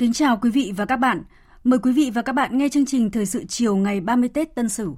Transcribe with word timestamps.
Kính 0.00 0.12
chào 0.12 0.38
quý 0.42 0.50
vị 0.50 0.72
và 0.76 0.84
các 0.84 0.96
bạn. 0.96 1.22
Mời 1.64 1.78
quý 1.78 1.92
vị 1.92 2.10
và 2.14 2.22
các 2.22 2.32
bạn 2.32 2.58
nghe 2.58 2.68
chương 2.68 2.86
trình 2.86 3.10
Thời 3.10 3.26
sự 3.26 3.44
chiều 3.48 3.76
ngày 3.76 4.00
30 4.00 4.28
Tết 4.28 4.54
Tân 4.54 4.68
Sửu. 4.68 4.96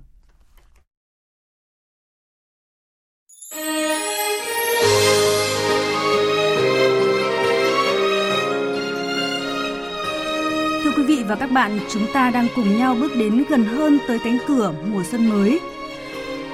Thưa 10.83 10.93
quý 10.97 11.05
vị 11.09 11.25
và 11.29 11.37
các 11.41 11.51
bạn, 11.55 11.79
chúng 11.91 12.07
ta 12.15 12.31
đang 12.31 12.47
cùng 12.57 12.77
nhau 12.77 12.97
bước 13.01 13.13
đến 13.19 13.45
gần 13.51 13.65
hơn 13.65 13.99
tới 14.09 14.19
cánh 14.25 14.39
cửa 14.49 14.75
mùa 14.93 15.03
xuân 15.11 15.29
mới. 15.29 15.61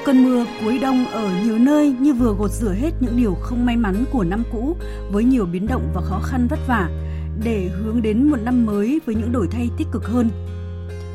Cơn 0.05 0.25
mưa 0.25 0.47
cuối 0.61 0.79
đông 0.79 1.07
ở 1.07 1.31
nhiều 1.45 1.59
nơi 1.59 1.95
như 2.01 2.15
vừa 2.15 2.35
gột 2.39 2.51
rửa 2.51 2.75
hết 2.75 2.91
những 3.01 3.17
điều 3.17 3.35
không 3.35 3.67
may 3.67 3.77
mắn 3.77 4.05
của 4.13 4.25
năm 4.25 4.43
cũ 4.53 4.77
với 5.11 5.25
nhiều 5.25 5.47
biến 5.47 5.67
động 5.67 5.91
và 5.95 6.01
khó 6.01 6.21
khăn 6.25 6.47
vất 6.51 6.59
vả 6.69 7.08
để 7.45 7.69
hướng 7.69 8.03
đến 8.03 8.31
một 8.31 8.37
năm 8.37 8.67
mới 8.67 9.01
với 9.07 9.15
những 9.15 9.33
đổi 9.33 9.49
thay 9.51 9.69
tích 9.79 9.87
cực 9.93 10.05
hơn. 10.05 10.31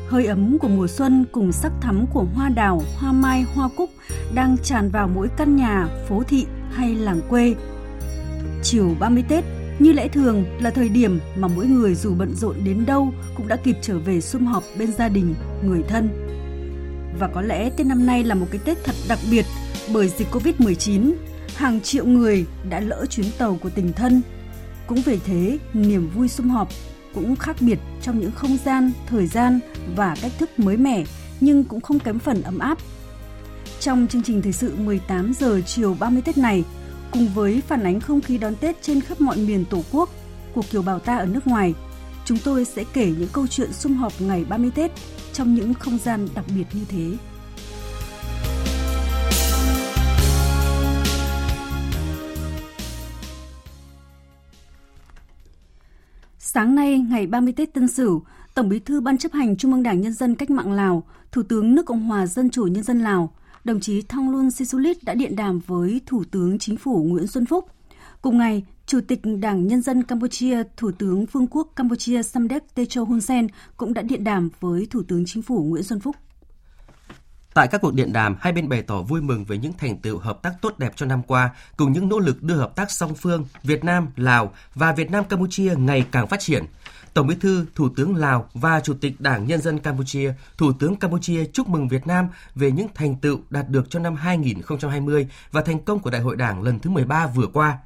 Hơi 0.08 0.26
ấm 0.26 0.58
của 0.58 0.68
mùa 0.68 0.86
xuân 0.86 1.24
cùng 1.32 1.52
sắc 1.52 1.72
thắm 1.80 2.06
của 2.12 2.26
hoa 2.34 2.48
đào, 2.48 2.82
hoa 2.98 3.12
mai, 3.12 3.44
hoa 3.54 3.68
cúc 3.76 3.90
đang 4.34 4.56
tràn 4.62 4.90
vào 4.90 5.08
mỗi 5.08 5.28
căn 5.36 5.56
nhà, 5.56 5.88
phố 6.08 6.22
thị 6.28 6.46
hay 6.72 6.94
làng 6.94 7.20
quê. 7.28 7.54
Chiều 8.62 8.90
30 9.00 9.24
Tết, 9.28 9.44
như 9.78 9.92
lẽ 9.92 10.08
thường 10.08 10.44
là 10.60 10.70
thời 10.70 10.88
điểm 10.88 11.20
mà 11.36 11.48
mỗi 11.48 11.66
người 11.66 11.94
dù 11.94 12.14
bận 12.14 12.34
rộn 12.34 12.56
đến 12.64 12.86
đâu 12.86 13.12
cũng 13.36 13.48
đã 13.48 13.56
kịp 13.56 13.76
trở 13.82 13.98
về 13.98 14.20
sum 14.20 14.46
họp 14.46 14.62
bên 14.78 14.92
gia 14.92 15.08
đình, 15.08 15.34
người 15.64 15.82
thân. 15.88 16.08
Và 17.18 17.28
có 17.28 17.42
lẽ 17.42 17.70
Tết 17.70 17.86
năm 17.86 18.06
nay 18.06 18.24
là 18.24 18.34
một 18.34 18.46
cái 18.50 18.60
Tết 18.64 18.84
thật 18.84 18.94
đặc 19.08 19.18
biệt 19.30 19.44
bởi 19.92 20.08
dịch 20.08 20.28
Covid-19, 20.32 21.12
hàng 21.56 21.80
triệu 21.80 22.06
người 22.06 22.46
đã 22.70 22.80
lỡ 22.80 23.06
chuyến 23.10 23.26
tàu 23.38 23.58
của 23.62 23.70
tình 23.74 23.92
thân 23.92 24.22
cũng 24.86 25.02
vì 25.02 25.16
thế, 25.16 25.58
niềm 25.72 26.10
vui 26.14 26.28
sum 26.28 26.48
họp 26.48 26.68
cũng 27.14 27.36
khác 27.36 27.56
biệt 27.60 27.78
trong 28.02 28.20
những 28.20 28.30
không 28.30 28.58
gian, 28.64 28.92
thời 29.06 29.26
gian 29.26 29.60
và 29.96 30.16
cách 30.22 30.32
thức 30.38 30.58
mới 30.58 30.76
mẻ 30.76 31.04
nhưng 31.40 31.64
cũng 31.64 31.80
không 31.80 31.98
kém 31.98 32.18
phần 32.18 32.42
ấm 32.42 32.58
áp. 32.58 32.78
Trong 33.80 34.06
chương 34.06 34.22
trình 34.22 34.42
thời 34.42 34.52
sự 34.52 34.74
18 34.76 35.32
giờ 35.38 35.60
chiều 35.66 35.96
30 36.00 36.22
Tết 36.22 36.38
này, 36.38 36.64
cùng 37.12 37.28
với 37.34 37.62
phản 37.68 37.84
ánh 37.84 38.00
không 38.00 38.20
khí 38.20 38.38
đón 38.38 38.54
Tết 38.54 38.82
trên 38.82 39.00
khắp 39.00 39.20
mọi 39.20 39.36
miền 39.36 39.64
Tổ 39.64 39.82
quốc 39.92 40.10
của 40.54 40.62
kiều 40.70 40.82
bào 40.82 40.98
ta 40.98 41.16
ở 41.16 41.26
nước 41.26 41.46
ngoài, 41.46 41.74
chúng 42.24 42.38
tôi 42.44 42.64
sẽ 42.64 42.84
kể 42.92 43.12
những 43.18 43.28
câu 43.32 43.46
chuyện 43.46 43.72
sum 43.72 43.94
họp 43.94 44.12
ngày 44.20 44.44
30 44.44 44.70
Tết 44.74 44.90
trong 45.32 45.54
những 45.54 45.74
không 45.74 45.98
gian 45.98 46.28
đặc 46.34 46.44
biệt 46.56 46.64
như 46.72 46.84
thế. 46.88 47.16
Sáng 56.54 56.74
nay, 56.74 56.98
ngày 56.98 57.26
30 57.26 57.52
Tết 57.52 57.74
Tân 57.74 57.88
Sửu, 57.88 58.22
Tổng 58.54 58.68
Bí 58.68 58.78
thư 58.78 59.00
Ban 59.00 59.18
chấp 59.18 59.32
hành 59.32 59.56
Trung 59.56 59.72
ương 59.72 59.82
Đảng 59.82 60.00
Nhân 60.00 60.12
dân 60.12 60.34
Cách 60.34 60.50
mạng 60.50 60.72
Lào, 60.72 61.02
Thủ 61.32 61.42
tướng 61.42 61.74
nước 61.74 61.86
Cộng 61.86 62.02
hòa 62.02 62.26
Dân 62.26 62.50
chủ 62.50 62.66
Nhân 62.66 62.82
dân 62.82 63.00
Lào, 63.00 63.34
đồng 63.64 63.80
chí 63.80 64.02
Thongloun 64.02 64.50
Sisulit 64.50 65.04
đã 65.04 65.14
điện 65.14 65.36
đàm 65.36 65.60
với 65.66 66.00
Thủ 66.06 66.24
tướng 66.30 66.58
Chính 66.58 66.76
phủ 66.76 67.04
Nguyễn 67.04 67.26
Xuân 67.26 67.46
Phúc. 67.46 67.68
Cùng 68.22 68.38
ngày, 68.38 68.64
Chủ 68.86 69.00
tịch 69.08 69.20
Đảng 69.40 69.66
Nhân 69.66 69.82
dân 69.82 70.02
Campuchia, 70.02 70.62
Thủ 70.76 70.90
tướng 70.98 71.26
Vương 71.26 71.46
quốc 71.46 71.72
Campuchia 71.76 72.22
Samdech 72.22 72.74
Techo 72.74 73.02
Hun 73.02 73.20
Sen 73.20 73.46
cũng 73.76 73.94
đã 73.94 74.02
điện 74.02 74.24
đàm 74.24 74.50
với 74.60 74.86
Thủ 74.90 75.02
tướng 75.08 75.24
Chính 75.26 75.42
phủ 75.42 75.64
Nguyễn 75.64 75.82
Xuân 75.82 76.00
Phúc. 76.00 76.16
Tại 77.54 77.68
các 77.68 77.80
cuộc 77.80 77.94
điện 77.94 78.12
đàm, 78.12 78.36
hai 78.40 78.52
bên 78.52 78.68
bày 78.68 78.82
tỏ 78.82 79.02
vui 79.02 79.20
mừng 79.20 79.44
về 79.44 79.58
những 79.58 79.72
thành 79.78 79.98
tựu 79.98 80.18
hợp 80.18 80.42
tác 80.42 80.52
tốt 80.60 80.78
đẹp 80.78 80.92
trong 80.96 81.08
năm 81.08 81.22
qua, 81.22 81.50
cùng 81.76 81.92
những 81.92 82.08
nỗ 82.08 82.18
lực 82.18 82.42
đưa 82.42 82.54
hợp 82.54 82.76
tác 82.76 82.90
song 82.90 83.14
phương 83.14 83.44
Việt 83.62 83.84
Nam, 83.84 84.08
Lào 84.16 84.52
và 84.74 84.92
Việt 84.92 85.10
Nam 85.10 85.24
Campuchia 85.24 85.74
ngày 85.76 86.06
càng 86.12 86.26
phát 86.26 86.40
triển. 86.40 86.64
Tổng 87.14 87.26
Bí 87.26 87.34
thư, 87.40 87.66
Thủ 87.74 87.88
tướng 87.96 88.16
Lào 88.16 88.48
và 88.54 88.80
Chủ 88.80 88.94
tịch 89.00 89.20
Đảng 89.20 89.46
Nhân 89.46 89.60
dân 89.60 89.78
Campuchia, 89.78 90.32
Thủ 90.58 90.72
tướng 90.72 90.96
Campuchia 90.96 91.44
chúc 91.52 91.68
mừng 91.68 91.88
Việt 91.88 92.06
Nam 92.06 92.28
về 92.54 92.70
những 92.70 92.88
thành 92.94 93.16
tựu 93.16 93.40
đạt 93.50 93.68
được 93.68 93.90
trong 93.90 94.02
năm 94.02 94.16
2020 94.16 95.28
và 95.52 95.62
thành 95.62 95.78
công 95.78 95.98
của 95.98 96.10
Đại 96.10 96.20
hội 96.20 96.36
Đảng 96.36 96.62
lần 96.62 96.78
thứ 96.78 96.90
13 96.90 97.26
vừa 97.26 97.46
qua. 97.46 97.78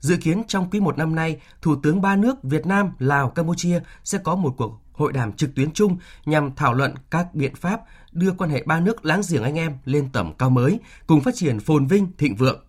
Dự 0.00 0.16
kiến 0.16 0.42
trong 0.48 0.70
quý 0.70 0.80
một 0.80 0.98
năm 0.98 1.14
nay, 1.14 1.40
Thủ 1.62 1.76
tướng 1.82 2.00
ba 2.00 2.16
nước 2.16 2.42
Việt 2.42 2.66
Nam, 2.66 2.90
Lào, 2.98 3.28
Campuchia 3.30 3.80
sẽ 4.04 4.18
có 4.18 4.34
một 4.34 4.54
cuộc 4.56 4.80
hội 4.96 5.12
đàm 5.12 5.32
trực 5.32 5.54
tuyến 5.54 5.72
chung 5.72 5.96
nhằm 6.24 6.54
thảo 6.56 6.74
luận 6.74 6.94
các 7.10 7.34
biện 7.34 7.54
pháp 7.54 7.80
đưa 8.12 8.32
quan 8.32 8.50
hệ 8.50 8.62
ba 8.66 8.80
nước 8.80 9.04
láng 9.04 9.20
giềng 9.30 9.42
anh 9.42 9.54
em 9.54 9.72
lên 9.84 10.08
tầm 10.12 10.32
cao 10.38 10.50
mới, 10.50 10.80
cùng 11.06 11.20
phát 11.20 11.34
triển 11.34 11.60
phồn 11.60 11.86
vinh, 11.86 12.06
thịnh 12.18 12.36
vượng. 12.36 12.60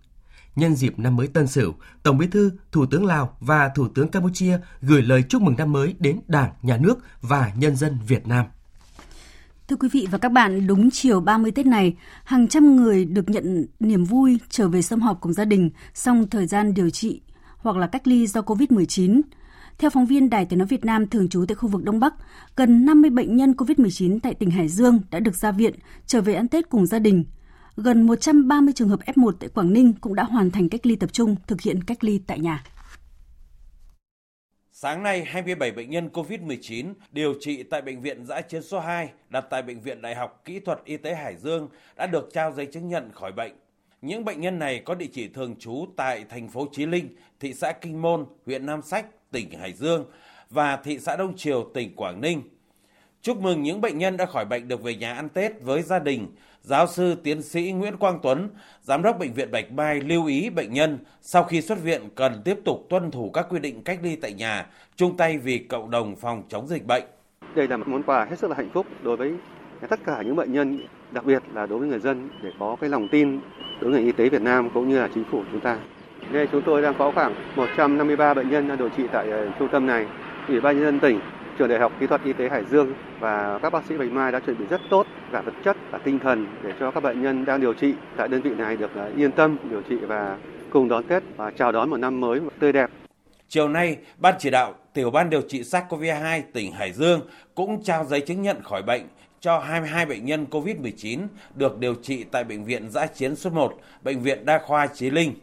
Nhân 0.56 0.76
dịp 0.76 1.00
năm 1.00 1.16
mới 1.16 1.28
Tân 1.28 1.48
Sửu, 1.48 1.74
Tổng 2.04 2.18
Bí 2.18 2.28
thư, 2.28 2.52
Thủ 2.72 2.86
tướng 2.86 3.06
Lào 3.06 3.38
và 3.40 3.70
Thủ 3.76 3.88
tướng 3.96 4.08
Campuchia 4.08 4.60
gửi 4.82 5.02
lời 5.02 5.24
chúc 5.30 5.42
mừng 5.42 5.56
năm 5.58 5.72
mới 5.72 5.96
đến 6.00 6.20
Đảng, 6.28 6.52
Nhà 6.62 6.78
nước 6.78 7.00
và 7.22 7.52
nhân 7.58 7.76
dân 7.76 7.98
Việt 8.08 8.28
Nam. 8.28 8.46
Thưa 9.68 9.76
quý 9.76 9.90
vị 9.92 10.08
và 10.12 10.18
các 10.18 10.32
bạn, 10.32 10.68
đúng 10.68 10.90
chiều 10.92 11.20
30 11.20 11.52
Tết 11.52 11.66
này, 11.66 11.96
hàng 12.24 12.48
trăm 12.48 12.76
người 12.76 13.06
được 13.06 13.30
nhận 13.30 13.66
niềm 13.80 14.04
vui 14.04 14.40
trở 14.50 14.68
về 14.68 14.82
sum 14.82 15.00
họp 15.00 15.22
cùng 15.22 15.34
gia 15.34 15.46
đình 15.46 15.70
sau 15.94 16.26
thời 16.32 16.48
gian 16.48 16.74
điều 16.74 16.90
trị 16.90 17.22
hoặc 17.58 17.78
là 17.78 17.88
cách 17.88 18.08
ly 18.08 18.28
do 18.28 18.42
COVID-19. 18.42 19.22
Theo 19.80 19.90
phóng 19.90 20.06
viên 20.06 20.30
Đài 20.30 20.46
Tiếng 20.46 20.60
Nói 20.60 20.68
Việt 20.68 20.86
Nam 20.86 21.08
thường 21.08 21.30
trú 21.30 21.46
tại 21.48 21.56
khu 21.56 21.70
vực 21.70 21.84
Đông 21.84 22.00
Bắc, 22.00 22.14
gần 22.56 22.86
50 22.86 23.10
bệnh 23.10 23.36
nhân 23.36 23.52
COVID-19 23.52 24.20
tại 24.24 24.34
tỉnh 24.34 24.52
Hải 24.52 24.68
Dương 24.68 25.00
đã 25.12 25.20
được 25.20 25.36
ra 25.36 25.52
viện, 25.52 25.74
trở 26.06 26.22
về 26.22 26.34
ăn 26.34 26.48
Tết 26.48 26.70
cùng 26.70 26.86
gia 26.86 27.00
đình. 27.00 27.26
Gần 27.76 28.02
130 28.02 28.74
trường 28.74 28.90
hợp 28.90 29.00
F1 29.06 29.32
tại 29.40 29.50
Quảng 29.50 29.74
Ninh 29.74 29.94
cũng 30.02 30.16
đã 30.16 30.24
hoàn 30.24 30.52
thành 30.52 30.70
cách 30.70 30.86
ly 30.86 30.96
tập 30.96 31.14
trung, 31.14 31.36
thực 31.48 31.62
hiện 31.62 31.84
cách 31.84 32.04
ly 32.04 32.22
tại 32.28 32.40
nhà. 32.40 32.64
Sáng 34.72 35.04
nay, 35.04 35.24
27 35.26 35.72
bệnh 35.72 35.90
nhân 35.90 36.10
COVID-19 36.14 36.94
điều 37.12 37.34
trị 37.40 37.64
tại 37.64 37.82
Bệnh 37.82 38.02
viện 38.02 38.26
Giã 38.26 38.42
Chiến 38.42 38.64
số 38.64 38.80
2 38.80 39.10
đặt 39.30 39.46
tại 39.50 39.62
Bệnh 39.62 39.82
viện 39.82 40.02
Đại 40.02 40.16
học 40.16 40.42
Kỹ 40.46 40.60
thuật 40.60 40.80
Y 40.86 40.98
tế 40.98 41.16
Hải 41.16 41.36
Dương 41.36 41.70
đã 41.98 42.08
được 42.08 42.30
trao 42.34 42.52
giấy 42.52 42.66
chứng 42.66 42.88
nhận 42.88 43.12
khỏi 43.14 43.32
bệnh. 43.32 43.54
Những 44.02 44.26
bệnh 44.26 44.42
nhân 44.42 44.60
này 44.60 44.82
có 44.86 44.96
địa 44.96 45.10
chỉ 45.14 45.28
thường 45.28 45.56
trú 45.60 45.86
tại 45.96 46.26
thành 46.30 46.48
phố 46.48 46.68
Chí 46.72 46.86
Linh, 46.86 47.16
thị 47.40 47.54
xã 47.54 47.72
Kinh 47.82 48.02
Môn, 48.02 48.26
huyện 48.46 48.66
Nam 48.66 48.82
Sách, 48.82 49.06
tỉnh 49.32 49.52
Hải 49.60 49.74
Dương 49.74 50.06
và 50.50 50.76
thị 50.76 51.00
xã 51.00 51.16
Đông 51.16 51.36
Triều, 51.36 51.70
tỉnh 51.74 51.96
Quảng 51.96 52.22
Ninh. 52.22 52.42
Chúc 53.22 53.42
mừng 53.42 53.64
những 53.64 53.82
bệnh 53.82 53.98
nhân 53.98 54.18
đã 54.18 54.26
khỏi 54.26 54.46
bệnh 54.46 54.68
được 54.68 54.84
về 54.84 54.96
nhà 54.96 55.14
ăn 55.14 55.30
Tết 55.30 55.52
với 55.62 55.82
gia 55.82 56.00
đình. 56.00 56.28
Giáo 56.62 56.88
sư 56.88 57.16
tiến 57.24 57.42
sĩ 57.42 57.72
Nguyễn 57.72 57.98
Quang 57.98 58.20
Tuấn, 58.24 58.50
giám 58.82 59.02
đốc 59.02 59.20
bệnh 59.20 59.34
viện 59.34 59.52
Bạch 59.52 59.72
Mai 59.72 60.02
lưu 60.02 60.26
ý 60.26 60.50
bệnh 60.50 60.74
nhân 60.74 61.00
sau 61.22 61.44
khi 61.44 61.62
xuất 61.62 61.84
viện 61.84 62.10
cần 62.16 62.42
tiếp 62.46 62.58
tục 62.66 62.86
tuân 62.90 63.12
thủ 63.12 63.30
các 63.30 63.46
quy 63.50 63.60
định 63.60 63.84
cách 63.84 64.00
ly 64.04 64.16
tại 64.16 64.34
nhà, 64.34 64.66
chung 64.96 65.18
tay 65.18 65.38
vì 65.38 65.58
cộng 65.58 65.92
đồng 65.92 66.16
phòng 66.16 66.44
chống 66.50 66.68
dịch 66.68 66.86
bệnh. 66.86 67.04
Đây 67.56 67.68
là 67.68 67.78
một 67.78 67.88
món 67.88 68.04
quà 68.04 68.26
hết 68.26 68.40
sức 68.40 68.50
là 68.50 68.56
hạnh 68.58 68.70
phúc 68.74 68.86
đối 69.04 69.18
với 69.18 69.34
tất 69.90 70.00
cả 70.06 70.22
những 70.22 70.36
bệnh 70.36 70.54
nhân, 70.54 70.80
đặc 71.12 71.26
biệt 71.26 71.44
là 71.54 71.66
đối 71.66 71.80
với 71.80 71.88
người 71.88 72.00
dân 72.00 72.30
để 72.44 72.50
có 72.60 72.76
cái 72.82 72.90
lòng 72.90 73.08
tin 73.12 73.40
đối 73.82 73.92
với 73.92 74.00
ngành 74.00 74.06
y 74.06 74.12
tế 74.12 74.30
Việt 74.30 74.42
Nam 74.42 74.70
cũng 74.74 74.90
như 74.90 75.00
là 75.00 75.10
chính 75.16 75.24
phủ 75.32 75.44
chúng 75.52 75.62
ta. 75.62 75.80
Đây 76.32 76.48
chúng 76.52 76.62
tôi 76.62 76.82
đang 76.82 76.94
có 76.98 77.12
khoảng 77.12 77.36
153 77.56 78.34
bệnh 78.34 78.50
nhân 78.50 78.68
đang 78.68 78.78
điều 78.78 78.90
trị 78.90 79.04
tại 79.12 79.32
ờ, 79.32 79.50
trung 79.60 79.68
tâm 79.72 79.86
này. 79.86 80.06
Ủy 80.48 80.60
ban 80.62 80.76
nhân 80.76 80.86
dân 80.86 81.00
tỉnh, 81.00 81.20
trường 81.60 81.70
đại 81.70 81.80
học 81.80 81.92
kỹ 82.00 82.08
thuật 82.08 82.24
y 82.24 82.34
tế 82.34 82.50
Hải 82.50 82.66
Dương 82.66 82.94
và 83.20 83.60
các 83.62 83.70
bác 83.70 83.86
sĩ 83.86 83.98
Bạch 83.98 84.12
Mai 84.12 84.32
đã 84.32 84.40
chuẩn 84.40 84.58
bị 84.58 84.66
rất 84.70 84.82
tốt 84.90 85.08
cả 85.32 85.42
vật 85.42 85.54
chất 85.66 85.78
và 85.92 85.98
tinh 85.98 86.20
thần 86.20 86.48
để 86.64 86.74
cho 86.80 86.92
các 86.92 87.04
bệnh 87.04 87.22
nhân 87.22 87.46
đang 87.46 87.62
điều 87.62 87.74
trị 87.74 87.94
tại 88.18 88.28
đơn 88.28 88.42
vị 88.42 88.50
này 88.58 88.78
được 88.78 88.92
ờ, 88.96 89.12
yên 89.16 89.32
tâm 89.32 89.58
điều 89.70 89.82
trị 89.90 89.96
và 89.96 90.38
cùng 90.70 90.88
đón 90.88 91.04
Tết 91.04 91.24
và 91.38 91.52
chào 91.52 91.72
đón 91.72 91.90
một 91.90 91.98
năm 91.98 92.22
mới 92.22 92.40
tươi 92.60 92.72
đẹp. 92.72 92.90
Chiều 93.48 93.70
nay, 93.70 93.98
Ban 94.18 94.36
chỉ 94.40 94.50
đạo 94.50 94.74
tiểu 94.94 95.12
ban 95.12 95.30
điều 95.30 95.42
trị 95.42 95.62
SARS-CoV-2 95.62 96.42
tỉnh 96.54 96.72
Hải 96.72 96.92
Dương 96.92 97.22
cũng 97.56 97.84
trao 97.84 98.06
giấy 98.06 98.22
chứng 98.22 98.42
nhận 98.42 98.64
khỏi 98.64 98.82
bệnh 98.82 99.02
cho 99.40 99.60
22 99.60 100.06
bệnh 100.06 100.26
nhân 100.26 100.46
COVID-19 100.52 101.20
được 101.56 101.78
điều 101.78 101.96
trị 101.96 102.24
tại 102.32 102.44
Bệnh 102.44 102.64
viện 102.64 102.90
Giã 102.90 103.06
Chiến 103.06 103.36
số 103.36 103.50
1, 103.50 103.74
Bệnh 104.04 104.22
viện 104.22 104.46
Đa 104.46 104.60
khoa 104.60 104.88
Chí 104.88 105.10
Linh. 105.10 105.34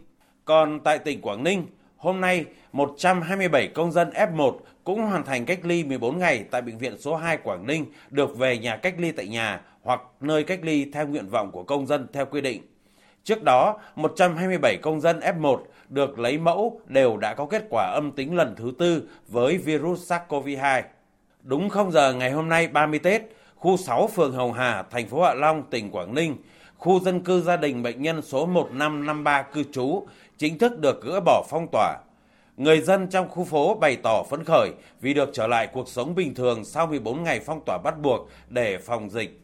Còn 0.44 0.80
tại 0.80 0.98
tỉnh 0.98 1.20
Quảng 1.20 1.44
Ninh, 1.44 1.66
hôm 1.96 2.20
nay 2.20 2.44
127 2.72 3.68
công 3.68 3.92
dân 3.92 4.10
F1 4.10 4.56
cũng 4.84 5.02
hoàn 5.02 5.24
thành 5.24 5.44
cách 5.44 5.58
ly 5.62 5.84
14 5.84 6.18
ngày 6.18 6.44
tại 6.50 6.62
bệnh 6.62 6.78
viện 6.78 6.98
số 6.98 7.16
2 7.16 7.36
Quảng 7.36 7.66
Ninh 7.66 7.86
được 8.10 8.38
về 8.38 8.58
nhà 8.58 8.76
cách 8.76 8.94
ly 8.98 9.12
tại 9.12 9.28
nhà 9.28 9.60
hoặc 9.82 10.00
nơi 10.20 10.44
cách 10.44 10.60
ly 10.62 10.90
theo 10.92 11.06
nguyện 11.06 11.28
vọng 11.28 11.50
của 11.52 11.62
công 11.62 11.86
dân 11.86 12.06
theo 12.12 12.26
quy 12.26 12.40
định. 12.40 12.62
Trước 13.24 13.42
đó, 13.42 13.78
127 13.96 14.76
công 14.82 15.00
dân 15.00 15.20
F1 15.20 15.58
được 15.88 16.18
lấy 16.18 16.38
mẫu 16.38 16.80
đều 16.86 17.16
đã 17.16 17.34
có 17.34 17.46
kết 17.46 17.64
quả 17.70 17.92
âm 17.94 18.12
tính 18.12 18.36
lần 18.36 18.54
thứ 18.56 18.72
tư 18.78 19.08
với 19.28 19.58
virus 19.58 20.12
SARS-CoV-2. 20.12 20.82
Đúng 21.42 21.68
0 21.68 21.92
giờ 21.92 22.12
ngày 22.12 22.30
hôm 22.30 22.48
nay 22.48 22.68
30 22.68 22.98
Tết, 22.98 23.22
khu 23.56 23.76
6 23.76 24.06
phường 24.06 24.32
Hồng 24.32 24.52
Hà, 24.52 24.82
thành 24.82 25.08
phố 25.08 25.22
Hạ 25.22 25.34
Long, 25.34 25.62
tỉnh 25.70 25.90
Quảng 25.90 26.14
Ninh, 26.14 26.36
khu 26.84 27.00
dân 27.00 27.20
cư 27.20 27.40
gia 27.40 27.56
đình 27.56 27.82
bệnh 27.82 28.02
nhân 28.02 28.22
số 28.22 28.46
1553 28.46 29.42
cư 29.42 29.62
trú 29.72 30.06
chính 30.38 30.58
thức 30.58 30.78
được 30.78 31.02
gỡ 31.02 31.20
bỏ 31.20 31.44
phong 31.50 31.66
tỏa. 31.72 31.96
Người 32.56 32.80
dân 32.80 33.06
trong 33.06 33.28
khu 33.28 33.44
phố 33.44 33.74
bày 33.74 33.96
tỏ 34.02 34.22
phấn 34.30 34.44
khởi 34.44 34.70
vì 35.00 35.14
được 35.14 35.30
trở 35.32 35.46
lại 35.46 35.66
cuộc 35.72 35.88
sống 35.88 36.14
bình 36.14 36.34
thường 36.34 36.64
sau 36.64 36.86
14 36.86 37.22
ngày 37.22 37.40
phong 37.46 37.60
tỏa 37.66 37.78
bắt 37.78 37.94
buộc 38.02 38.28
để 38.48 38.78
phòng 38.78 39.10
dịch. 39.10 39.40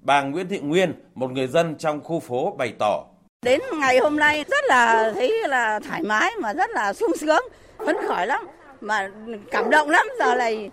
Bà 0.00 0.22
Nguyễn 0.22 0.48
Thị 0.48 0.58
Nguyên, 0.58 0.94
một 1.14 1.30
người 1.30 1.46
dân 1.46 1.74
trong 1.78 2.00
khu 2.00 2.20
phố 2.20 2.54
bày 2.58 2.72
tỏ. 2.78 3.04
Đến 3.42 3.60
ngày 3.80 3.98
hôm 3.98 4.16
nay 4.16 4.44
rất 4.50 4.64
là 4.68 5.12
thấy 5.14 5.32
là 5.48 5.80
thoải 5.80 6.02
mái 6.02 6.32
mà 6.40 6.54
rất 6.54 6.70
là 6.70 6.92
sung 6.92 7.12
sướng, 7.20 7.42
phấn 7.86 7.96
khởi 8.08 8.26
lắm, 8.26 8.46
mà 8.80 9.10
cảm 9.50 9.70
động 9.70 9.90
lắm 9.90 10.06
giờ 10.18 10.34
này 10.34 10.70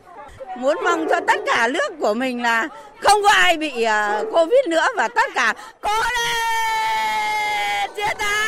muốn 0.58 0.78
mong 0.84 1.06
cho 1.10 1.20
tất 1.28 1.40
cả 1.46 1.68
nước 1.74 1.90
của 2.00 2.14
mình 2.14 2.42
là 2.42 2.68
không 3.00 3.24
có 3.24 3.30
ai 3.30 3.58
bị 3.58 3.72
uh, 3.86 4.34
Covid 4.34 4.68
nữa 4.70 4.88
và 4.98 5.08
tất 5.08 5.30
cả 5.36 5.54
có 5.82 6.04
lên 6.16 7.90
chiến 7.96 8.18
thắng. 8.20 8.40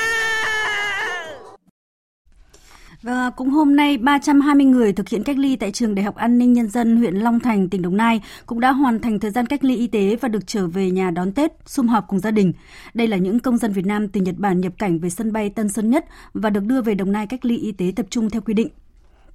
Và 3.01 3.29
cũng 3.29 3.49
hôm 3.49 3.75
nay, 3.75 3.97
320 3.97 4.65
người 4.65 4.93
thực 4.93 5.09
hiện 5.09 5.23
cách 5.23 5.37
ly 5.37 5.55
tại 5.55 5.71
trường 5.71 5.95
Đại 5.95 6.05
học 6.05 6.15
An 6.15 6.37
ninh 6.37 6.53
Nhân 6.53 6.69
dân 6.69 6.97
huyện 6.97 7.15
Long 7.15 7.39
Thành, 7.39 7.69
tỉnh 7.69 7.81
Đồng 7.81 7.97
Nai 7.97 8.21
cũng 8.45 8.59
đã 8.59 8.71
hoàn 8.71 8.99
thành 8.99 9.19
thời 9.19 9.31
gian 9.31 9.45
cách 9.45 9.63
ly 9.63 9.75
y 9.75 9.87
tế 9.87 10.15
và 10.21 10.27
được 10.27 10.47
trở 10.47 10.67
về 10.67 10.91
nhà 10.91 11.11
đón 11.11 11.31
Tết, 11.31 11.51
sum 11.65 11.87
họp 11.87 12.07
cùng 12.07 12.19
gia 12.19 12.31
đình. 12.31 12.53
Đây 12.93 13.07
là 13.07 13.17
những 13.17 13.39
công 13.39 13.57
dân 13.57 13.71
Việt 13.71 13.85
Nam 13.85 14.07
từ 14.07 14.21
Nhật 14.21 14.35
Bản 14.37 14.61
nhập 14.61 14.73
cảnh 14.77 14.99
về 14.99 15.09
sân 15.09 15.33
bay 15.33 15.49
Tân 15.49 15.69
Sơn 15.69 15.89
Nhất 15.89 16.05
và 16.33 16.49
được 16.49 16.63
đưa 16.63 16.81
về 16.81 16.95
Đồng 16.95 17.11
Nai 17.11 17.27
cách 17.27 17.45
ly 17.45 17.57
y 17.57 17.71
tế 17.71 17.85
tập 17.95 18.05
trung 18.09 18.29
theo 18.29 18.41
quy 18.41 18.53
định. 18.53 18.69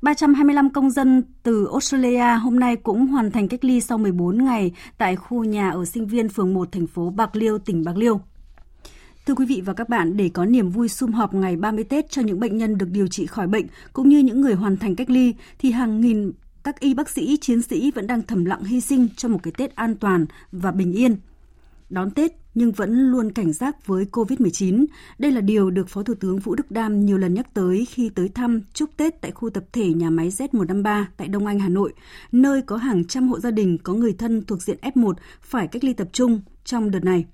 325 0.07 0.71
công 0.71 0.91
dân 0.91 1.23
từ 1.43 1.69
Australia 1.73 2.39
hôm 2.43 2.61
nay 2.61 2.77
cũng 2.77 3.07
hoàn 3.07 3.31
thành 3.31 3.49
cách 3.49 3.65
ly 3.65 3.81
sau 3.81 3.99
14 3.99 4.45
ngày 4.45 4.73
tại 4.99 5.17
khu 5.17 5.45
nhà 5.45 5.71
ở 5.71 5.85
sinh 5.85 6.07
viên 6.07 6.29
phường 6.29 6.55
1 6.55 6.73
thành 6.73 6.87
phố 6.87 7.11
Bạc 7.11 7.37
Liêu, 7.37 7.59
tỉnh 7.59 7.85
Bạc 7.85 7.97
Liêu. 7.97 8.21
Thưa 9.27 9.35
quý 9.35 9.47
vị 9.47 9.63
và 9.65 9.73
các 9.73 9.89
bạn, 9.89 10.17
để 10.17 10.29
có 10.29 10.45
niềm 10.45 10.71
vui 10.71 10.89
sum 10.89 11.13
họp 11.13 11.35
ngày 11.35 11.57
30 11.57 11.85
Tết 11.85 12.11
cho 12.11 12.23
những 12.23 12.41
bệnh 12.41 12.59
nhân 12.59 12.79
được 12.79 12.89
điều 12.91 13.07
trị 13.07 13.27
khỏi 13.27 13.47
bệnh 13.47 13.67
cũng 13.93 14.09
như 14.09 14.19
những 14.19 14.41
người 14.41 14.55
hoàn 14.55 14.77
thành 14.77 14.97
cách 14.97 15.11
ly 15.11 15.35
thì 15.59 15.71
hàng 15.71 16.01
nghìn 16.01 16.33
các 16.65 16.81
y 16.81 16.95
bác 16.95 17.11
sĩ, 17.11 17.37
chiến 17.41 17.63
sĩ 17.63 17.91
vẫn 17.91 18.07
đang 18.07 18.23
thầm 18.23 18.45
lặng 18.45 18.65
hy 18.65 18.81
sinh 18.81 19.09
cho 19.17 19.29
một 19.29 19.43
cái 19.43 19.53
Tết 19.57 19.77
an 19.77 19.95
toàn 19.95 20.27
và 20.53 20.71
bình 20.71 20.93
yên. 20.93 21.17
Đón 21.91 22.11
Tết 22.11 22.33
nhưng 22.57 22.73
vẫn 22.73 23.11
luôn 23.11 23.33
cảnh 23.33 23.53
giác 23.53 23.87
với 23.87 24.05
COVID-19. 24.13 24.85
Đây 25.19 25.33
là 25.33 25.41
điều 25.41 25.71
được 25.71 25.89
Phó 25.89 26.03
Thủ 26.03 26.15
tướng 26.21 26.39
Vũ 26.39 26.55
Đức 26.55 26.71
Đam 26.71 27.01
nhiều 27.01 27.19
lần 27.19 27.35
nhắc 27.35 27.47
tới 27.55 27.85
khi 27.89 28.11
tới 28.17 28.29
thăm 28.35 28.61
chúc 28.73 28.91
Tết 28.97 29.21
tại 29.21 29.31
khu 29.31 29.51
tập 29.51 29.65
thể 29.73 29.89
nhà 29.89 30.11
máy 30.11 30.29
Z153 30.29 31.05
tại 31.17 31.29
Đông 31.29 31.47
Anh, 31.47 31.59
Hà 31.59 31.69
Nội, 31.69 31.93
nơi 32.33 32.63
có 32.67 32.77
hàng 32.77 33.05
trăm 33.05 33.29
hộ 33.29 33.39
gia 33.39 33.51
đình 33.51 33.79
có 33.85 33.93
người 33.93 34.15
thân 34.19 34.43
thuộc 34.47 34.63
diện 34.63 34.77
F1 34.83 35.13
phải 35.41 35.69
cách 35.73 35.85
ly 35.85 35.93
tập 35.93 36.09
trung 36.13 36.41
trong 36.65 36.91
đợt 36.91 37.05
này. 37.05 37.25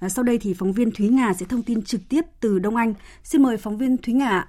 À, 0.00 0.08
sau 0.08 0.24
đây 0.24 0.38
thì 0.40 0.54
phóng 0.58 0.72
viên 0.72 0.90
Thúy 0.90 1.08
Ngà 1.08 1.32
sẽ 1.32 1.46
thông 1.48 1.62
tin 1.62 1.82
trực 1.82 2.00
tiếp 2.08 2.20
từ 2.40 2.58
Đông 2.58 2.76
Anh. 2.76 2.94
Xin 3.22 3.42
mời 3.42 3.56
phóng 3.56 3.76
viên 3.76 3.96
Thúy 3.96 4.14
Ngà. 4.14 4.48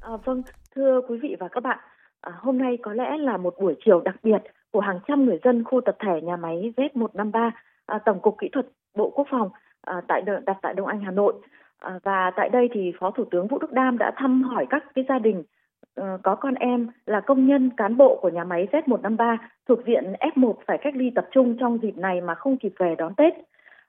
À, 0.00 0.12
vâng, 0.24 0.42
thưa 0.74 1.00
quý 1.08 1.18
vị 1.22 1.36
và 1.40 1.48
các 1.52 1.62
bạn, 1.62 1.78
à, 2.20 2.32
hôm 2.40 2.58
nay 2.58 2.76
có 2.82 2.92
lẽ 2.92 3.18
là 3.18 3.36
một 3.36 3.54
buổi 3.60 3.74
chiều 3.84 4.00
đặc 4.00 4.16
biệt 4.22 4.42
của 4.72 4.80
hàng 4.80 4.98
trăm 5.08 5.24
người 5.24 5.38
dân 5.44 5.64
khu 5.64 5.80
tập 5.86 5.96
thể 6.00 6.20
nhà 6.22 6.36
máy 6.36 6.72
Z153, 6.76 7.50
à, 7.86 7.98
Tổng 7.98 8.20
cục 8.20 8.38
Kỹ 8.38 8.48
thuật 8.52 8.66
Bộ 8.96 9.10
Quốc 9.10 9.26
phòng 9.30 9.50
à, 9.80 10.00
tại 10.08 10.22
đặt 10.46 10.56
tại 10.62 10.74
Đông 10.74 10.86
Anh 10.86 11.00
Hà 11.00 11.10
Nội. 11.10 11.34
À, 11.78 11.98
và 12.02 12.30
tại 12.36 12.48
đây 12.48 12.68
thì 12.72 12.92
Phó 13.00 13.10
Thủ 13.10 13.24
tướng 13.30 13.46
Vũ 13.46 13.58
Đức 13.58 13.72
Đam 13.72 13.98
đã 13.98 14.12
thăm 14.16 14.42
hỏi 14.42 14.66
các 14.70 14.84
cái 14.94 15.04
gia 15.08 15.18
đình 15.18 15.42
ờ, 15.94 16.18
có 16.22 16.34
con 16.34 16.54
em 16.54 16.88
là 17.06 17.20
công 17.20 17.46
nhân 17.46 17.70
cán 17.76 17.96
bộ 17.96 18.18
của 18.22 18.28
nhà 18.28 18.44
máy 18.44 18.68
Z153 18.72 19.36
thuộc 19.68 19.78
diện 19.86 20.12
F1 20.20 20.54
phải 20.66 20.78
cách 20.82 20.96
ly 20.96 21.10
tập 21.14 21.26
trung 21.30 21.56
trong 21.60 21.78
dịp 21.82 21.96
này 21.96 22.20
mà 22.20 22.34
không 22.34 22.56
kịp 22.56 22.72
về 22.78 22.94
đón 22.98 23.14
Tết. 23.14 23.34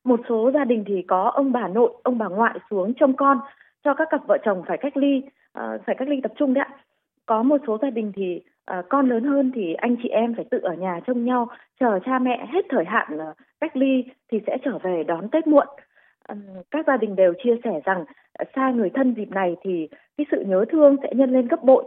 Một 0.04 0.20
số 0.30 0.52
gia 0.54 0.66
đình 0.66 0.84
thì 0.88 1.02
có 1.08 1.32
ông 1.36 1.52
bà 1.52 1.68
nội, 1.68 1.94
ông 2.04 2.18
bà 2.18 2.28
ngoại 2.28 2.60
xuống 2.70 2.94
trông 2.94 3.16
con 3.16 3.40
cho 3.84 3.94
các 3.94 4.08
cặp 4.12 4.28
vợ 4.28 4.38
chồng 4.44 4.64
phải 4.68 4.78
cách 4.78 4.98
ly, 4.98 5.22
ờ, 5.52 5.78
phải 5.86 5.96
cách 5.96 6.08
ly 6.08 6.22
tập 6.24 6.32
trung 6.36 6.54
đấy 6.54 6.66
ạ. 6.70 6.78
Có 7.26 7.44
một 7.44 7.58
số 7.68 7.78
gia 7.82 7.90
đình 7.90 8.12
thì 8.16 8.42
Ờ, 8.66 8.82
con 8.90 9.10
lớn 9.10 9.24
hơn 9.24 9.52
thì 9.56 9.74
anh 9.74 9.96
chị 10.04 10.10
em 10.10 10.34
phải 10.36 10.46
tự 10.52 10.60
ở 10.60 10.74
nhà 10.74 11.00
trông 11.08 11.26
nhau, 11.26 11.48
chờ 11.80 12.00
cha 12.06 12.20
mẹ 12.20 12.46
hết 12.54 12.66
thời 12.70 12.86
hạn 12.86 13.08
là 13.18 13.34
cách 13.62 13.78
ly 13.78 14.04
thì 14.32 14.40
sẽ 14.48 14.58
trở 14.64 14.78
về 14.78 15.04
đón 15.04 15.30
Tết 15.30 15.48
muộn. 15.48 15.68
Các 16.72 16.88
gia 16.88 16.98
đình 16.98 17.16
đều 17.16 17.34
chia 17.44 17.56
sẻ 17.64 17.82
rằng 17.86 18.06
ờ, 18.34 18.46
xa 18.56 18.72
người 18.72 18.90
thân 18.90 19.14
dịp 19.18 19.30
này 19.32 19.56
thì 19.62 19.90
cái 20.18 20.26
sự 20.32 20.44
nhớ 20.48 20.66
thương 20.70 20.96
sẽ 21.04 21.10
nhân 21.16 21.34
lên 21.34 21.48
gấp 21.48 21.64
bội. 21.64 21.84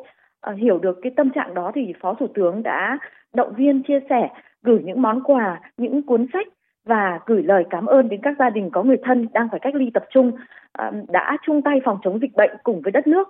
Hiểu 0.57 0.79
được 0.79 0.99
cái 1.03 1.13
tâm 1.17 1.31
trạng 1.31 1.55
đó 1.55 1.73
thì 1.75 1.93
Phó 2.01 2.15
Thủ 2.15 2.27
tướng 2.35 2.63
đã 2.63 2.99
động 3.35 3.55
viên 3.57 3.83
chia 3.83 4.01
sẻ, 4.11 4.29
gửi 4.63 4.81
những 4.85 5.03
món 5.03 5.23
quà, 5.23 5.61
những 5.77 6.03
cuốn 6.03 6.27
sách 6.33 6.47
và 6.85 7.21
gửi 7.27 7.43
lời 7.43 7.65
cảm 7.71 7.87
ơn 7.87 8.09
đến 8.09 8.21
các 8.23 8.35
gia 8.39 8.51
đình 8.51 8.71
có 8.71 8.83
người 8.83 8.97
thân 9.03 9.29
đang 9.33 9.49
phải 9.51 9.61
cách 9.61 9.75
ly 9.75 9.91
tập 9.95 10.05
trung 10.11 10.33
đã 11.09 11.37
chung 11.43 11.63
tay 11.63 11.81
phòng 11.85 11.99
chống 12.03 12.19
dịch 12.19 12.35
bệnh 12.35 12.51
cùng 12.63 12.81
với 12.83 12.93
đất 12.93 13.07
nước. 13.07 13.29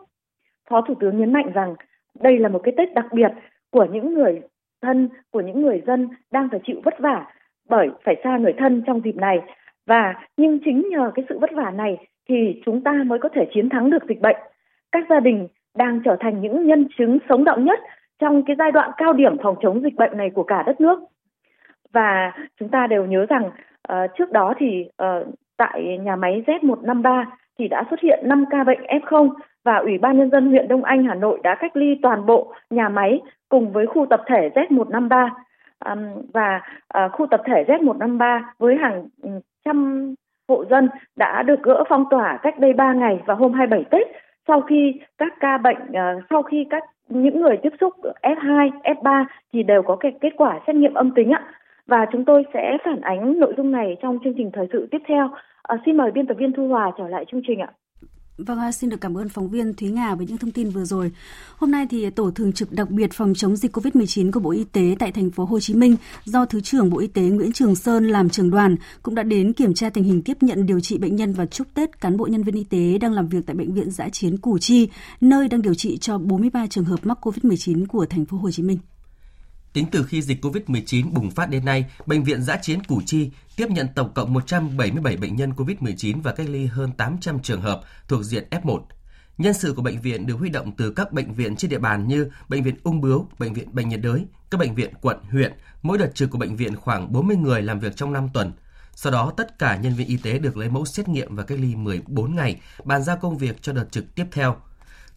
Phó 0.71 0.81
Thủ 0.81 0.95
tướng 1.01 1.19
nhấn 1.19 1.33
mạnh 1.33 1.51
rằng 1.55 1.75
đây 2.21 2.39
là 2.39 2.49
một 2.49 2.61
cái 2.63 2.75
Tết 2.77 2.95
đặc 2.95 3.07
biệt 3.13 3.31
của 3.71 3.85
những 3.85 4.15
người 4.15 4.41
thân, 4.83 5.09
của 5.31 5.41
những 5.41 5.63
người 5.63 5.83
dân 5.87 6.09
đang 6.33 6.49
phải 6.51 6.61
chịu 6.65 6.81
vất 6.85 6.95
vả 6.99 7.27
bởi 7.69 7.89
phải 8.05 8.17
xa 8.25 8.39
người 8.39 8.55
thân 8.59 8.83
trong 8.87 9.01
dịp 9.05 9.17
này. 9.17 9.39
Và 9.87 10.15
nhưng 10.37 10.59
chính 10.65 10.89
nhờ 10.91 11.11
cái 11.15 11.25
sự 11.29 11.39
vất 11.39 11.51
vả 11.53 11.71
này 11.71 11.97
thì 12.29 12.63
chúng 12.67 12.85
ta 12.85 12.93
mới 13.07 13.19
có 13.19 13.29
thể 13.35 13.49
chiến 13.55 13.69
thắng 13.69 13.91
được 13.91 14.03
dịch 14.09 14.21
bệnh. 14.21 14.37
Các 14.93 15.05
gia 15.11 15.21
đình 15.21 15.49
đang 15.77 16.01
trở 16.05 16.17
thành 16.21 16.41
những 16.41 16.67
nhân 16.67 16.89
chứng 16.99 17.19
sống 17.29 17.45
động 17.45 17.65
nhất 17.65 17.81
trong 18.19 18.43
cái 18.47 18.57
giai 18.59 18.73
đoạn 18.73 18.91
cao 18.97 19.13
điểm 19.13 19.37
phòng 19.43 19.57
chống 19.63 19.83
dịch 19.83 19.95
bệnh 19.95 20.17
này 20.17 20.31
của 20.31 20.43
cả 20.43 20.63
đất 20.63 20.81
nước 20.81 20.99
và 21.93 22.33
chúng 22.61 22.69
ta 22.69 22.87
đều 22.87 23.07
nhớ 23.07 23.27
rằng 23.29 23.51
uh, 23.93 24.11
trước 24.19 24.33
đó 24.33 24.55
thì 24.59 24.85
uh, 25.03 25.29
tại 25.57 25.99
nhà 26.01 26.17
máy 26.17 26.43
Z153 26.47 27.25
thì 27.59 27.69
đã 27.69 27.85
xuất 27.91 28.01
hiện 28.01 28.21
5 28.23 28.45
ca 28.51 28.65
bệnh 28.65 28.81
F0 28.83 29.31
và 29.65 29.77
Ủy 29.77 29.99
ban 29.99 30.19
Nhân 30.19 30.31
dân 30.31 30.47
huyện 30.47 30.69
Đông 30.69 30.85
Anh 30.85 31.05
Hà 31.05 31.15
Nội 31.15 31.41
đã 31.43 31.57
cách 31.61 31.77
ly 31.77 31.95
toàn 32.03 32.27
bộ 32.27 32.53
nhà 32.71 32.89
máy 32.89 33.21
cùng 33.49 33.73
với 33.73 33.87
khu 33.87 34.07
tập 34.11 34.23
thể 34.27 34.51
Z153 34.55 35.31
và 36.33 36.61
ờ, 36.89 37.09
khu 37.09 37.27
tập 37.27 37.43
thể 37.45 37.65
Z153 37.69 38.41
với 38.59 38.77
hàng 38.77 39.09
ừ, 39.23 39.31
trăm 39.65 40.15
hộ 40.49 40.65
dân 40.71 40.89
đã 41.17 41.43
được 41.43 41.63
gỡ 41.63 41.85
phong 41.89 42.05
tỏa 42.11 42.39
cách 42.43 42.59
đây 42.59 42.73
3 42.73 42.93
ngày 42.93 43.21
vào 43.27 43.37
hôm 43.37 43.53
27 43.53 43.85
Tết. 43.91 44.07
Sau 44.49 44.61
khi 44.61 45.01
các 45.19 45.33
ca 45.41 45.59
bệnh 45.59 45.93
ờ, 45.95 46.21
sau 46.31 46.43
khi 46.43 46.67
các 46.71 46.83
những 47.09 47.41
người 47.41 47.57
tiếp 47.63 47.73
xúc 47.81 47.95
F2, 48.23 48.71
F3 48.85 49.25
thì 49.53 49.63
đều 49.63 49.83
có 49.83 49.97
cái 49.97 50.13
kết 50.21 50.33
quả 50.37 50.61
xét 50.67 50.77
nghiệm 50.77 50.95
âm 50.95 51.11
tính 51.15 51.31
ạ 51.31 51.45
và 51.89 52.07
chúng 52.13 52.25
tôi 52.25 52.43
sẽ 52.55 52.79
phản 52.85 53.01
ánh 53.01 53.41
nội 53.41 53.55
dung 53.57 53.71
này 53.71 53.97
trong 54.03 54.19
chương 54.25 54.35
trình 54.37 54.51
thời 54.53 54.67
sự 54.73 54.89
tiếp 54.91 55.03
theo. 55.09 55.31
À, 55.63 55.77
xin 55.87 55.97
mời 55.97 56.11
biên 56.15 56.27
tập 56.27 56.37
viên 56.39 56.53
Thu 56.57 56.69
Hòa 56.69 56.91
trở 56.99 57.09
lại 57.09 57.25
chương 57.31 57.43
trình 57.49 57.59
ạ. 57.61 57.73
Vâng, 58.39 58.59
à, 58.59 58.73
xin 58.73 58.91
được 58.91 59.01
cảm 59.01 59.19
ơn 59.19 59.29
phóng 59.29 59.49
viên 59.49 59.75
Thúy 59.75 59.89
Nga 59.91 60.15
với 60.15 60.27
những 60.27 60.39
thông 60.39 60.51
tin 60.51 60.71
vừa 60.71 60.85
rồi. 60.85 61.13
Hôm 61.57 61.71
nay 61.71 61.87
thì 61.91 62.11
tổ 62.11 62.31
thường 62.31 62.53
trực 62.53 62.69
đặc 62.73 62.91
biệt 62.91 63.13
phòng 63.13 63.33
chống 63.37 63.57
dịch 63.57 63.77
COVID-19 63.77 64.33
của 64.33 64.41
Bộ 64.41 64.51
Y 64.51 64.65
tế 64.65 64.97
tại 64.99 65.13
thành 65.13 65.31
phố 65.31 65.45
Hồ 65.45 65.61
Chí 65.61 65.75
Minh 65.75 65.97
do 66.25 66.45
Thứ 66.45 66.61
trưởng 66.61 66.91
Bộ 66.91 66.99
Y 66.99 67.07
tế 67.07 67.23
Nguyễn 67.23 67.53
Trường 67.53 67.75
Sơn 67.75 68.09
làm 68.09 68.29
trưởng 68.29 68.51
đoàn 68.51 68.77
cũng 69.03 69.15
đã 69.15 69.23
đến 69.23 69.53
kiểm 69.53 69.75
tra 69.75 69.91
tình 69.91 70.05
hình 70.05 70.23
tiếp 70.23 70.37
nhận 70.41 70.67
điều 70.67 70.81
trị 70.81 70.99
bệnh 70.99 71.17
nhân 71.17 71.33
và 71.33 71.47
chúc 71.47 71.67
Tết 71.75 72.01
cán 72.01 72.17
bộ 72.17 72.27
nhân 72.27 72.43
viên 72.43 72.55
y 72.55 72.65
tế 72.65 72.99
đang 72.99 73.13
làm 73.13 73.29
việc 73.29 73.41
tại 73.47 73.57
bệnh 73.57 73.75
viện 73.75 73.91
Giã 73.91 74.09
chiến 74.09 74.39
Củ 74.39 74.59
Chi, 74.59 74.89
nơi 75.21 75.49
đang 75.49 75.63
điều 75.63 75.75
trị 75.75 75.99
cho 75.99 76.19
43 76.19 76.67
trường 76.67 76.85
hợp 76.85 77.01
mắc 77.03 77.19
COVID-19 77.27 77.87
của 77.87 78.07
thành 78.07 78.25
phố 78.25 78.37
Hồ 78.37 78.51
Chí 78.51 78.63
Minh. 78.63 78.79
Tính 79.73 79.87
từ 79.93 80.05
khi 80.05 80.23
dịch 80.23 80.45
COVID-19 80.45 81.13
bùng 81.13 81.31
phát 81.31 81.51
đến 81.51 81.65
nay, 81.65 81.85
Bệnh 82.07 82.25
viện 82.25 82.43
Giã 82.43 82.57
chiến 82.63 82.85
Củ 82.85 83.03
Chi 83.07 83.31
tiếp 83.57 83.67
nhận 83.71 83.89
tổng 83.95 84.15
cộng 84.15 84.33
177 84.33 85.17
bệnh 85.17 85.37
nhân 85.37 85.53
COVID-19 85.53 86.23
và 86.23 86.33
cách 86.33 86.49
ly 86.49 86.67
hơn 86.67 86.93
800 86.93 87.41
trường 87.41 87.61
hợp 87.61 87.81
thuộc 88.09 88.23
diện 88.23 88.49
F1. 88.51 88.81
Nhân 89.39 89.55
sự 89.55 89.73
của 89.73 89.83
bệnh 89.83 90.01
viện 90.01 90.27
được 90.27 90.35
huy 90.35 90.49
động 90.49 90.73
từ 90.77 90.91
các 90.91 91.13
bệnh 91.13 91.35
viện 91.35 91.57
trên 91.57 91.71
địa 91.71 91.79
bàn 91.79 92.09
như 92.09 92.31
Bệnh 92.49 92.63
viện 92.63 92.77
Ung 92.83 93.01
Bướu, 93.01 93.29
Bệnh 93.39 93.55
viện 93.55 93.75
Bệnh 93.75 93.89
nhiệt 93.89 94.01
đới, 94.01 94.27
các 94.51 94.59
bệnh 94.59 94.75
viện 94.75 94.95
quận, 95.01 95.17
huyện. 95.31 95.53
Mỗi 95.83 95.99
đợt 95.99 96.11
trực 96.15 96.31
của 96.31 96.39
bệnh 96.39 96.57
viện 96.57 96.77
khoảng 96.77 97.13
40 97.13 97.37
người 97.37 97.63
làm 97.63 97.81
việc 97.81 97.97
trong 97.97 98.13
5 98.13 98.29
tuần. 98.35 98.53
Sau 98.95 99.13
đó, 99.13 99.33
tất 99.37 99.59
cả 99.59 99.77
nhân 99.77 99.95
viên 99.95 100.07
y 100.07 100.17
tế 100.17 100.39
được 100.39 100.57
lấy 100.57 100.69
mẫu 100.71 100.85
xét 100.85 101.09
nghiệm 101.09 101.37
và 101.37 101.43
cách 101.43 101.59
ly 101.61 101.75
14 101.75 102.37
ngày, 102.37 102.61
bàn 102.85 103.05
giao 103.05 103.17
công 103.17 103.39
việc 103.39 103.63
cho 103.63 103.73
đợt 103.73 103.87
trực 103.91 104.15
tiếp 104.15 104.25
theo. 104.33 104.57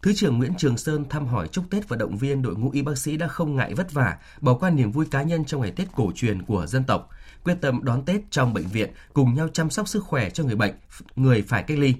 Thứ 0.02 0.12
trưởng 0.12 0.38
Nguyễn 0.38 0.52
Trường 0.58 0.78
Sơn 0.78 1.04
thăm 1.08 1.26
hỏi 1.26 1.48
chúc 1.48 1.64
Tết 1.70 1.88
và 1.88 1.96
động 1.96 2.16
viên 2.16 2.42
đội 2.42 2.54
ngũ 2.54 2.70
y 2.70 2.82
bác 2.82 2.98
sĩ 2.98 3.16
đã 3.16 3.28
không 3.28 3.56
ngại 3.56 3.74
vất 3.74 3.92
vả, 3.92 4.16
bỏ 4.40 4.54
qua 4.54 4.70
niềm 4.70 4.92
vui 4.92 5.06
cá 5.10 5.22
nhân 5.22 5.44
trong 5.44 5.60
ngày 5.60 5.70
Tết 5.70 5.88
cổ 5.94 6.12
truyền 6.14 6.42
của 6.42 6.66
dân 6.66 6.84
tộc, 6.84 7.10
quyết 7.44 7.54
tâm 7.60 7.84
đón 7.84 8.04
Tết 8.04 8.20
trong 8.30 8.52
bệnh 8.54 8.66
viện, 8.66 8.90
cùng 9.12 9.34
nhau 9.34 9.48
chăm 9.52 9.70
sóc 9.70 9.88
sức 9.88 10.04
khỏe 10.04 10.30
cho 10.30 10.44
người 10.44 10.56
bệnh, 10.56 10.74
người 11.16 11.42
phải 11.42 11.62
cách 11.62 11.78
ly. 11.78 11.94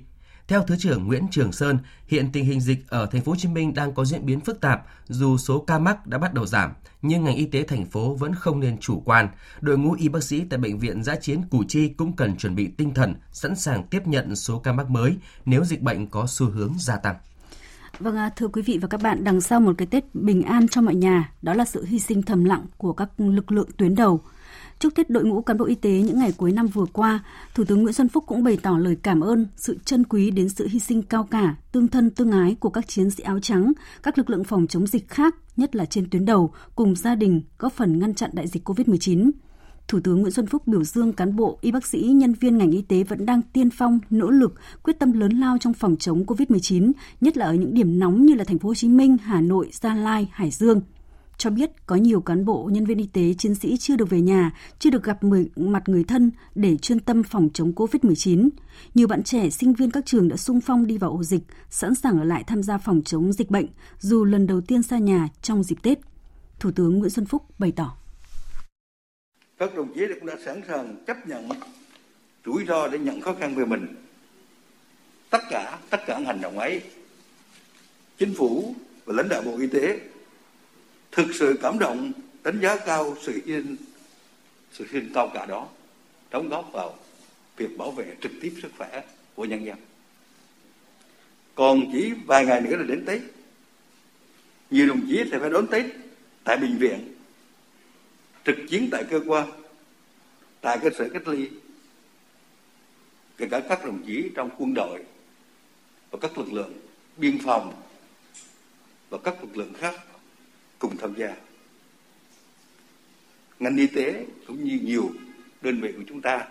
Theo 0.49 0.63
Thứ 0.63 0.77
trưởng 0.79 1.07
Nguyễn 1.07 1.27
Trường 1.31 1.53
Sơn, 1.53 1.79
hiện 2.07 2.33
tình 2.33 2.45
hình 2.45 2.61
dịch 2.61 2.89
ở 2.89 3.07
thành 3.07 3.21
phố 3.21 3.33
Hồ 3.33 3.37
Chí 3.37 3.49
Minh 3.49 3.75
đang 3.75 3.95
có 3.95 4.05
diễn 4.05 4.27
biến 4.27 4.41
phức 4.41 4.61
tạp, 4.61 4.83
dù 5.09 5.39
số 5.39 5.59
ca 5.59 5.79
mắc 5.79 6.07
đã 6.07 6.19
bắt 6.19 6.35
đầu 6.35 6.47
giảm, 6.47 6.73
nhưng 7.03 7.25
ngành 7.25 7.37
y 7.37 7.47
tế 7.47 7.63
thành 7.63 7.87
phố 7.87 8.15
vẫn 8.15 8.35
không 8.35 8.61
nên 8.61 8.79
chủ 8.79 9.03
quan. 9.05 9.29
Đội 9.61 9.79
ngũ 9.79 9.93
y 9.93 10.09
bác 10.09 10.25
sĩ 10.25 10.45
tại 10.51 10.59
bệnh 10.59 10.79
viện 10.79 11.03
Giã 11.03 11.17
chiến 11.17 11.43
Củ 11.51 11.65
Chi 11.69 11.89
cũng 11.89 12.17
cần 12.17 12.37
chuẩn 12.37 12.55
bị 12.55 12.69
tinh 12.77 12.95
thần, 12.95 13.15
sẵn 13.33 13.57
sàng 13.57 13.87
tiếp 13.87 14.07
nhận 14.07 14.37
số 14.37 14.59
ca 14.59 14.73
mắc 14.73 14.91
mới 14.91 15.17
nếu 15.45 15.65
dịch 15.65 15.83
bệnh 15.83 16.07
có 16.07 16.27
xu 16.27 16.51
hướng 16.51 16.73
gia 16.79 16.97
tăng. 16.97 17.17
Vâng, 17.99 18.17
à, 18.17 18.31
thưa 18.37 18.49
quý 18.49 18.63
vị 18.63 18.79
và 18.83 18.89
các 18.89 19.03
bạn, 19.03 19.25
đằng 19.25 19.41
sau 19.41 19.61
một 19.61 19.73
cái 19.79 19.87
Tết 19.87 20.15
bình 20.15 20.43
an 20.43 20.69
cho 20.69 20.81
mọi 20.81 20.95
nhà, 20.95 21.33
đó 21.43 21.55
là 21.55 21.65
sự 21.65 21.85
hy 21.85 21.99
sinh 21.99 22.23
thầm 22.23 22.45
lặng 22.45 22.67
của 22.77 22.93
các 22.93 23.09
lực 23.19 23.53
lượng 23.53 23.69
tuyến 23.77 23.95
đầu. 23.95 24.21
Chúc 24.79 24.95
Tết 24.95 25.11
đội 25.11 25.25
ngũ 25.25 25.43
cán 25.43 25.59
bộ 25.59 25.65
y 25.65 25.75
tế 25.75 25.91
những 25.91 26.19
ngày 26.19 26.33
cuối 26.37 26.53
năm 26.53 26.67
vừa 26.67 26.87
qua, 26.93 27.25
Thủ 27.55 27.65
tướng 27.65 27.83
Nguyễn 27.83 27.93
Xuân 27.93 28.09
Phúc 28.09 28.25
cũng 28.27 28.45
bày 28.45 28.59
tỏ 28.63 28.79
lời 28.79 28.97
cảm 29.03 29.21
ơn, 29.21 29.47
sự 29.57 29.79
trân 29.85 30.05
quý 30.05 30.31
đến 30.31 30.49
sự 30.49 30.69
hy 30.69 30.79
sinh 30.79 31.03
cao 31.03 31.25
cả, 31.25 31.57
tương 31.73 31.89
thân 31.89 32.11
tương 32.11 32.31
ái 32.31 32.57
của 32.61 32.71
các 32.71 32.89
chiến 32.89 33.11
sĩ 33.11 33.23
áo 33.23 33.39
trắng, 33.41 33.73
các 34.03 34.19
lực 34.19 34.31
lượng 34.31 34.45
phòng 34.45 34.67
chống 34.67 34.87
dịch 34.87 35.09
khác, 35.09 35.35
nhất 35.57 35.77
là 35.77 35.85
trên 35.85 36.11
tuyến 36.11 36.25
đầu, 36.25 36.53
cùng 36.75 36.97
gia 36.97 37.15
đình 37.15 37.43
góp 37.59 37.73
phần 37.73 37.99
ngăn 37.99 38.15
chặn 38.15 38.31
đại 38.33 38.49
dịch 38.49 38.69
COVID-19. 38.69 39.31
Thủ 39.93 40.01
tướng 40.01 40.21
Nguyễn 40.21 40.33
Xuân 40.33 40.47
Phúc 40.47 40.67
biểu 40.67 40.85
dương 40.85 41.13
cán 41.13 41.37
bộ, 41.37 41.59
y 41.61 41.73
bác 41.73 41.87
sĩ, 41.87 42.01
nhân 42.01 42.35
viên 42.35 42.59
ngành 42.59 42.71
y 42.71 42.83
tế 42.83 43.05
vẫn 43.05 43.27
đang 43.27 43.43
tiên 43.43 43.71
phong, 43.71 43.99
nỗ 44.11 44.31
lực, 44.31 44.55
quyết 44.83 44.99
tâm 44.99 45.13
lớn 45.13 45.33
lao 45.33 45.59
trong 45.59 45.75
phòng 45.75 45.97
chống 45.97 46.25
COVID-19, 46.25 46.93
nhất 47.21 47.37
là 47.37 47.47
ở 47.47 47.55
những 47.55 47.75
điểm 47.75 47.99
nóng 47.99 48.27
như 48.27 48.35
là 48.35 48.45
thành 48.45 48.59
phố 48.59 48.69
Hồ 48.69 48.75
Chí 48.75 48.89
Minh, 48.89 49.17
Hà 49.23 49.41
Nội, 49.41 49.69
Gia 49.73 49.95
Lai, 49.95 50.29
Hải 50.33 50.51
Dương 50.51 50.81
cho 51.39 51.51
biết 51.51 51.87
có 51.87 51.97
nhiều 51.97 52.21
cán 52.21 52.45
bộ, 52.45 52.71
nhân 52.73 52.85
viên 52.85 52.99
y 52.99 53.07
tế, 53.07 53.35
chiến 53.39 53.55
sĩ 53.55 53.77
chưa 53.77 53.97
được 53.97 54.11
về 54.11 54.21
nhà, 54.21 54.53
chưa 54.79 54.91
được 54.91 55.05
gặp 55.05 55.25
người, 55.25 55.51
mặt 55.57 55.89
người 55.89 56.05
thân 56.05 56.31
để 56.55 56.77
chuyên 56.77 57.01
tâm 57.01 57.23
phòng 57.23 57.49
chống 57.55 57.73
COVID-19. 57.73 58.49
Nhiều 58.95 59.09
bạn 59.09 59.23
trẻ, 59.23 59.51
sinh 59.51 59.73
viên 59.73 59.91
các 59.91 60.07
trường 60.07 60.29
đã 60.29 60.37
sung 60.37 60.61
phong 60.61 60.87
đi 60.87 60.99
vào 60.99 61.11
ổ 61.11 61.23
dịch, 61.23 61.43
sẵn 61.71 61.95
sàng 61.95 62.19
ở 62.19 62.25
lại 62.25 62.45
tham 62.47 62.63
gia 62.63 62.79
phòng 62.79 63.03
chống 63.05 63.33
dịch 63.33 63.51
bệnh, 63.51 63.67
dù 63.99 64.25
lần 64.25 64.47
đầu 64.47 64.61
tiên 64.61 64.83
xa 64.83 64.99
nhà 64.99 65.29
trong 65.43 65.63
dịp 65.63 65.77
Tết. 65.83 65.99
Thủ 66.61 66.71
tướng 66.71 66.99
Nguyễn 66.99 67.11
Xuân 67.11 67.27
Phúc 67.27 67.43
bày 67.59 67.73
tỏ. 67.73 68.02
Các 69.59 69.75
đồng 69.75 69.95
chí 69.95 70.01
cũng 70.15 70.27
đã 70.27 70.37
sẵn 70.45 70.63
sàng 70.69 70.97
chấp 71.07 71.29
nhận 71.29 71.49
rủi 72.45 72.65
ro 72.65 72.89
để 72.89 72.99
nhận 72.99 73.21
khó 73.21 73.35
khăn 73.41 73.55
về 73.55 73.65
mình. 73.65 73.87
Tất 75.31 75.43
cả, 75.51 75.79
tất 75.91 75.99
cả 76.07 76.19
hành 76.27 76.41
động 76.41 76.59
ấy, 76.59 76.83
chính 78.19 78.35
phủ 78.35 78.75
và 79.05 79.15
lãnh 79.17 79.29
đạo 79.29 79.43
Bộ 79.43 79.59
Y 79.59 79.67
tế 79.67 80.01
thực 81.13 81.27
sự 81.35 81.59
cảm 81.63 81.79
động 81.79 82.13
đánh 82.45 82.61
giá 82.61 82.77
cao 82.77 83.17
sự 83.23 83.41
yên 83.45 83.77
sự 84.73 84.85
hy 84.85 85.01
sinh 85.01 85.11
cao 85.15 85.31
cả 85.35 85.47
đó 85.47 85.69
đóng 86.31 86.49
góp 86.49 86.73
vào 86.73 86.99
việc 87.57 87.79
bảo 87.79 87.91
vệ 87.91 88.17
trực 88.21 88.33
tiếp 88.41 88.53
sức 88.63 88.69
khỏe 88.79 89.03
của 89.35 89.45
nhân 89.45 89.65
dân. 89.65 89.77
Còn 91.55 91.93
chỉ 91.93 92.13
vài 92.27 92.47
ngày 92.47 92.61
nữa 92.61 92.77
là 92.77 92.85
đến 92.85 93.05
tết. 93.07 93.23
Nhiều 94.71 94.87
đồng 94.87 95.01
chí 95.09 95.25
sẽ 95.31 95.39
phải 95.39 95.51
đón 95.51 95.67
tết 95.67 95.85
tại 96.45 96.57
bệnh 96.57 96.79
viện 96.79 97.12
trực 98.45 98.57
chiến 98.69 98.89
tại 98.93 99.05
cơ 99.11 99.21
quan, 99.27 99.51
tại 100.61 100.79
cơ 100.83 100.91
sở 100.99 101.09
cách 101.09 101.29
ly, 101.29 101.49
kể 103.37 103.49
cả 103.51 103.61
các 103.69 103.85
đồng 103.85 104.03
chí 104.07 104.31
trong 104.35 104.51
quân 104.59 104.75
đội 104.75 105.05
và 106.11 106.19
các 106.21 106.39
lực 106.39 106.53
lượng 106.53 106.73
biên 107.17 107.39
phòng 107.39 107.75
và 109.11 109.19
các 109.25 109.35
lực 109.41 109.57
lượng 109.57 109.73
khác 109.75 109.95
cùng 110.79 110.97
tham 110.97 111.15
gia. 111.17 111.37
Ngành 113.59 113.77
y 113.77 113.87
tế 113.87 114.27
cũng 114.47 114.65
như 114.65 114.79
nhiều 114.83 115.11
đơn 115.63 115.81
vị 115.81 115.93
của 115.97 116.03
chúng 116.09 116.21
ta 116.21 116.49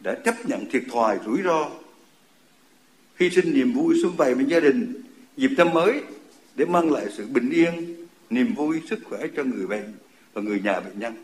đã 0.00 0.14
chấp 0.24 0.46
nhận 0.46 0.70
thiệt 0.70 0.82
thòi 0.92 1.18
rủi 1.24 1.42
ro, 1.42 1.70
hy 3.20 3.30
sinh 3.30 3.54
niềm 3.54 3.72
vui 3.72 3.98
xuân 4.02 4.16
vầy 4.16 4.34
bên 4.34 4.48
gia 4.48 4.60
đình 4.60 5.02
dịp 5.36 5.50
năm 5.56 5.70
mới 5.72 6.02
để 6.54 6.64
mang 6.64 6.92
lại 6.92 7.06
sự 7.16 7.26
bình 7.26 7.50
yên, 7.50 7.96
niềm 8.30 8.54
vui 8.54 8.80
sức 8.90 8.98
khỏe 9.04 9.20
cho 9.36 9.44
người 9.44 9.66
bệnh 9.66 9.94
và 10.34 10.42
người 10.42 10.60
nhà 10.60 10.80
bệnh 10.80 10.98
nhân. 10.98 11.14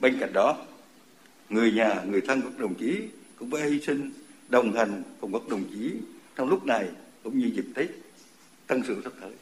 Bên 0.00 0.16
cạnh 0.20 0.32
đó 0.32 0.56
người 1.48 1.72
nhà 1.72 2.02
người 2.10 2.20
thân 2.20 2.42
của 2.42 2.48
các 2.48 2.58
đồng 2.58 2.74
chí 2.74 3.00
cũng 3.38 3.50
phải 3.50 3.70
hy 3.70 3.80
sinh 3.80 4.12
đồng 4.48 4.72
hành 4.72 5.02
cùng 5.20 5.32
các 5.32 5.48
đồng 5.48 5.64
chí 5.74 5.92
trong 6.36 6.48
lúc 6.48 6.66
này 6.66 6.88
cũng 7.24 7.38
như 7.38 7.50
dịp 7.54 7.66
tết 7.74 7.88
tân 8.66 8.82
sửu 8.86 8.96
sắp 9.04 9.12
tới. 9.20 9.32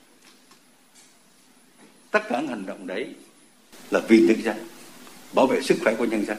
Tất 2.10 2.20
cả 2.28 2.42
hành 2.48 2.66
động 2.66 2.86
đấy 2.86 3.14
là 3.90 4.00
vì 4.08 4.26
nhân 4.26 4.42
dân 4.42 4.56
bảo 5.34 5.46
vệ 5.46 5.62
sức 5.62 5.78
khỏe 5.82 5.94
của 5.98 6.04
nhân 6.04 6.24
dân. 6.26 6.38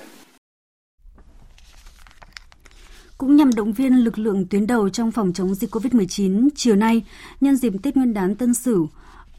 Cũng 3.18 3.36
nhằm 3.36 3.54
động 3.56 3.74
viên 3.74 3.94
lực 3.94 4.20
lượng 4.20 4.46
tuyến 4.50 4.68
đầu 4.68 4.90
trong 4.90 5.12
phòng 5.12 5.34
chống 5.34 5.56
dịch 5.56 5.76
COVID-19, 5.76 6.50
chiều 6.56 6.76
nay, 6.76 7.06
nhân 7.42 7.56
dịp 7.56 7.74
Tết 7.84 7.98
Nguyên 7.98 8.14
đán 8.14 8.36
Tân 8.36 8.54
Sửu, 8.54 8.90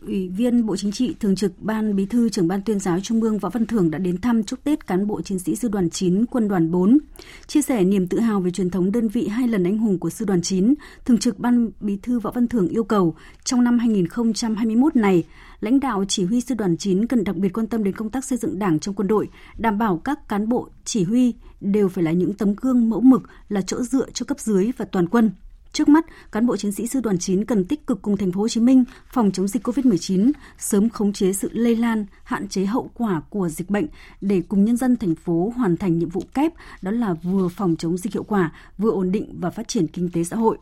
Ủy 0.03 0.29
viên 0.29 0.67
Bộ 0.67 0.77
Chính 0.77 0.93
trị, 0.93 1.15
Thường 1.21 1.37
trực 1.37 1.53
Ban 1.59 1.97
Bí 1.97 2.07
thư 2.07 2.29
trưởng 2.29 2.49
Ban 2.49 2.63
Tuyên 2.63 2.79
giáo 2.79 3.01
Trung 3.01 3.23
ương 3.23 3.39
Võ 3.39 3.49
Văn 3.49 3.67
Thưởng 3.67 3.91
đã 3.91 3.99
đến 3.99 4.21
thăm 4.21 4.45
chúc 4.45 4.65
Tết 4.65 4.87
cán 4.87 5.07
bộ 5.07 5.23
chiến 5.23 5.39
sĩ 5.39 5.57
Sư 5.57 5.69
đoàn 5.69 5.91
9, 5.91 6.27
Quân 6.27 6.49
đoàn 6.49 6.71
4. 6.71 6.99
Chia 7.47 7.63
sẻ 7.63 7.85
niềm 7.85 8.07
tự 8.07 8.21
hào 8.21 8.41
về 8.41 8.51
truyền 8.51 8.71
thống 8.71 8.93
đơn 8.93 9.09
vị 9.09 9.29
hai 9.29 9.49
lần 9.49 9.65
anh 9.65 9.79
hùng 9.79 9.99
của 9.99 10.11
Sư 10.11 10.25
đoàn 10.25 10.43
9, 10.43 10.75
Thường 11.05 11.19
trực 11.19 11.39
Ban 11.39 11.71
Bí 11.81 11.97
thư 12.03 12.19
Võ 12.19 12.31
Văn 12.31 12.49
Thưởng 12.49 12.69
yêu 12.69 12.85
cầu 12.85 13.15
trong 13.45 13.65
năm 13.65 13.79
2021 13.79 14.97
này, 14.97 15.25
lãnh 15.61 15.81
đạo 15.81 16.05
chỉ 16.09 16.25
huy 16.25 16.41
Sư 16.41 16.55
đoàn 16.55 16.77
9 16.77 17.07
cần 17.07 17.25
đặc 17.25 17.37
biệt 17.37 17.53
quan 17.53 17.67
tâm 17.67 17.85
đến 17.85 17.95
công 17.95 18.11
tác 18.11 18.25
xây 18.25 18.39
dựng 18.39 18.59
Đảng 18.59 18.79
trong 18.79 18.95
quân 18.95 19.09
đội, 19.09 19.29
đảm 19.59 19.79
bảo 19.79 20.01
các 20.05 20.29
cán 20.29 20.49
bộ 20.49 20.69
chỉ 20.85 21.05
huy 21.05 21.35
đều 21.61 21.89
phải 21.89 22.05
là 22.05 22.13
những 22.13 22.35
tấm 22.35 22.55
gương 22.61 22.91
mẫu 22.91 23.01
mực, 23.01 23.23
là 23.49 23.63
chỗ 23.63 23.83
dựa 23.83 24.11
cho 24.11 24.25
cấp 24.25 24.41
dưới 24.41 24.71
và 24.77 24.85
toàn 24.85 25.09
quân 25.09 25.31
Trước 25.77 25.89
mắt, 25.89 26.07
cán 26.33 26.47
bộ 26.47 26.57
chiến 26.57 26.73
sĩ 26.73 26.87
sư 26.87 27.01
đoàn 27.01 27.19
9 27.19 27.45
cần 27.45 27.65
tích 27.65 27.87
cực 27.87 28.03
cùng 28.03 28.17
thành 28.17 28.33
phố 28.33 28.41
Hồ 28.41 28.49
Chí 28.49 28.61
Minh 28.61 28.85
phòng 29.13 29.31
chống 29.33 29.49
dịch 29.49 29.69
COVID-19, 29.69 30.33
sớm 30.59 30.89
khống 30.89 31.13
chế 31.13 31.33
sự 31.33 31.51
lây 31.53 31.77
lan, 31.77 32.07
hạn 32.25 32.49
chế 32.49 32.65
hậu 32.65 32.91
quả 32.95 33.23
của 33.31 33.49
dịch 33.49 33.71
bệnh 33.71 33.87
để 34.21 34.43
cùng 34.49 34.65
nhân 34.65 34.77
dân 34.77 34.97
thành 34.97 35.15
phố 35.15 35.53
hoàn 35.57 35.77
thành 35.77 35.99
nhiệm 35.99 36.09
vụ 36.09 36.23
kép 36.35 36.53
đó 36.83 36.91
là 36.91 37.15
vừa 37.15 37.49
phòng 37.49 37.77
chống 37.77 37.97
dịch 37.97 38.13
hiệu 38.13 38.23
quả, 38.23 38.53
vừa 38.79 38.91
ổn 38.91 39.13
định 39.13 39.41
và 39.41 39.51
phát 39.51 39.69
triển 39.69 39.87
kinh 39.87 40.11
tế 40.13 40.25
xã 40.25 40.37
hội. 40.37 40.59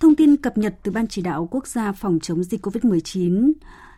Thông 0.00 0.14
tin 0.14 0.36
cập 0.36 0.58
nhật 0.58 0.74
từ 0.82 0.92
Ban 0.92 1.06
chỉ 1.06 1.22
đạo 1.22 1.48
quốc 1.50 1.66
gia 1.66 1.92
phòng 1.92 2.18
chống 2.22 2.44
dịch 2.44 2.66
COVID-19 2.66 3.52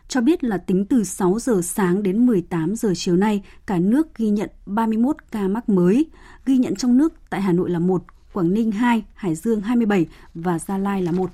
cho 0.07 0.21
biết 0.21 0.43
là 0.43 0.57
tính 0.57 0.85
từ 0.85 1.03
6 1.03 1.39
giờ 1.39 1.61
sáng 1.63 2.03
đến 2.03 2.25
18 2.25 2.75
giờ 2.75 2.93
chiều 2.95 3.15
nay, 3.15 3.43
cả 3.65 3.79
nước 3.79 4.15
ghi 4.15 4.29
nhận 4.29 4.49
31 4.65 5.15
ca 5.31 5.47
mắc 5.47 5.69
mới, 5.69 6.05
ghi 6.45 6.57
nhận 6.57 6.75
trong 6.75 6.97
nước 6.97 7.13
tại 7.29 7.41
Hà 7.41 7.51
Nội 7.51 7.69
là 7.69 7.79
một, 7.79 8.03
Quảng 8.33 8.53
Ninh 8.53 8.71
2, 8.71 9.03
Hải 9.13 9.35
Dương 9.35 9.61
27 9.61 10.05
và 10.33 10.59
Gia 10.59 10.77
Lai 10.77 11.01
là 11.01 11.11
1. 11.11 11.31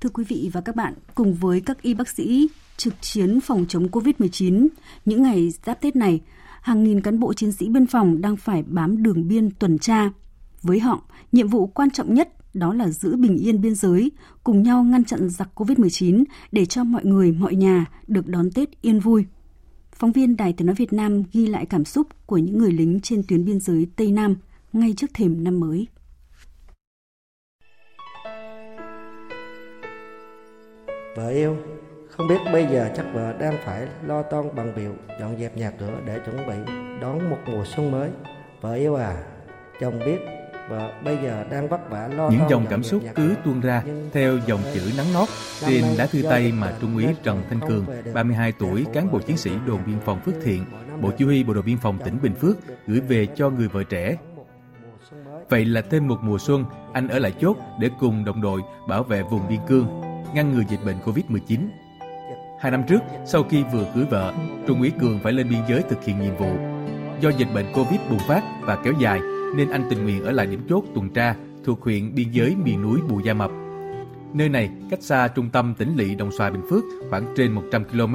Thưa 0.00 0.10
quý 0.10 0.24
vị 0.24 0.50
và 0.52 0.60
các 0.60 0.76
bạn, 0.76 0.94
cùng 1.14 1.34
với 1.34 1.60
các 1.60 1.82
y 1.82 1.94
bác 1.94 2.08
sĩ 2.08 2.48
trực 2.76 2.94
chiến 3.00 3.40
phòng 3.40 3.66
chống 3.68 3.88
COVID-19, 3.88 4.68
những 5.04 5.22
ngày 5.22 5.50
giáp 5.64 5.80
Tết 5.80 5.96
này, 5.96 6.20
hàng 6.60 6.84
nghìn 6.84 7.00
cán 7.00 7.20
bộ 7.20 7.32
chiến 7.32 7.52
sĩ 7.52 7.68
biên 7.68 7.86
phòng 7.86 8.20
đang 8.20 8.36
phải 8.36 8.62
bám 8.62 9.02
đường 9.02 9.28
biên 9.28 9.50
tuần 9.50 9.78
tra. 9.78 10.10
Với 10.62 10.80
họ, 10.80 11.02
nhiệm 11.32 11.48
vụ 11.48 11.66
quan 11.66 11.90
trọng 11.90 12.14
nhất 12.14 12.28
đó 12.54 12.74
là 12.74 12.88
giữ 12.88 13.16
bình 13.16 13.36
yên 13.36 13.60
biên 13.60 13.74
giới, 13.74 14.10
cùng 14.44 14.62
nhau 14.62 14.84
ngăn 14.84 15.04
chặn 15.04 15.28
giặc 15.28 15.48
COVID-19 15.54 16.24
để 16.52 16.66
cho 16.66 16.84
mọi 16.84 17.04
người, 17.04 17.32
mọi 17.32 17.54
nhà 17.54 17.86
được 18.06 18.28
đón 18.28 18.50
Tết 18.50 18.82
yên 18.82 19.00
vui. 19.00 19.24
Phóng 19.92 20.12
viên 20.12 20.36
Đài 20.36 20.52
Tiếng 20.52 20.66
Nói 20.66 20.74
Việt 20.74 20.92
Nam 20.92 21.22
ghi 21.32 21.46
lại 21.46 21.66
cảm 21.66 21.84
xúc 21.84 22.06
của 22.26 22.38
những 22.38 22.58
người 22.58 22.72
lính 22.72 23.00
trên 23.00 23.22
tuyến 23.28 23.44
biên 23.44 23.60
giới 23.60 23.86
Tây 23.96 24.12
Nam– 24.12 24.36
ngay 24.76 24.94
trước 24.96 25.10
thềm 25.14 25.44
năm 25.44 25.60
mới. 25.60 25.86
Vợ 31.16 31.28
yêu, 31.28 31.56
không 32.10 32.28
biết 32.28 32.38
bây 32.52 32.66
giờ 32.72 32.90
chắc 32.96 33.06
vợ 33.14 33.32
đang 33.32 33.58
phải 33.64 33.88
lo 34.06 34.22
toan 34.22 34.54
bằng 34.54 34.72
biểu 34.76 34.92
dọn 35.20 35.38
dẹp 35.40 35.56
nhà 35.56 35.70
cửa 35.70 36.00
để 36.06 36.20
chuẩn 36.26 36.36
bị 36.36 36.72
đón 37.00 37.30
một 37.30 37.38
mùa 37.46 37.64
xuân 37.64 37.90
mới. 37.90 38.10
Vợ 38.60 38.74
yêu 38.74 38.94
à, 38.94 39.24
chồng 39.80 39.98
biết 39.98 40.18
vợ 40.68 40.92
bây 41.04 41.18
giờ 41.22 41.44
đang 41.50 41.68
vất 41.68 41.90
vả 41.90 42.08
lo 42.08 42.30
Những 42.30 42.40
dòng 42.50 42.66
cảm 42.70 42.82
xúc 42.82 43.02
cứ 43.14 43.34
tuôn 43.44 43.60
ra 43.60 43.82
theo 44.12 44.38
dòng 44.46 44.60
chữ 44.74 44.80
nắng 44.96 45.12
nót 45.12 45.28
trên 45.66 45.84
lá 45.84 46.06
thư 46.06 46.22
tay 46.22 46.52
mà 46.52 46.72
Trung 46.80 46.96
úy 46.96 47.06
Trần 47.22 47.42
Thanh 47.50 47.60
Cường, 47.68 47.86
32 48.14 48.52
tuổi, 48.52 48.86
cán 48.92 49.12
bộ 49.12 49.18
chiến 49.18 49.36
sĩ 49.36 49.50
đồn 49.66 49.80
biên 49.86 49.96
phòng 50.04 50.20
Phước 50.20 50.34
Thiện, 50.44 50.64
Bộ 51.00 51.10
Chỉ 51.18 51.24
huy 51.24 51.44
Bộ 51.44 51.54
đội 51.54 51.62
Biên 51.62 51.78
phòng 51.78 51.98
tỉnh 52.04 52.18
Bình 52.22 52.34
Phước 52.34 52.56
gửi 52.86 53.00
về 53.00 53.26
cho 53.36 53.50
người 53.50 53.68
vợ 53.68 53.82
trẻ 53.84 54.16
Vậy 55.48 55.64
là 55.64 55.80
thêm 55.80 56.08
một 56.08 56.18
mùa 56.22 56.38
xuân, 56.38 56.64
anh 56.92 57.08
ở 57.08 57.18
lại 57.18 57.32
chốt 57.40 57.56
để 57.80 57.90
cùng 58.00 58.24
đồng 58.24 58.40
đội 58.40 58.60
bảo 58.88 59.02
vệ 59.02 59.22
vùng 59.22 59.48
biên 59.48 59.60
cương, 59.68 59.86
ngăn 60.34 60.52
ngừa 60.52 60.62
dịch 60.68 60.80
bệnh 60.86 60.96
Covid-19. 61.04 61.58
Hai 62.60 62.70
năm 62.72 62.82
trước, 62.88 62.98
sau 63.26 63.42
khi 63.42 63.64
vừa 63.72 63.84
cưới 63.94 64.04
vợ, 64.04 64.34
Trung 64.66 64.80
úy 64.80 64.90
Cường 64.90 65.18
phải 65.18 65.32
lên 65.32 65.48
biên 65.50 65.60
giới 65.68 65.82
thực 65.82 66.04
hiện 66.04 66.20
nhiệm 66.20 66.36
vụ. 66.36 66.56
Do 67.20 67.28
dịch 67.28 67.48
bệnh 67.54 67.66
Covid 67.74 68.00
bùng 68.10 68.18
phát 68.18 68.42
và 68.62 68.76
kéo 68.84 68.92
dài, 69.00 69.20
nên 69.56 69.70
anh 69.70 69.86
tình 69.90 70.04
nguyện 70.04 70.24
ở 70.24 70.32
lại 70.32 70.46
điểm 70.46 70.66
chốt 70.68 70.84
tuần 70.94 71.10
tra 71.10 71.34
thuộc 71.64 71.82
huyện 71.82 72.14
biên 72.14 72.30
giới 72.30 72.56
miền 72.64 72.82
núi 72.82 72.98
Bù 73.08 73.20
Gia 73.20 73.34
Mập. 73.34 73.50
Nơi 74.32 74.48
này 74.48 74.70
cách 74.90 75.02
xa 75.02 75.28
trung 75.28 75.50
tâm 75.50 75.74
tỉnh 75.78 75.96
lỵ 75.96 76.14
Đồng 76.14 76.32
Xoài 76.32 76.50
Bình 76.50 76.62
Phước 76.70 76.84
khoảng 77.10 77.34
trên 77.36 77.52
100 77.52 77.84
km, 77.84 78.14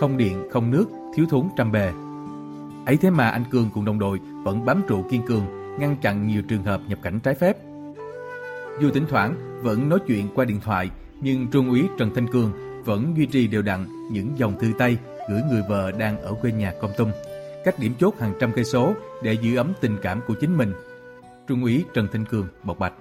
không 0.00 0.16
điện, 0.16 0.48
không 0.52 0.70
nước, 0.70 0.86
thiếu 1.14 1.26
thốn 1.30 1.48
trăm 1.56 1.72
bề. 1.72 1.92
Ấy 2.86 2.96
thế 2.96 3.10
mà 3.10 3.28
anh 3.28 3.44
Cường 3.50 3.70
cùng 3.74 3.84
đồng 3.84 3.98
đội 3.98 4.20
vẫn 4.44 4.64
bám 4.64 4.82
trụ 4.88 5.02
kiên 5.10 5.22
cường 5.26 5.63
ngăn 5.78 5.96
chặn 6.02 6.26
nhiều 6.26 6.42
trường 6.42 6.62
hợp 6.62 6.80
nhập 6.88 6.98
cảnh 7.02 7.20
trái 7.20 7.34
phép. 7.34 7.56
Dù 8.80 8.90
thỉnh 8.90 9.06
thoảng 9.08 9.60
vẫn 9.62 9.88
nói 9.88 9.98
chuyện 10.06 10.28
qua 10.34 10.44
điện 10.44 10.60
thoại, 10.64 10.90
nhưng 11.20 11.46
Trung 11.48 11.70
úy 11.70 11.84
Trần 11.98 12.14
Thanh 12.14 12.32
Cường 12.32 12.52
vẫn 12.84 13.14
duy 13.16 13.26
trì 13.26 13.46
đều 13.46 13.62
đặn 13.62 13.86
những 14.12 14.38
dòng 14.38 14.58
thư 14.60 14.72
tay 14.78 14.98
gửi 15.30 15.40
người 15.50 15.62
vợ 15.68 15.92
đang 15.92 16.20
ở 16.20 16.34
quê 16.34 16.52
nhà 16.52 16.72
Công 16.80 16.90
Tum, 16.96 17.10
cách 17.64 17.78
điểm 17.78 17.92
chốt 17.98 18.14
hàng 18.20 18.32
trăm 18.40 18.52
cây 18.52 18.64
số 18.64 18.94
để 19.22 19.32
giữ 19.32 19.56
ấm 19.56 19.72
tình 19.80 19.96
cảm 20.02 20.20
của 20.26 20.34
chính 20.34 20.56
mình. 20.56 20.72
Trung 21.48 21.62
úy 21.62 21.84
Trần 21.94 22.08
Thanh 22.12 22.24
Cường 22.24 22.46
bộc 22.62 22.78
bạch 22.78 22.92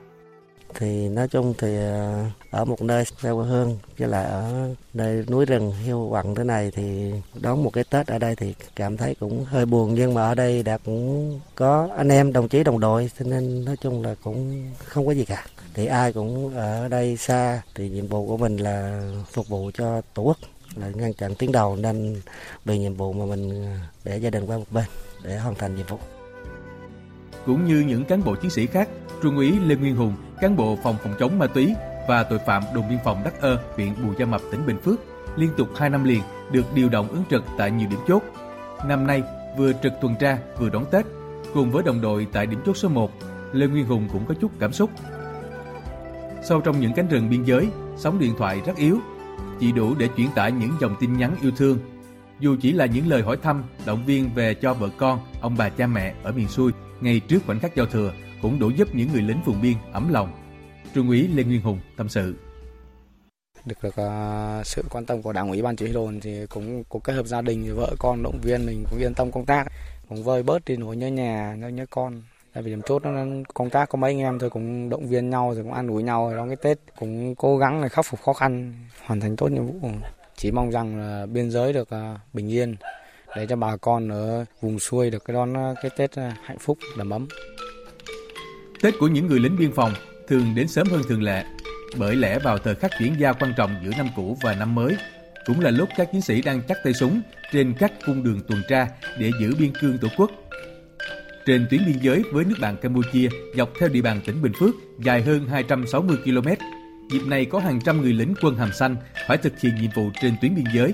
thì 0.76 1.10
nói 1.10 1.28
chung 1.28 1.54
thì 1.58 1.78
ờ, 1.78 2.26
ở 2.52 2.66
một 2.66 2.82
nơi 2.82 3.06
xa 3.06 3.14
quê 3.34 3.46
hương, 3.46 3.78
với 3.98 4.08
lại 4.08 4.26
ở 4.26 4.70
nơi 4.94 5.26
núi 5.30 5.46
rừng 5.46 5.74
hiu 5.84 6.08
quặng 6.10 6.36
thế 6.36 6.44
này 6.44 6.72
thì 6.76 7.12
đón 7.42 7.64
một 7.64 7.70
cái 7.74 7.84
Tết 7.84 8.08
ở 8.08 8.20
đây 8.20 8.36
thì 8.36 8.54
cảm 8.76 8.98
thấy 8.98 9.16
cũng 9.20 9.46
hơi 9.46 9.66
buồn. 9.66 9.94
Nhưng 9.96 10.14
mà 10.14 10.22
ở 10.22 10.36
đây 10.36 10.64
đã 10.64 10.78
cũng 10.78 11.40
có 11.56 11.90
anh 11.98 12.10
em, 12.10 12.34
đồng 12.34 12.48
chí, 12.48 12.64
đồng 12.64 12.80
đội, 12.80 13.12
cho 13.20 13.26
nên 13.26 13.66
nói 13.66 13.78
chung 13.82 14.04
là 14.04 14.16
cũng 14.24 14.70
không 14.86 15.06
có 15.06 15.12
gì 15.12 15.26
cả. 15.26 15.46
Thì 15.74 15.86
ai 15.86 16.14
cũng 16.14 16.56
ở 16.56 16.88
đây 16.88 17.18
xa, 17.18 17.62
thì 17.76 17.90
nhiệm 17.90 18.08
vụ 18.08 18.28
của 18.28 18.38
mình 18.38 18.58
là 18.58 19.02
phục 19.32 19.48
vụ 19.48 19.72
cho 19.74 20.02
tổ 20.14 20.24
quốc, 20.24 20.38
là 20.76 20.88
ngăn 20.96 21.14
chặn 21.14 21.36
tiến 21.36 21.52
đầu. 21.52 21.76
Nên 21.76 22.22
vì 22.66 22.80
nhiệm 22.80 22.94
vụ 22.94 23.14
mà 23.14 23.26
mình, 23.26 23.68
để 24.04 24.18
gia 24.18 24.30
đình 24.30 24.46
qua 24.46 24.58
một 24.58 24.72
bên 24.72 24.86
để 25.24 25.38
hoàn 25.38 25.56
thành 25.56 25.76
nhiệm 25.76 25.88
vụ. 25.88 25.98
Cũng 27.46 27.66
như 27.68 27.80
những 27.80 28.06
cán 28.06 28.24
bộ 28.24 28.36
chiến 28.36 28.52
sĩ 28.52 28.66
khác 28.68 28.90
Trung 29.24 29.38
úy 29.38 29.60
Lê 29.60 29.76
Nguyên 29.76 29.96
Hùng, 29.96 30.16
cán 30.42 30.56
bộ 30.56 30.78
phòng 30.84 30.96
phòng 31.04 31.14
chống 31.20 31.40
ma 31.40 31.48
túy 31.48 31.74
và 32.08 32.24
tội 32.24 32.40
phạm 32.40 32.64
đồn 32.76 32.90
biên 32.90 32.98
phòng 33.04 33.22
Đắc 33.24 33.42
Ơ, 33.42 33.64
huyện 33.76 33.94
Bù 34.04 34.14
Gia 34.20 34.26
Mập, 34.26 34.42
tỉnh 34.52 34.66
Bình 34.66 34.78
Phước, 34.82 35.00
liên 35.36 35.50
tục 35.58 35.68
2 35.78 35.90
năm 35.90 36.04
liền 36.04 36.22
được 36.52 36.66
điều 36.76 36.90
động 36.90 37.08
ứng 37.08 37.24
trực 37.30 37.44
tại 37.58 37.72
nhiều 37.72 37.90
điểm 37.90 38.00
chốt. 38.08 38.24
Năm 38.88 39.08
nay, 39.08 39.24
vừa 39.58 39.74
trực 39.84 39.94
tuần 40.02 40.16
tra 40.20 40.38
vừa 40.58 40.70
đón 40.70 40.86
Tết, 40.92 41.06
cùng 41.54 41.72
với 41.72 41.84
đồng 41.84 42.02
đội 42.02 42.28
tại 42.32 42.46
điểm 42.46 42.60
chốt 42.66 42.78
số 42.78 42.90
1, 42.90 43.12
Lê 43.54 43.68
Nguyên 43.68 43.86
Hùng 43.86 44.10
cũng 44.12 44.26
có 44.26 44.34
chút 44.42 44.52
cảm 44.60 44.74
xúc. 44.74 44.90
Sâu 46.44 46.62
trong 46.62 46.80
những 46.80 46.94
cánh 46.94 47.08
rừng 47.08 47.30
biên 47.30 47.44
giới, 47.44 47.68
sóng 47.98 48.20
điện 48.20 48.34
thoại 48.38 48.62
rất 48.66 48.76
yếu, 48.76 48.98
chỉ 49.60 49.72
đủ 49.72 49.96
để 49.98 50.08
chuyển 50.08 50.30
tải 50.36 50.52
những 50.52 50.72
dòng 50.82 50.96
tin 51.00 51.18
nhắn 51.18 51.36
yêu 51.42 51.52
thương. 51.58 51.78
Dù 52.40 52.56
chỉ 52.62 52.72
là 52.72 52.86
những 52.86 53.08
lời 53.08 53.22
hỏi 53.22 53.38
thăm, 53.44 53.64
động 53.86 54.06
viên 54.06 54.30
về 54.36 54.54
cho 54.54 54.74
vợ 54.74 54.90
con, 54.98 55.20
ông 55.42 55.56
bà 55.58 55.70
cha 55.70 55.88
mẹ 55.88 56.14
ở 56.24 56.32
miền 56.32 56.48
xuôi 56.48 56.72
ngay 57.02 57.20
trước 57.20 57.40
khoảnh 57.46 57.60
khắc 57.60 57.76
giao 57.76 57.86
thừa 57.86 58.12
cũng 58.44 58.60
đủ 58.60 58.70
giúp 58.70 58.88
những 58.96 59.10
người 59.14 59.22
lính 59.22 59.42
vùng 59.46 59.62
biên 59.62 59.74
ấm 59.92 60.10
lòng. 60.14 60.32
Trung 60.94 61.10
úy 61.10 61.28
Lê 61.28 61.44
Nguyên 61.44 61.62
Hùng 61.62 61.80
tâm 61.98 62.10
sự. 62.10 62.36
Được 63.66 63.76
được 63.84 63.90
uh, 63.90 64.66
sự 64.66 64.84
quan 64.90 65.06
tâm 65.06 65.22
của 65.22 65.34
đảng 65.34 65.50
ủy 65.50 65.62
ban 65.62 65.76
chỉ 65.76 65.86
huy 65.86 65.94
đồn 65.94 66.20
thì 66.20 66.46
cũng 66.50 66.84
có 66.90 67.00
kết 67.04 67.14
hợp 67.14 67.26
gia 67.26 67.42
đình 67.42 67.76
vợ 67.76 67.96
con 68.00 68.24
động 68.24 68.40
viên 68.42 68.66
mình 68.66 68.84
cũng 68.90 69.00
yên 69.00 69.14
tâm 69.14 69.32
công 69.32 69.46
tác. 69.46 69.68
Cũng 70.10 70.24
vơi 70.24 70.44
bớt 70.44 70.66
đi 70.66 70.78
nỗi 70.78 70.98
nhớ 70.98 71.08
nhà 71.08 71.56
nhớ 71.60 71.68
nhớ 71.68 71.86
con. 71.90 72.22
Tại 72.54 72.64
vì 72.64 72.72
điểm 72.72 72.82
chốt 72.82 73.04
nó 73.06 73.26
công 73.54 73.70
tác 73.70 73.90
có 73.90 73.98
mấy 73.98 74.12
anh 74.12 74.20
em 74.20 74.40
thôi 74.40 74.50
cũng 74.50 74.90
động 74.90 75.08
viên 75.08 75.30
nhau 75.30 75.54
rồi 75.54 75.64
cũng 75.64 75.74
ăn 75.74 75.88
ủi 75.88 76.04
nhau 76.04 76.28
rồi 76.28 76.38
đón 76.38 76.48
cái 76.48 76.58
tết. 76.62 76.78
Cũng 77.00 77.36
cố 77.36 77.58
gắng 77.58 77.82
để 77.82 77.90
khắc 77.90 78.06
phục 78.06 78.22
khó 78.22 78.34
khăn 78.34 78.74
hoàn 79.06 79.20
thành 79.20 79.36
tốt 79.36 79.48
nhiệm 79.48 79.66
vụ. 79.66 79.90
Chỉ 80.36 80.52
mong 80.52 80.72
rằng 80.72 81.00
là 81.00 81.26
biên 81.26 81.52
giới 81.52 81.74
được 81.74 81.90
à, 81.90 82.20
bình 82.34 82.52
yên 82.52 82.76
để 83.36 83.48
cho 83.48 83.56
bà 83.56 83.78
con 83.78 84.10
ở 84.10 84.46
vùng 84.62 84.80
xuôi 84.80 85.10
được 85.10 85.26
cái 85.26 85.34
đón 85.34 85.58
à, 85.58 85.74
cái 85.82 85.92
tết 85.98 86.16
hạnh 86.44 86.60
phúc 86.60 86.78
đầm 86.98 87.10
ấm. 87.10 87.28
Tết 88.84 89.00
của 89.00 89.08
những 89.08 89.28
người 89.28 89.40
lính 89.40 89.58
biên 89.58 89.72
phòng 89.72 89.94
thường 90.28 90.56
đến 90.56 90.68
sớm 90.68 90.88
hơn 90.88 91.02
thường 91.08 91.24
lệ, 91.24 91.44
bởi 91.98 92.16
lẽ 92.16 92.40
vào 92.40 92.58
thời 92.58 92.76
khắc 92.76 92.92
chuyển 93.00 93.16
giao 93.20 93.34
quan 93.40 93.54
trọng 93.58 93.76
giữa 93.84 93.92
năm 93.98 94.08
cũ 94.16 94.38
và 94.42 94.56
năm 94.56 94.76
mới, 94.76 94.96
cũng 95.46 95.60
là 95.60 95.72
lúc 95.72 95.90
các 95.98 96.10
chiến 96.12 96.22
sĩ 96.22 96.42
đang 96.42 96.62
chắc 96.68 96.78
tay 96.84 96.94
súng 96.94 97.22
trên 97.52 97.74
các 97.80 97.94
cung 98.06 98.24
đường 98.24 98.40
tuần 98.48 98.62
tra 98.70 98.88
để 99.20 99.32
giữ 99.40 99.56
biên 99.60 99.72
cương 99.82 99.98
tổ 99.98 100.08
quốc. 100.18 100.32
Trên 101.46 101.68
tuyến 101.70 101.86
biên 101.86 101.98
giới 102.02 102.24
với 102.32 102.46
nước 102.46 102.56
bạn 102.62 102.78
Campuchia 102.78 103.30
dọc 103.56 103.70
theo 103.80 103.90
địa 103.90 104.02
bàn 104.02 104.22
tỉnh 104.26 104.42
Bình 104.42 104.54
Phước 104.60 104.76
dài 105.00 105.22
hơn 105.22 105.48
260 105.48 106.18
km, 106.26 106.48
dịp 107.12 107.28
này 107.28 107.46
có 107.46 107.60
hàng 107.60 107.80
trăm 107.86 108.02
người 108.02 108.14
lính 108.14 108.34
quân 108.42 108.56
hàm 108.56 108.74
xanh 108.74 108.96
phải 109.28 109.38
thực 109.38 109.60
hiện 109.60 109.76
nhiệm 109.76 109.92
vụ 109.96 110.10
trên 110.22 110.36
tuyến 110.42 110.56
biên 110.56 110.66
giới. 110.76 110.94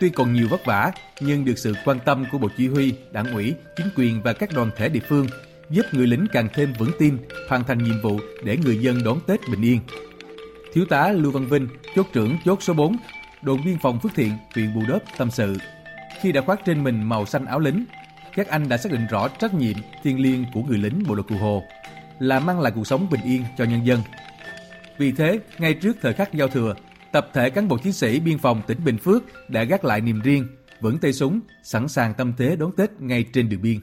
Tuy 0.00 0.08
còn 0.08 0.32
nhiều 0.32 0.48
vất 0.48 0.64
vả, 0.64 0.92
nhưng 1.20 1.44
được 1.44 1.58
sự 1.58 1.74
quan 1.84 1.98
tâm 2.04 2.24
của 2.32 2.38
Bộ 2.38 2.48
Chỉ 2.56 2.68
huy, 2.68 2.94
Đảng 3.12 3.32
ủy, 3.32 3.54
chính 3.76 3.88
quyền 3.96 4.22
và 4.22 4.32
các 4.32 4.50
đoàn 4.54 4.70
thể 4.76 4.88
địa 4.88 5.00
phương 5.08 5.26
giúp 5.72 5.86
người 5.92 6.06
lính 6.06 6.26
càng 6.32 6.48
thêm 6.54 6.72
vững 6.78 6.90
tin, 6.98 7.18
hoàn 7.48 7.64
thành 7.64 7.78
nhiệm 7.78 8.00
vụ 8.02 8.20
để 8.44 8.56
người 8.56 8.78
dân 8.78 9.04
đón 9.04 9.18
Tết 9.26 9.40
bình 9.50 9.62
yên. 9.62 9.80
Thiếu 10.72 10.84
tá 10.84 11.08
Lưu 11.08 11.32
Văn 11.32 11.46
Vinh, 11.46 11.68
chốt 11.94 12.06
trưởng 12.12 12.36
chốt 12.44 12.62
số 12.62 12.74
4, 12.74 12.96
đồn 13.42 13.64
biên 13.64 13.78
phòng 13.82 14.00
Phước 14.00 14.14
Thiện, 14.14 14.32
huyện 14.54 14.74
Bù 14.74 14.80
Đốp 14.88 15.02
tâm 15.18 15.30
sự. 15.30 15.56
Khi 16.20 16.32
đã 16.32 16.40
khoác 16.40 16.60
trên 16.64 16.84
mình 16.84 17.02
màu 17.02 17.26
xanh 17.26 17.44
áo 17.44 17.58
lính, 17.58 17.84
các 18.34 18.48
anh 18.48 18.68
đã 18.68 18.76
xác 18.76 18.92
định 18.92 19.06
rõ 19.10 19.28
trách 19.28 19.54
nhiệm 19.54 19.76
thiêng 20.02 20.20
liêng 20.20 20.44
của 20.54 20.62
người 20.62 20.78
lính 20.78 21.02
bộ 21.08 21.14
đội 21.14 21.24
cụ 21.24 21.36
Hồ 21.36 21.62
là 22.18 22.40
mang 22.40 22.60
lại 22.60 22.72
cuộc 22.74 22.86
sống 22.86 23.06
bình 23.10 23.20
yên 23.24 23.44
cho 23.58 23.64
nhân 23.64 23.86
dân. 23.86 24.00
Vì 24.98 25.12
thế, 25.12 25.40
ngay 25.58 25.74
trước 25.74 25.96
thời 26.02 26.12
khắc 26.12 26.34
giao 26.34 26.48
thừa, 26.48 26.74
tập 27.12 27.28
thể 27.32 27.50
cán 27.50 27.68
bộ 27.68 27.78
chiến 27.78 27.92
sĩ 27.92 28.20
biên 28.20 28.38
phòng 28.38 28.62
tỉnh 28.66 28.84
Bình 28.84 28.98
Phước 28.98 29.22
đã 29.48 29.64
gác 29.64 29.84
lại 29.84 30.00
niềm 30.00 30.20
riêng, 30.20 30.46
vững 30.80 30.98
tay 30.98 31.12
súng, 31.12 31.40
sẵn 31.62 31.88
sàng 31.88 32.14
tâm 32.14 32.32
thế 32.38 32.56
đón 32.56 32.72
Tết 32.76 32.90
ngay 33.00 33.24
trên 33.32 33.48
đường 33.48 33.62
biên. 33.62 33.80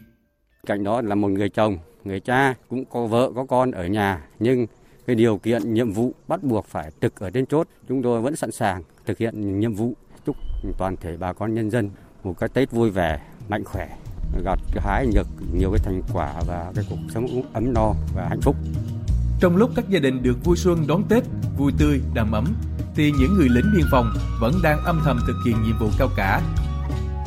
Cạnh 0.68 0.84
đó 0.84 1.02
là 1.02 1.16
một 1.16 1.28
người 1.28 1.50
chồng, 1.50 1.78
người 2.04 2.20
cha 2.20 2.54
cũng 2.70 2.86
có 2.86 3.06
vợ 3.06 3.32
có 3.36 3.46
con 3.46 3.72
ở 3.72 3.88
nhà. 3.88 4.26
Nhưng 4.40 4.68
cái 5.08 5.16
điều 5.16 5.38
kiện 5.38 5.74
nhiệm 5.74 5.92
vụ 5.92 6.14
bắt 6.28 6.44
buộc 6.44 6.66
phải 6.66 6.92
trực 7.02 7.20
ở 7.20 7.30
trên 7.30 7.46
chốt 7.46 7.68
chúng 7.90 8.02
tôi 8.02 8.22
vẫn 8.22 8.36
sẵn 8.36 8.52
sàng 8.52 8.84
thực 9.06 9.18
hiện 9.18 9.60
nhiệm 9.60 9.74
vụ. 9.74 9.94
Chúc 10.26 10.36
toàn 10.78 10.96
thể 10.98 11.18
bà 11.18 11.34
con 11.34 11.54
nhân 11.54 11.70
dân 11.70 11.90
một 12.24 12.40
cái 12.40 12.50
Tết 12.50 12.72
vui 12.72 12.90
vẻ 12.90 13.22
mạnh 13.50 13.64
khỏe 13.64 13.98
gặt 14.46 14.60
hái 14.78 15.06
được 15.16 15.28
nhiều 15.54 15.72
cái 15.72 15.80
thành 15.84 16.02
quả 16.14 16.34
và 16.48 16.72
cái 16.76 16.86
cuộc 16.90 17.00
sống 17.14 17.44
ấm 17.54 17.74
no 17.74 17.94
và 18.16 18.28
hạnh 18.30 18.42
phúc. 18.42 18.56
Trong 19.40 19.56
lúc 19.56 19.72
các 19.76 19.90
gia 19.90 20.00
đình 20.00 20.24
được 20.24 20.38
vui 20.44 20.58
xuân 20.58 20.88
đón 20.88 21.04
Tết, 21.10 21.24
vui 21.58 21.72
tươi, 21.78 22.02
đầm 22.14 22.32
ấm, 22.32 22.46
thì 22.96 23.12
những 23.20 23.34
người 23.34 23.48
lính 23.50 23.66
biên 23.76 23.86
phòng 23.92 24.14
vẫn 24.42 24.54
đang 24.64 24.84
âm 24.86 25.02
thầm 25.06 25.20
thực 25.28 25.36
hiện 25.46 25.56
nhiệm 25.64 25.80
vụ 25.80 25.88
cao 26.00 26.10
cả 26.18 26.42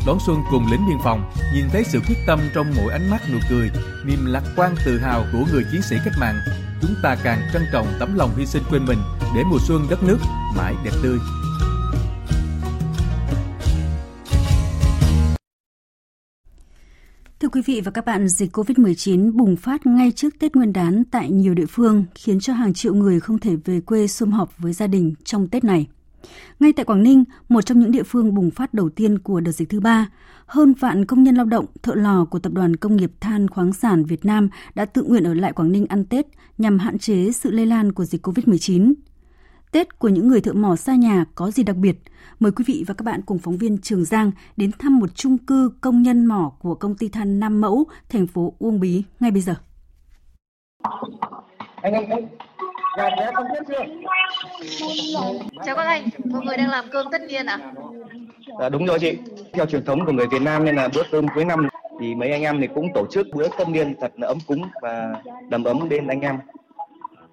đón 0.06 0.18
xuân 0.26 0.36
cùng 0.50 0.66
lính 0.70 0.86
biên 0.88 0.98
phòng, 1.04 1.32
nhìn 1.54 1.64
thấy 1.72 1.84
sự 1.84 2.00
quyết 2.08 2.16
tâm 2.26 2.40
trong 2.54 2.66
mỗi 2.76 2.92
ánh 2.92 3.10
mắt 3.10 3.20
nụ 3.32 3.38
cười, 3.50 3.70
niềm 4.06 4.24
lạc 4.26 4.42
quan 4.56 4.74
tự 4.86 4.98
hào 4.98 5.24
của 5.32 5.44
người 5.52 5.64
chiến 5.72 5.82
sĩ 5.82 5.96
cách 6.04 6.14
mạng, 6.20 6.38
chúng 6.82 6.94
ta 7.02 7.16
càng 7.24 7.40
trân 7.52 7.62
trọng 7.72 7.86
tấm 8.00 8.14
lòng 8.14 8.30
hy 8.36 8.46
sinh 8.46 8.62
quên 8.70 8.84
mình 8.84 8.98
để 9.36 9.42
mùa 9.50 9.58
xuân 9.68 9.86
đất 9.90 10.02
nước 10.02 10.18
mãi 10.56 10.74
đẹp 10.84 10.92
tươi. 11.02 11.18
Thưa 17.40 17.48
quý 17.48 17.62
vị 17.66 17.80
và 17.84 17.90
các 17.90 18.04
bạn, 18.04 18.28
dịch 18.28 18.56
COVID-19 18.56 19.32
bùng 19.36 19.56
phát 19.56 19.86
ngay 19.86 20.12
trước 20.12 20.38
Tết 20.38 20.56
Nguyên 20.56 20.72
đán 20.72 21.04
tại 21.10 21.30
nhiều 21.30 21.54
địa 21.54 21.66
phương, 21.66 22.04
khiến 22.14 22.40
cho 22.40 22.52
hàng 22.52 22.74
triệu 22.74 22.94
người 22.94 23.20
không 23.20 23.38
thể 23.38 23.56
về 23.64 23.80
quê 23.80 24.06
sum 24.06 24.30
họp 24.30 24.58
với 24.58 24.72
gia 24.72 24.86
đình 24.86 25.14
trong 25.24 25.48
Tết 25.48 25.64
này. 25.64 25.86
Ngay 26.60 26.72
tại 26.72 26.84
Quảng 26.84 27.02
Ninh, 27.02 27.24
một 27.48 27.60
trong 27.60 27.80
những 27.80 27.90
địa 27.90 28.02
phương 28.02 28.34
bùng 28.34 28.50
phát 28.50 28.74
đầu 28.74 28.88
tiên 28.88 29.18
của 29.18 29.40
đợt 29.40 29.52
dịch 29.52 29.68
thứ 29.68 29.80
ba, 29.80 30.08
hơn 30.46 30.72
vạn 30.72 31.04
công 31.04 31.22
nhân 31.22 31.34
lao 31.34 31.46
động, 31.46 31.66
thợ 31.82 31.94
lò 31.94 32.24
của 32.24 32.38
Tập 32.38 32.52
đoàn 32.52 32.76
Công 32.76 32.96
nghiệp 32.96 33.12
Than 33.20 33.48
khoáng 33.48 33.72
sản 33.72 34.04
Việt 34.04 34.24
Nam 34.24 34.48
đã 34.74 34.84
tự 34.84 35.02
nguyện 35.02 35.24
ở 35.24 35.34
lại 35.34 35.52
Quảng 35.52 35.72
Ninh 35.72 35.86
ăn 35.86 36.04
Tết 36.04 36.26
nhằm 36.58 36.78
hạn 36.78 36.98
chế 36.98 37.32
sự 37.32 37.50
lây 37.50 37.66
lan 37.66 37.92
của 37.92 38.04
dịch 38.04 38.26
COVID-19. 38.26 38.94
Tết 39.72 39.98
của 39.98 40.08
những 40.08 40.28
người 40.28 40.40
thợ 40.40 40.52
mỏ 40.52 40.76
xa 40.76 40.94
nhà 40.94 41.24
có 41.34 41.50
gì 41.50 41.62
đặc 41.62 41.76
biệt? 41.76 41.98
Mời 42.40 42.52
quý 42.52 42.64
vị 42.66 42.84
và 42.86 42.94
các 42.94 43.04
bạn 43.04 43.22
cùng 43.26 43.38
phóng 43.38 43.56
viên 43.56 43.78
Trường 43.78 44.04
Giang 44.04 44.30
đến 44.56 44.70
thăm 44.78 44.98
một 44.98 45.14
chung 45.14 45.38
cư 45.38 45.72
công 45.80 46.02
nhân 46.02 46.26
mỏ 46.26 46.52
của 46.58 46.74
công 46.74 46.94
ty 46.94 47.08
than 47.08 47.40
Nam 47.40 47.60
Mẫu, 47.60 47.86
thành 48.08 48.26
phố 48.26 48.54
Uông 48.58 48.80
Bí 48.80 49.02
ngay 49.20 49.30
bây 49.30 49.42
giờ. 49.42 49.54
Anh, 51.82 51.94
anh, 51.94 52.10
anh, 52.10 52.28
Dạ, 52.96 53.08
dạ, 53.18 53.30
con 53.34 53.46
biết 53.52 53.60
chưa? 53.68 53.84
Chào 55.66 55.76
các 55.76 55.86
anh, 55.86 56.08
mọi 56.24 56.42
người 56.44 56.56
đang 56.56 56.70
làm 56.70 56.84
cơm 56.90 57.06
tất 57.12 57.20
niên 57.28 57.46
à? 57.46 57.58
À, 58.58 58.68
đúng 58.68 58.86
rồi 58.86 58.98
chị. 58.98 59.18
Theo 59.52 59.66
truyền 59.66 59.84
thống 59.84 60.06
của 60.06 60.12
người 60.12 60.26
Việt 60.26 60.42
Nam 60.42 60.64
nên 60.64 60.76
là 60.76 60.88
bữa 60.94 61.02
cơm 61.10 61.26
cuối 61.34 61.44
năm 61.44 61.68
thì 62.00 62.14
mấy 62.14 62.30
anh 62.30 62.42
em 62.42 62.60
thì 62.60 62.68
cũng 62.74 62.88
tổ 62.94 63.06
chức 63.10 63.26
bữa 63.34 63.48
tất 63.58 63.68
niên 63.68 63.94
thật 64.00 64.12
là 64.16 64.26
ấm 64.26 64.38
cúng 64.46 64.62
và 64.82 65.14
đầm 65.48 65.64
ấm 65.64 65.88
bên 65.88 66.06
anh 66.06 66.20
em. 66.20 66.38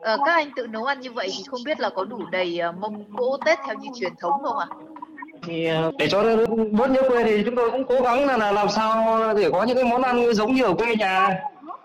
À, 0.02 0.18
các 0.26 0.34
anh 0.34 0.52
tự 0.56 0.68
nấu 0.68 0.86
ăn 0.86 1.00
như 1.00 1.12
vậy 1.12 1.30
thì 1.38 1.44
không 1.48 1.64
biết 1.66 1.80
là 1.80 1.90
có 1.90 2.04
đủ 2.04 2.20
đầy 2.32 2.60
uh, 2.70 2.78
mâm 2.78 2.94
cỗ 3.18 3.38
Tết 3.46 3.60
theo 3.66 3.76
như 3.76 3.90
truyền 4.00 4.14
thống 4.20 4.44
không 4.44 4.58
ạ? 4.58 4.68
À? 4.70 4.76
thì 5.44 5.68
để 5.98 6.08
cho 6.08 6.24
bớt 6.72 6.92
nhớ 6.92 7.02
quê 7.10 7.24
thì 7.24 7.44
chúng 7.46 7.56
tôi 7.56 7.72
cũng 7.72 7.84
cố 7.84 8.02
gắng 8.02 8.26
là, 8.26 8.38
là 8.38 8.52
làm 8.52 8.70
sao 8.70 9.20
để 9.34 9.50
có 9.52 9.64
những 9.64 9.76
cái 9.76 9.86
món 9.86 10.02
ăn 10.02 10.34
giống 10.34 10.54
như 10.54 10.64
ở 10.64 10.74
quê 10.74 10.96
nhà 10.96 11.40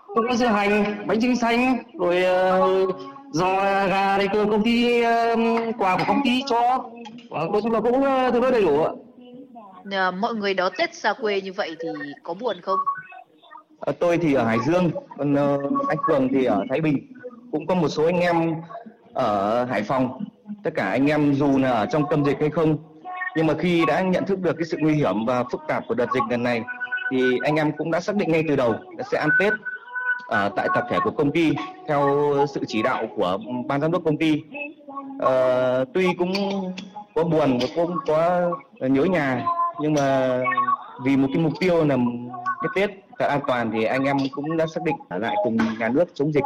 cũng 0.07 0.27
có 0.29 0.35
dưa 0.35 0.45
hành 0.45 1.03
bánh 1.07 1.21
trưng 1.21 1.35
xanh 1.35 1.77
rồi 1.93 2.23
uh, 2.61 2.95
do 3.35 3.55
gà 3.87 4.17
đây 4.17 4.27
cơ 4.33 4.45
công 4.51 4.63
ty 4.63 5.01
quà 5.77 5.97
của 5.97 6.03
công 6.07 6.21
ty 6.23 6.43
cho. 6.49 6.89
Nói 7.29 7.61
chung 7.63 7.71
là 7.71 7.79
cũng 7.79 8.03
ờ, 8.03 8.31
tương 8.31 8.41
đối 8.41 8.51
đầy 8.51 8.61
đủ 8.61 8.83
ạ. 8.83 8.91
À, 9.91 10.11
mọi 10.11 10.35
người 10.35 10.53
đó 10.53 10.69
tết 10.77 10.95
xa 10.95 11.13
quê 11.13 11.41
như 11.41 11.53
vậy 11.53 11.75
thì 11.79 11.89
có 12.23 12.33
buồn 12.33 12.61
không? 12.61 12.79
À, 13.79 13.93
tôi 13.99 14.17
thì 14.17 14.33
ở 14.33 14.43
hải 14.43 14.57
dương 14.65 14.91
còn 15.17 15.33
uh, 15.33 15.87
anh 15.87 15.97
cường 16.07 16.29
thì 16.33 16.45
ở 16.45 16.63
thái 16.69 16.81
bình. 16.81 17.07
Cũng 17.51 17.67
có 17.67 17.75
một 17.75 17.87
số 17.87 18.05
anh 18.05 18.19
em 18.19 18.55
ở 19.13 19.65
hải 19.65 19.83
phòng. 19.83 20.23
Tất 20.63 20.71
cả 20.75 20.89
anh 20.89 21.07
em 21.07 21.33
dù 21.33 21.57
là 21.57 21.71
ở 21.71 21.85
trong 21.85 22.03
tâm 22.09 22.25
dịch 22.25 22.37
hay 22.39 22.49
không 22.49 22.77
nhưng 23.35 23.47
mà 23.47 23.53
khi 23.59 23.83
đã 23.87 24.01
nhận 24.01 24.25
thức 24.25 24.39
được 24.39 24.53
cái 24.57 24.65
sự 24.65 24.77
nguy 24.79 24.93
hiểm 24.93 25.25
và 25.25 25.43
phức 25.51 25.61
tạp 25.67 25.83
của 25.87 25.93
đợt 25.93 26.07
dịch 26.13 26.23
lần 26.29 26.43
này 26.43 26.63
thì 27.11 27.37
anh 27.43 27.55
em 27.55 27.71
cũng 27.77 27.91
đã 27.91 27.99
xác 27.99 28.15
định 28.15 28.31
ngay 28.31 28.43
từ 28.47 28.55
đầu 28.55 28.75
là 28.97 29.03
sẽ 29.11 29.17
ăn 29.17 29.29
tết 29.39 29.53
à, 30.27 30.49
tại 30.55 30.67
tập 30.75 30.83
thể 30.89 30.97
của 31.03 31.11
công 31.11 31.31
ty 31.31 31.51
theo 31.87 32.35
sự 32.53 32.61
chỉ 32.67 32.81
đạo 32.83 33.07
của 33.15 33.37
ban 33.67 33.81
giám 33.81 33.91
đốc 33.91 34.03
công 34.05 34.17
ty. 34.17 34.43
à, 35.19 35.33
tuy 35.93 36.07
cũng 36.17 36.33
có 37.15 37.23
buồn 37.23 37.59
và 37.61 37.67
cũng 37.75 37.95
có 38.07 38.51
nhớ 38.79 39.03
nhà 39.03 39.45
nhưng 39.79 39.93
mà 39.93 40.39
vì 41.03 41.17
một 41.17 41.27
cái 41.33 41.43
mục 41.43 41.53
tiêu 41.59 41.85
là 41.85 41.97
cái 42.61 42.69
Tết 42.75 42.89
thật 43.19 43.25
an 43.25 43.39
toàn 43.47 43.71
thì 43.73 43.83
anh 43.83 44.03
em 44.03 44.17
cũng 44.31 44.57
đã 44.57 44.65
xác 44.67 44.81
định 44.85 44.95
ở 45.09 45.17
lại 45.17 45.35
cùng 45.43 45.57
nhà 45.79 45.89
nước 45.89 46.05
chống 46.13 46.33
dịch. 46.33 46.43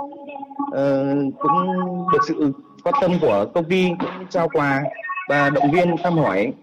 Uh, 0.70 1.34
cũng 1.40 1.76
được 2.14 2.20
sự 2.28 2.54
quan 2.84 2.96
tâm 3.02 3.12
của 3.22 3.46
công 3.54 3.64
ty 3.64 3.90
cũng 4.00 4.28
trao 4.30 4.50
quà 4.50 4.84
và 5.30 5.50
động 5.50 5.72
viên 5.72 5.96
thăm 6.04 6.18
hỏi. 6.18 6.54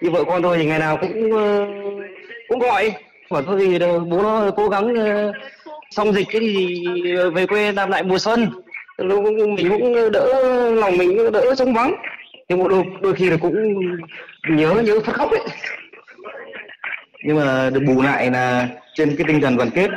Như 0.00 0.10
vợ 0.10 0.24
con 0.26 0.42
tôi 0.42 0.58
thì 0.58 0.66
ngày 0.66 0.78
nào 0.78 0.96
cũng 1.00 1.32
ờ, 1.32 1.66
cũng 2.48 2.58
gọi 2.58 2.94
hỏi 3.30 3.42
thôi 3.46 3.56
thì 3.58 3.78
bố 4.10 4.22
nó 4.22 4.50
cố 4.56 4.68
gắng 4.68 4.94
xong 5.90 6.12
dịch 6.12 6.26
cái 6.32 6.40
thì 6.40 6.84
về 7.34 7.46
quê 7.46 7.72
làm 7.72 7.90
lại 7.90 8.02
mùa 8.02 8.18
xuân. 8.18 8.50
Mình 8.98 9.68
cũng 9.68 10.10
đỡ 10.12 10.26
lòng 10.74 10.98
mình 10.98 11.32
đỡ 11.32 11.54
trống 11.54 11.74
vắng. 11.74 11.94
Nhưng 12.48 12.58
một 12.58 12.68
đôi, 12.68 12.84
đôi 13.00 13.14
khi 13.14 13.30
là 13.30 13.36
cũng 13.36 13.54
nhớ 14.48 14.74
nhớ 14.84 15.00
phát 15.00 15.12
khóc 15.12 15.30
ấy. 15.30 15.40
Nhưng 17.22 17.36
mà 17.36 17.70
được 17.70 17.80
bù 17.86 18.02
lại 18.02 18.30
là 18.30 18.68
trên 18.94 19.16
cái 19.16 19.24
tinh 19.28 19.40
thần 19.40 19.56
đoàn 19.56 19.70
kết 19.70 19.90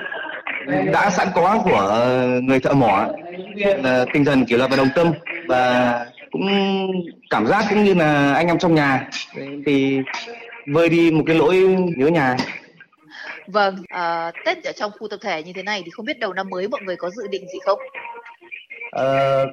đã 0.93 1.09
sẵn 1.09 1.27
có 1.35 1.61
của 1.63 2.05
người 2.43 2.59
thợ 2.59 2.73
mỏ 2.73 3.07
là 3.83 4.05
tinh 4.13 4.25
thần 4.25 4.45
kiểu 4.45 4.57
là 4.57 4.67
và 4.67 4.77
đồng 4.77 4.89
tâm. 4.95 5.11
Và 5.47 6.05
cũng 6.31 6.47
cảm 7.29 7.47
giác 7.47 7.65
cũng 7.69 7.83
như 7.83 7.93
là 7.93 8.33
anh 8.33 8.47
em 8.47 8.59
trong 8.59 8.75
nhà. 8.75 9.09
Thì 9.65 9.99
vơi 10.67 10.89
đi 10.89 11.11
một 11.11 11.23
cái 11.27 11.35
lỗi 11.35 11.55
nhớ 11.97 12.07
nhà. 12.07 12.35
Vâng, 13.51 13.75
à, 13.87 14.31
Tết 14.45 14.63
ở 14.63 14.71
trong 14.71 14.91
khu 14.99 15.07
tập 15.07 15.19
thể 15.21 15.43
như 15.43 15.53
thế 15.53 15.63
này 15.63 15.81
thì 15.85 15.91
không 15.91 16.05
biết 16.05 16.19
đầu 16.19 16.33
năm 16.33 16.49
mới 16.49 16.67
mọi 16.67 16.81
người 16.81 16.95
có 16.95 17.09
dự 17.09 17.27
định 17.27 17.47
gì 17.53 17.59
không? 17.65 17.79
À, 18.91 19.03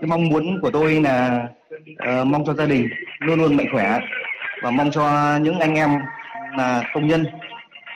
cái 0.00 0.08
mong 0.08 0.28
muốn 0.28 0.60
của 0.62 0.70
tôi 0.70 1.00
là 1.00 1.48
à, 1.96 2.24
mong 2.24 2.44
cho 2.46 2.54
gia 2.54 2.66
đình 2.66 2.88
luôn 3.18 3.40
luôn 3.40 3.56
mạnh 3.56 3.66
khỏe 3.72 3.98
và 4.62 4.70
mong 4.70 4.90
cho 4.90 5.36
những 5.42 5.58
anh 5.58 5.74
em 5.74 5.90
là 6.56 6.90
công 6.94 7.06
nhân 7.06 7.26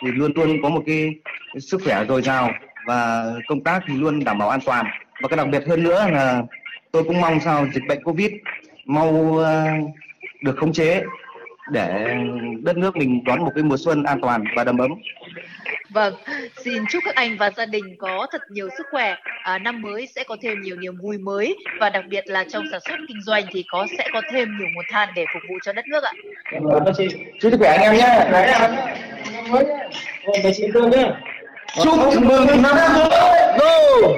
thì 0.03 0.11
luôn 0.13 0.33
luôn 0.35 0.63
có 0.63 0.69
một 0.69 0.83
cái, 0.87 1.15
cái 1.53 1.61
sức 1.61 1.81
khỏe 1.85 2.05
dồi 2.09 2.23
dào 2.23 2.51
và 2.87 3.25
công 3.49 3.65
tác 3.65 3.83
thì 3.87 3.95
luôn 3.95 4.25
đảm 4.25 4.39
bảo 4.39 4.49
an 4.49 4.61
toàn 4.67 4.87
và 5.23 5.29
cái 5.29 5.37
đặc 5.37 5.49
biệt 5.49 5.63
hơn 5.69 5.83
nữa 5.83 6.07
là 6.13 6.43
tôi 6.93 7.05
cũng 7.05 7.21
mong 7.21 7.41
sao 7.41 7.67
dịch 7.75 7.85
bệnh 7.89 8.05
covid 8.05 8.31
mau 8.85 9.09
uh, 9.09 9.45
được 10.43 10.57
khống 10.57 10.73
chế 10.73 11.03
để 11.71 12.17
đất 12.63 12.77
nước 12.77 12.97
mình 12.97 13.25
đón 13.25 13.39
một 13.39 13.51
cái 13.55 13.65
mùa 13.65 13.77
xuân 13.77 14.03
an 14.03 14.21
toàn 14.23 14.45
và 14.57 14.65
đầm 14.65 14.79
ấm. 14.79 14.91
Vâng, 15.91 16.15
xin 16.65 16.83
chúc 16.91 17.03
các 17.05 17.15
anh 17.15 17.37
và 17.39 17.51
gia 17.57 17.67
đình 17.67 17.97
có 17.99 18.27
thật 18.33 18.41
nhiều 18.51 18.69
sức 18.79 18.87
khỏe. 18.91 19.15
À, 19.43 19.59
năm 19.59 19.83
mới 19.83 20.09
sẽ 20.15 20.25
có 20.25 20.37
thêm 20.43 20.61
nhiều 20.63 20.77
niềm 20.77 20.97
vui 21.03 21.19
mới 21.19 21.57
và 21.81 21.91
đặc 21.91 22.05
biệt 22.09 22.25
là 22.27 22.45
trong 22.53 22.65
sản 22.71 22.81
xuất 22.89 22.97
kinh 23.09 23.23
doanh 23.23 23.45
thì 23.53 23.65
có 23.69 23.87
sẽ 23.99 24.09
có 24.13 24.23
thêm 24.33 24.49
nhiều 24.59 24.69
nguồn 24.75 24.85
than 24.91 25.09
để 25.15 25.25
phục 25.35 25.43
vụ 25.49 25.55
cho 25.63 25.73
đất 25.73 25.85
nước 25.87 26.05
ạ. 26.05 26.13
Chúc 27.41 27.53
sức 27.53 27.57
khỏe 27.59 27.71
anh 27.71 27.81
em 27.81 27.95
nhé. 27.95 28.31
Mời 29.51 29.65
chị 30.57 30.65
Tương 30.75 30.91
nhé. 30.91 31.11
Chúc 31.85 31.95
mừng 32.23 32.63
năm 32.63 32.77
mới. 32.95 33.09
Go! 33.59 34.09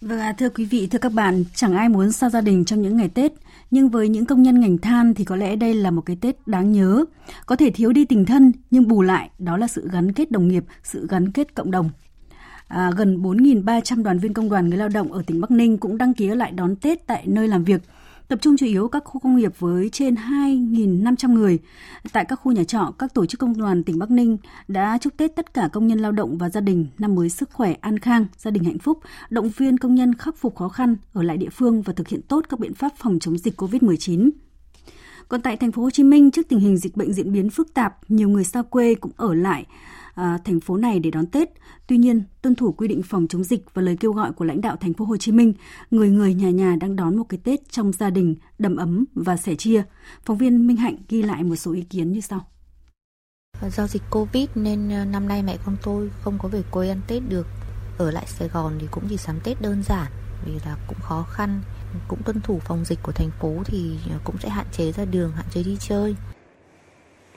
Vâng, 0.00 0.20
thưa 0.38 0.48
quý 0.48 0.64
vị, 0.64 0.88
thưa 0.90 0.98
các 0.98 1.12
bạn, 1.12 1.44
chẳng 1.54 1.76
ai 1.76 1.88
muốn 1.88 2.12
xa 2.12 2.30
gia 2.30 2.40
đình 2.40 2.64
trong 2.64 2.82
những 2.82 2.96
ngày 2.96 3.10
Tết, 3.14 3.32
nhưng 3.70 3.88
với 3.88 4.08
những 4.08 4.26
công 4.26 4.42
nhân 4.42 4.60
ngành 4.60 4.78
than 4.78 5.14
thì 5.14 5.24
có 5.24 5.36
lẽ 5.36 5.56
đây 5.56 5.74
là 5.74 5.90
một 5.90 6.02
cái 6.06 6.16
Tết 6.16 6.48
đáng 6.48 6.72
nhớ. 6.72 7.04
Có 7.46 7.56
thể 7.56 7.70
thiếu 7.70 7.92
đi 7.92 8.04
tình 8.04 8.24
thân, 8.24 8.52
nhưng 8.70 8.88
bù 8.88 9.02
lại 9.02 9.30
đó 9.38 9.56
là 9.56 9.66
sự 9.66 9.88
gắn 9.92 10.12
kết 10.12 10.30
đồng 10.30 10.48
nghiệp, 10.48 10.64
sự 10.82 11.06
gắn 11.10 11.32
kết 11.32 11.54
cộng 11.54 11.70
đồng. 11.70 11.90
À, 12.68 12.90
gần 12.96 13.22
4.300 13.22 14.02
đoàn 14.02 14.18
viên 14.18 14.34
công 14.34 14.50
đoàn 14.50 14.68
người 14.68 14.78
lao 14.78 14.88
động 14.88 15.12
ở 15.12 15.22
tỉnh 15.26 15.40
Bắc 15.40 15.50
Ninh 15.50 15.78
cũng 15.78 15.98
đăng 15.98 16.14
ký 16.14 16.28
lại 16.28 16.52
đón 16.52 16.76
Tết 16.76 17.06
tại 17.06 17.24
nơi 17.26 17.48
làm 17.48 17.64
việc– 17.64 17.82
tập 18.28 18.38
trung 18.42 18.56
chủ 18.56 18.66
yếu 18.66 18.88
các 18.88 19.02
khu 19.04 19.20
công 19.20 19.36
nghiệp 19.36 19.52
với 19.58 19.88
trên 19.92 20.14
2.500 20.14 21.32
người. 21.32 21.58
Tại 22.12 22.24
các 22.24 22.36
khu 22.36 22.52
nhà 22.52 22.64
trọ, 22.64 22.92
các 22.98 23.14
tổ 23.14 23.26
chức 23.26 23.40
công 23.40 23.58
đoàn 23.58 23.84
tỉnh 23.84 23.98
Bắc 23.98 24.10
Ninh 24.10 24.36
đã 24.68 24.98
chúc 25.00 25.16
Tết 25.16 25.36
tất 25.36 25.54
cả 25.54 25.68
công 25.72 25.86
nhân 25.86 25.98
lao 25.98 26.12
động 26.12 26.38
và 26.38 26.48
gia 26.48 26.60
đình 26.60 26.86
năm 26.98 27.14
mới 27.14 27.28
sức 27.30 27.50
khỏe, 27.52 27.74
an 27.80 27.98
khang, 27.98 28.26
gia 28.36 28.50
đình 28.50 28.64
hạnh 28.64 28.78
phúc, 28.78 28.98
động 29.30 29.50
viên 29.56 29.78
công 29.78 29.94
nhân 29.94 30.14
khắc 30.14 30.36
phục 30.36 30.56
khó 30.56 30.68
khăn 30.68 30.96
ở 31.12 31.22
lại 31.22 31.36
địa 31.36 31.50
phương 31.52 31.82
và 31.82 31.92
thực 31.92 32.08
hiện 32.08 32.22
tốt 32.22 32.44
các 32.48 32.60
biện 32.60 32.74
pháp 32.74 32.92
phòng 32.96 33.18
chống 33.18 33.38
dịch 33.38 33.60
COVID-19. 33.60 34.30
Còn 35.28 35.42
tại 35.42 35.56
thành 35.56 35.72
phố 35.72 35.82
Hồ 35.82 35.90
Chí 35.90 36.04
Minh, 36.04 36.30
trước 36.30 36.48
tình 36.48 36.60
hình 36.60 36.76
dịch 36.76 36.96
bệnh 36.96 37.12
diễn 37.12 37.32
biến 37.32 37.50
phức 37.50 37.74
tạp, 37.74 38.10
nhiều 38.10 38.28
người 38.28 38.44
xa 38.44 38.62
quê 38.62 38.94
cũng 38.94 39.12
ở 39.16 39.34
lại 39.34 39.66
à, 40.18 40.38
thành 40.44 40.60
phố 40.60 40.76
này 40.76 40.98
để 40.98 41.10
đón 41.10 41.26
Tết. 41.26 41.48
Tuy 41.86 41.96
nhiên, 41.96 42.22
tuân 42.42 42.54
thủ 42.54 42.72
quy 42.72 42.88
định 42.88 43.02
phòng 43.02 43.26
chống 43.28 43.44
dịch 43.44 43.74
và 43.74 43.82
lời 43.82 43.96
kêu 44.00 44.12
gọi 44.12 44.32
của 44.32 44.44
lãnh 44.44 44.60
đạo 44.60 44.76
thành 44.76 44.92
phố 44.92 45.04
Hồ 45.04 45.16
Chí 45.16 45.32
Minh, 45.32 45.52
người 45.90 46.08
người 46.08 46.34
nhà 46.34 46.50
nhà 46.50 46.76
đang 46.80 46.96
đón 46.96 47.16
một 47.16 47.24
cái 47.28 47.40
Tết 47.44 47.70
trong 47.70 47.92
gia 47.92 48.10
đình 48.10 48.34
đầm 48.58 48.76
ấm 48.76 49.04
và 49.14 49.36
sẻ 49.36 49.54
chia. 49.54 49.82
Phóng 50.24 50.38
viên 50.38 50.66
Minh 50.66 50.76
Hạnh 50.76 50.96
ghi 51.08 51.22
lại 51.22 51.44
một 51.44 51.56
số 51.56 51.72
ý 51.72 51.82
kiến 51.82 52.12
như 52.12 52.20
sau. 52.20 52.46
Do 53.70 53.86
dịch 53.86 54.02
Covid 54.10 54.48
nên 54.54 54.90
ờ, 54.90 55.04
năm 55.04 55.28
nay 55.28 55.42
mẹ 55.42 55.56
con 55.64 55.76
tôi 55.82 56.10
không 56.22 56.38
có 56.42 56.48
về 56.48 56.62
quê 56.70 56.88
ăn 56.88 57.00
Tết 57.08 57.22
được. 57.28 57.46
Ở 57.98 58.10
lại 58.10 58.26
Sài 58.26 58.48
Gòn 58.48 58.72
thì 58.80 58.86
cũng 58.90 59.04
chỉ 59.08 59.16
sắm 59.16 59.36
Tết 59.44 59.62
đơn 59.62 59.82
giản 59.82 60.12
vì 60.46 60.52
là 60.64 60.76
cũng 60.88 60.98
khó 61.00 61.22
khăn 61.22 61.60
cũng 62.08 62.22
tuân 62.22 62.40
thủ 62.40 62.58
phòng 62.64 62.84
dịch 62.84 62.98
của 63.02 63.12
thành 63.12 63.30
phố 63.40 63.54
thì 63.64 63.98
ờ, 64.10 64.18
cũng 64.24 64.38
sẽ 64.38 64.48
hạn 64.48 64.66
chế 64.72 64.92
ra 64.92 65.04
đường, 65.04 65.32
hạn 65.32 65.46
chế 65.50 65.62
đi 65.62 65.76
chơi. 65.80 66.16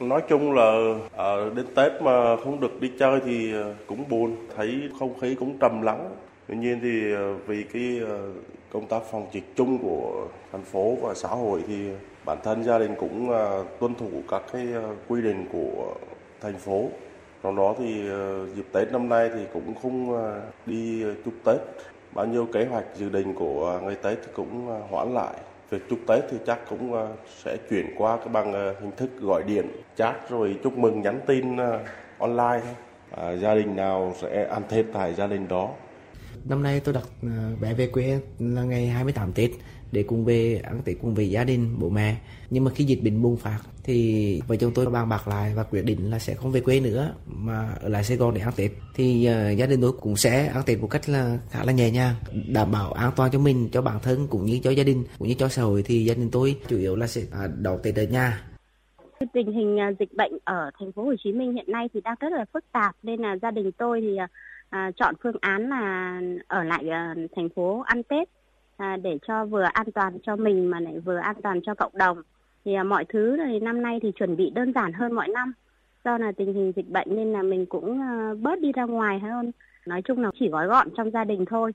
Nói 0.02 0.22
chung 0.28 0.54
là 0.54 0.96
à, 1.18 1.36
đến 1.56 1.66
Tết 1.76 2.02
mà 2.02 2.38
không 2.38 2.60
được 2.60 2.82
đi 2.82 2.92
chơi 3.00 3.20
thì 3.26 3.54
à, 3.54 3.64
cũng 3.88 4.04
buồn, 4.10 4.36
thấy 4.56 4.90
không 5.00 5.20
khí 5.20 5.36
cũng 5.36 5.58
trầm 5.60 5.82
lắng. 5.82 6.10
Tuy 6.48 6.58
nhiên 6.58 6.80
thì 6.82 7.14
à, 7.14 7.34
vì 7.48 7.64
cái 7.64 8.00
à, 8.10 8.18
công 8.72 8.86
tác 8.86 9.02
phòng 9.12 9.28
dịch 9.32 9.44
chung 9.56 9.78
của 9.78 10.28
thành 10.52 10.64
phố 10.64 10.96
và 11.02 11.14
xã 11.14 11.30
hội 11.30 11.64
thì 11.68 11.90
bản 12.26 12.38
thân 12.44 12.64
gia 12.64 12.80
đình 12.80 12.96
cũng 13.00 13.32
tuân 13.80 13.96
thủ 13.96 14.10
các 14.30 14.42
cái 14.54 14.68
quy 15.08 15.22
định 15.22 15.46
của 15.52 15.94
thành 16.42 16.58
phố. 16.58 16.90
Trong 17.44 17.56
đó 17.56 17.76
thì 17.80 18.04
dịp 18.56 18.66
Tết 18.72 18.92
năm 18.92 19.10
nay 19.10 19.30
thì 19.34 19.42
cũng 19.54 19.74
không 19.82 20.24
đi 20.66 21.04
chúc 21.26 21.34
Tết 21.44 21.58
bao 22.14 22.26
nhiêu 22.26 22.48
kế 22.54 22.66
hoạch 22.66 22.86
dự 22.96 23.10
định 23.10 23.34
của 23.34 23.80
ngày 23.84 23.96
Tết 23.96 24.18
thì 24.26 24.32
cũng 24.34 24.68
hoãn 24.90 25.14
lại 25.14 25.34
việc 25.72 25.90
chúc 25.90 26.00
Tết 26.08 26.24
thì 26.32 26.38
chắc 26.48 26.60
cũng 26.70 26.94
ờ, 26.94 27.12
sẽ 27.44 27.58
chuyển 27.70 27.86
qua 27.98 28.18
cái 28.18 28.28
bằng 28.28 28.54
ờ, 28.54 28.76
hình 28.82 28.92
thức 28.98 29.10
gọi 29.22 29.44
điện 29.44 29.66
chat 29.96 30.30
rồi 30.30 30.60
chúc 30.64 30.78
mừng 30.78 31.02
nhắn 31.02 31.20
tin 31.28 31.58
ờ, 31.58 31.80
online. 32.20 32.62
À, 33.12 33.32
gia 33.32 33.56
đình 33.56 33.76
nào 33.76 34.14
sẽ 34.22 34.46
ăn 34.46 34.64
Tết 34.70 34.86
tại 34.94 35.14
gia 35.14 35.28
đình 35.28 35.48
đó. 35.48 35.70
Năm 36.46 36.64
nay 36.64 36.80
tôi 36.80 36.94
đặt 36.94 37.04
bé 37.62 37.74
về 37.74 37.88
quê 37.88 38.20
là 38.40 38.64
ngày 38.64 38.88
28 38.88 39.34
Tết 39.34 39.50
để 39.92 40.04
cùng 40.04 40.26
về 40.26 40.62
ăn 40.64 40.82
Tết 40.86 40.98
cùng 41.02 41.16
với 41.16 41.30
gia 41.30 41.44
đình 41.44 41.76
bố 41.80 41.90
mẹ. 41.90 42.18
Nhưng 42.50 42.64
mà 42.64 42.72
khi 42.76 42.84
dịch 42.84 43.04
bệnh 43.04 43.22
bùng 43.22 43.38
phát 43.38 43.60
thì 43.84 44.42
vợ 44.48 44.56
chồng 44.56 44.72
tôi 44.76 44.86
bàn 44.86 45.10
bạc 45.10 45.28
lại 45.28 45.54
và 45.56 45.64
quyết 45.64 45.86
định 45.86 46.12
là 46.12 46.20
sẽ 46.20 46.34
không 46.34 46.52
về 46.52 46.62
quê 46.62 46.80
nữa 46.80 47.14
mà 47.26 47.70
ở 47.82 47.90
lại 47.90 48.04
Sài 48.04 48.18
Gòn 48.18 48.34
để 48.34 48.42
ăn 48.42 48.54
Tết. 48.56 48.72
Thì 48.96 49.30
uh, 49.30 49.58
gia 49.58 49.66
đình 49.66 49.82
tôi 49.82 49.92
cũng 50.02 50.16
sẽ 50.16 50.48
ăn 50.48 50.64
Tết 50.66 50.82
một 50.82 50.88
cách 50.88 51.10
là 51.10 51.38
khá 51.50 51.64
là 51.64 51.72
nhẹ 51.72 51.92
nhàng 51.92 52.16
đảm 52.48 52.72
bảo 52.72 52.94
an 52.94 53.12
toàn 53.16 53.32
cho 53.32 53.40
mình 53.40 53.70
cho 53.72 53.82
bản 53.82 54.00
thân 54.04 54.28
cũng 54.30 54.46
như 54.46 54.60
cho 54.64 54.72
gia 54.72 54.84
đình 54.84 55.04
cũng 55.20 55.28
như 55.28 55.34
cho 55.34 55.48
xã 55.48 55.62
hội. 55.62 55.84
Thì 55.86 56.06
gia 56.06 56.14
đình 56.14 56.30
tôi 56.32 56.56
chủ 56.68 56.78
yếu 56.78 56.96
là 56.96 57.08
sẽ 57.08 57.22
uh, 57.22 57.52
đón 57.62 57.80
Tết 57.84 57.96
ở 57.96 58.04
nhà. 58.04 58.42
Tình 59.34 59.54
hình 59.54 59.80
à, 59.80 59.92
dịch 60.00 60.14
bệnh 60.14 60.32
ở 60.44 60.72
thành 60.80 60.92
phố 60.92 61.04
Hồ 61.04 61.14
Chí 61.24 61.32
Minh 61.32 61.54
hiện 61.54 61.72
nay 61.72 61.90
thì 61.94 62.02
đang 62.02 62.16
rất 62.20 62.30
là 62.32 62.46
phức 62.54 62.64
tạp 62.72 62.96
nên 63.04 63.22
là 63.22 63.38
gia 63.42 63.52
đình 63.52 63.72
tôi 63.72 64.02
thì 64.02 64.18
à, 64.70 64.92
chọn 64.98 65.16
phương 65.24 65.36
án 65.42 65.70
là 65.70 66.20
ở 66.48 66.64
lại 66.64 66.90
à, 66.90 67.16
thành 67.36 67.50
phố 67.56 67.84
ăn 67.86 68.04
Tết 68.04 68.30
à, 68.82 68.98
để 69.04 69.18
cho 69.28 69.46
vừa 69.46 69.64
an 69.74 69.92
toàn 69.96 70.18
cho 70.24 70.36
mình 70.36 70.70
mà 70.70 70.80
lại 70.80 71.00
vừa 71.00 71.18
an 71.18 71.36
toàn 71.44 71.60
cho 71.66 71.76
cộng 71.76 71.98
đồng. 71.98 72.22
Thì 72.66 72.74
à, 72.74 72.84
mọi 72.84 73.06
thứ 73.14 73.38
thì 73.46 73.60
năm 73.60 73.82
nay 73.82 74.00
thì 74.02 74.12
chuẩn 74.16 74.36
bị 74.36 74.50
đơn 74.56 74.74
giản 74.74 74.94
hơn 74.94 75.14
mọi 75.14 75.28
năm. 75.28 75.54
Do 76.06 76.18
là 76.18 76.32
tình 76.38 76.54
hình 76.54 76.74
dịch 76.76 76.90
bệnh 76.90 77.16
nên 77.16 77.34
là 77.34 77.44
mình 77.44 77.66
cũng 77.66 78.02
à, 78.02 78.34
bớt 78.42 78.62
đi 78.62 78.72
ra 78.72 78.84
ngoài 78.86 79.20
hơn. 79.20 79.52
Nói 79.86 80.02
chung 80.02 80.20
là 80.20 80.32
chỉ 80.40 80.50
gói 80.50 80.68
gọn 80.68 80.88
trong 80.98 81.12
gia 81.12 81.24
đình 81.24 81.46
thôi. 81.50 81.72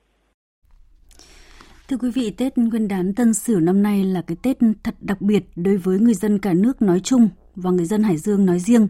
Thưa 1.89 1.97
quý 1.97 2.11
vị, 2.11 2.31
Tết 2.31 2.57
Nguyên 2.57 2.87
đán 2.87 3.13
Tân 3.13 3.33
Sửu 3.33 3.59
năm 3.59 3.83
nay 3.83 4.03
là 4.03 4.21
cái 4.21 4.37
Tết 4.43 4.57
thật 4.83 4.95
đặc 5.01 5.21
biệt 5.21 5.43
đối 5.55 5.77
với 5.77 5.99
người 5.99 6.13
dân 6.13 6.39
cả 6.39 6.53
nước 6.53 6.81
nói 6.81 6.99
chung 6.99 7.29
và 7.55 7.71
người 7.71 7.85
dân 7.85 8.03
Hải 8.03 8.17
Dương 8.17 8.45
nói 8.45 8.59
riêng. 8.59 8.87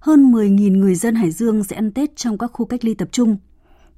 Hơn 0.00 0.32
10.000 0.32 0.78
người 0.78 0.94
dân 0.94 1.14
Hải 1.14 1.30
Dương 1.30 1.64
sẽ 1.64 1.76
ăn 1.76 1.92
Tết 1.92 2.16
trong 2.16 2.38
các 2.38 2.50
khu 2.52 2.66
cách 2.66 2.84
ly 2.84 2.94
tập 2.94 3.08
trung 3.12 3.36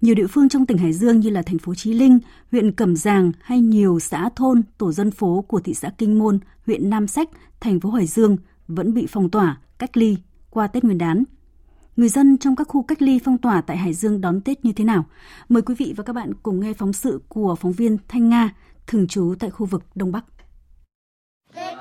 nhiều 0.01 0.15
địa 0.15 0.27
phương 0.27 0.49
trong 0.49 0.67
tỉnh 0.67 0.79
Hải 0.79 0.93
Dương 0.93 1.21
như 1.21 1.31
là 1.31 1.43
thành 1.43 1.59
phố 1.59 1.75
Chí 1.75 1.93
Linh, 1.93 2.19
huyện 2.53 2.73
Cẩm 2.73 2.97
Giàng 2.97 3.33
hay 3.41 3.61
nhiều 3.61 4.01
xã 4.01 4.29
thôn, 4.37 4.63
tổ 4.79 4.93
dân 4.93 5.11
phố 5.11 5.45
của 5.49 5.61
thị 5.61 5.75
xã 5.75 5.91
Kinh 5.99 6.19
Môn, 6.19 6.39
huyện 6.67 6.91
Nam 6.91 7.07
Sách, 7.07 7.29
thành 7.61 7.81
phố 7.81 7.91
Hải 7.91 8.07
Dương 8.07 8.37
vẫn 8.69 8.95
bị 8.95 9.07
phong 9.09 9.31
tỏa, 9.31 9.61
cách 9.79 9.97
ly 9.97 10.17
qua 10.51 10.67
Tết 10.67 10.85
Nguyên 10.85 10.99
đán. 10.99 11.25
Người 11.97 12.09
dân 12.09 12.39
trong 12.39 12.57
các 12.57 12.69
khu 12.69 12.83
cách 12.83 13.03
ly 13.03 13.19
phong 13.25 13.39
tỏa 13.39 13.61
tại 13.61 13.77
Hải 13.77 13.95
Dương 13.95 14.21
đón 14.21 14.41
Tết 14.41 14.65
như 14.65 14.73
thế 14.73 14.85
nào? 14.85 15.05
Mời 15.49 15.63
quý 15.63 15.75
vị 15.79 15.95
và 15.97 16.05
các 16.05 16.13
bạn 16.13 16.33
cùng 16.43 16.61
nghe 16.61 16.73
phóng 16.73 16.93
sự 16.93 17.21
của 17.29 17.55
phóng 17.55 17.73
viên 17.73 17.99
Thanh 18.09 18.29
Nga, 18.29 18.55
thường 18.87 19.07
trú 19.07 19.35
tại 19.39 19.51
khu 19.51 19.67
vực 19.67 19.85
Đông 19.95 20.13
Bắc. 20.13 20.25
Tết 21.55 21.79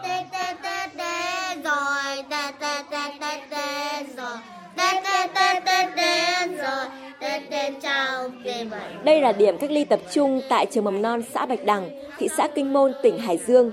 Đây 9.04 9.22
là 9.22 9.32
điểm 9.32 9.58
cách 9.58 9.72
ly 9.72 9.86
tập 9.86 10.00
trung 10.12 10.42
tại 10.50 10.66
trường 10.66 10.84
mầm 10.84 11.02
non 11.02 11.22
xã 11.34 11.46
Bạch 11.46 11.66
Đằng, 11.66 11.90
thị 12.18 12.28
xã 12.38 12.48
Kinh 12.48 12.74
Môn, 12.74 12.94
tỉnh 13.04 13.18
Hải 13.18 13.38
Dương. 13.38 13.72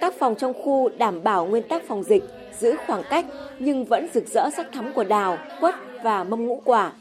Các 0.00 0.14
phòng 0.18 0.34
trong 0.34 0.52
khu 0.54 0.88
đảm 0.88 1.22
bảo 1.22 1.46
nguyên 1.46 1.62
tắc 1.62 1.82
phòng 1.88 2.02
dịch, 2.02 2.22
giữ 2.58 2.74
khoảng 2.86 3.02
cách 3.10 3.26
nhưng 3.58 3.84
vẫn 3.84 4.08
rực 4.14 4.28
rỡ 4.28 4.50
sắc 4.56 4.72
thắm 4.72 4.92
của 4.92 5.04
đào, 5.04 5.38
quất 5.60 5.74
và 6.02 6.24
mâm 6.24 6.46
ngũ 6.46 6.62
quả. 6.64 6.92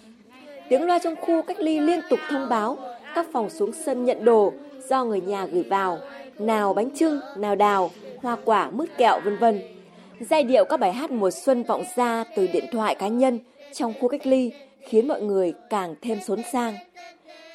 Tiếng 0.69 0.85
loa 0.85 0.99
trong 0.99 1.15
khu 1.15 1.41
cách 1.41 1.59
ly 1.59 1.79
liên 1.79 1.99
tục 2.09 2.19
thông 2.29 2.49
báo 2.49 2.77
các 3.15 3.25
phòng 3.33 3.49
xuống 3.49 3.71
sân 3.71 4.05
nhận 4.05 4.25
đồ 4.25 4.53
do 4.89 5.03
người 5.03 5.21
nhà 5.21 5.45
gửi 5.45 5.63
vào, 5.63 5.99
nào 6.39 6.73
bánh 6.73 6.89
trưng, 6.95 7.19
nào 7.37 7.55
đào, 7.55 7.91
hoa 8.21 8.37
quả, 8.45 8.69
mứt 8.71 8.97
kẹo 8.97 9.19
vân 9.23 9.37
vân. 9.37 9.61
Giai 10.19 10.43
điệu 10.43 10.65
các 10.65 10.79
bài 10.79 10.93
hát 10.93 11.11
mùa 11.11 11.31
xuân 11.31 11.63
vọng 11.63 11.83
ra 11.95 12.23
từ 12.35 12.47
điện 12.47 12.65
thoại 12.71 12.95
cá 12.95 13.07
nhân 13.07 13.39
trong 13.73 13.93
khu 13.99 14.07
cách 14.07 14.27
ly 14.27 14.51
khiến 14.87 15.07
mọi 15.07 15.21
người 15.21 15.53
càng 15.69 15.95
thêm 16.01 16.19
xốn 16.19 16.41
sang. 16.51 16.73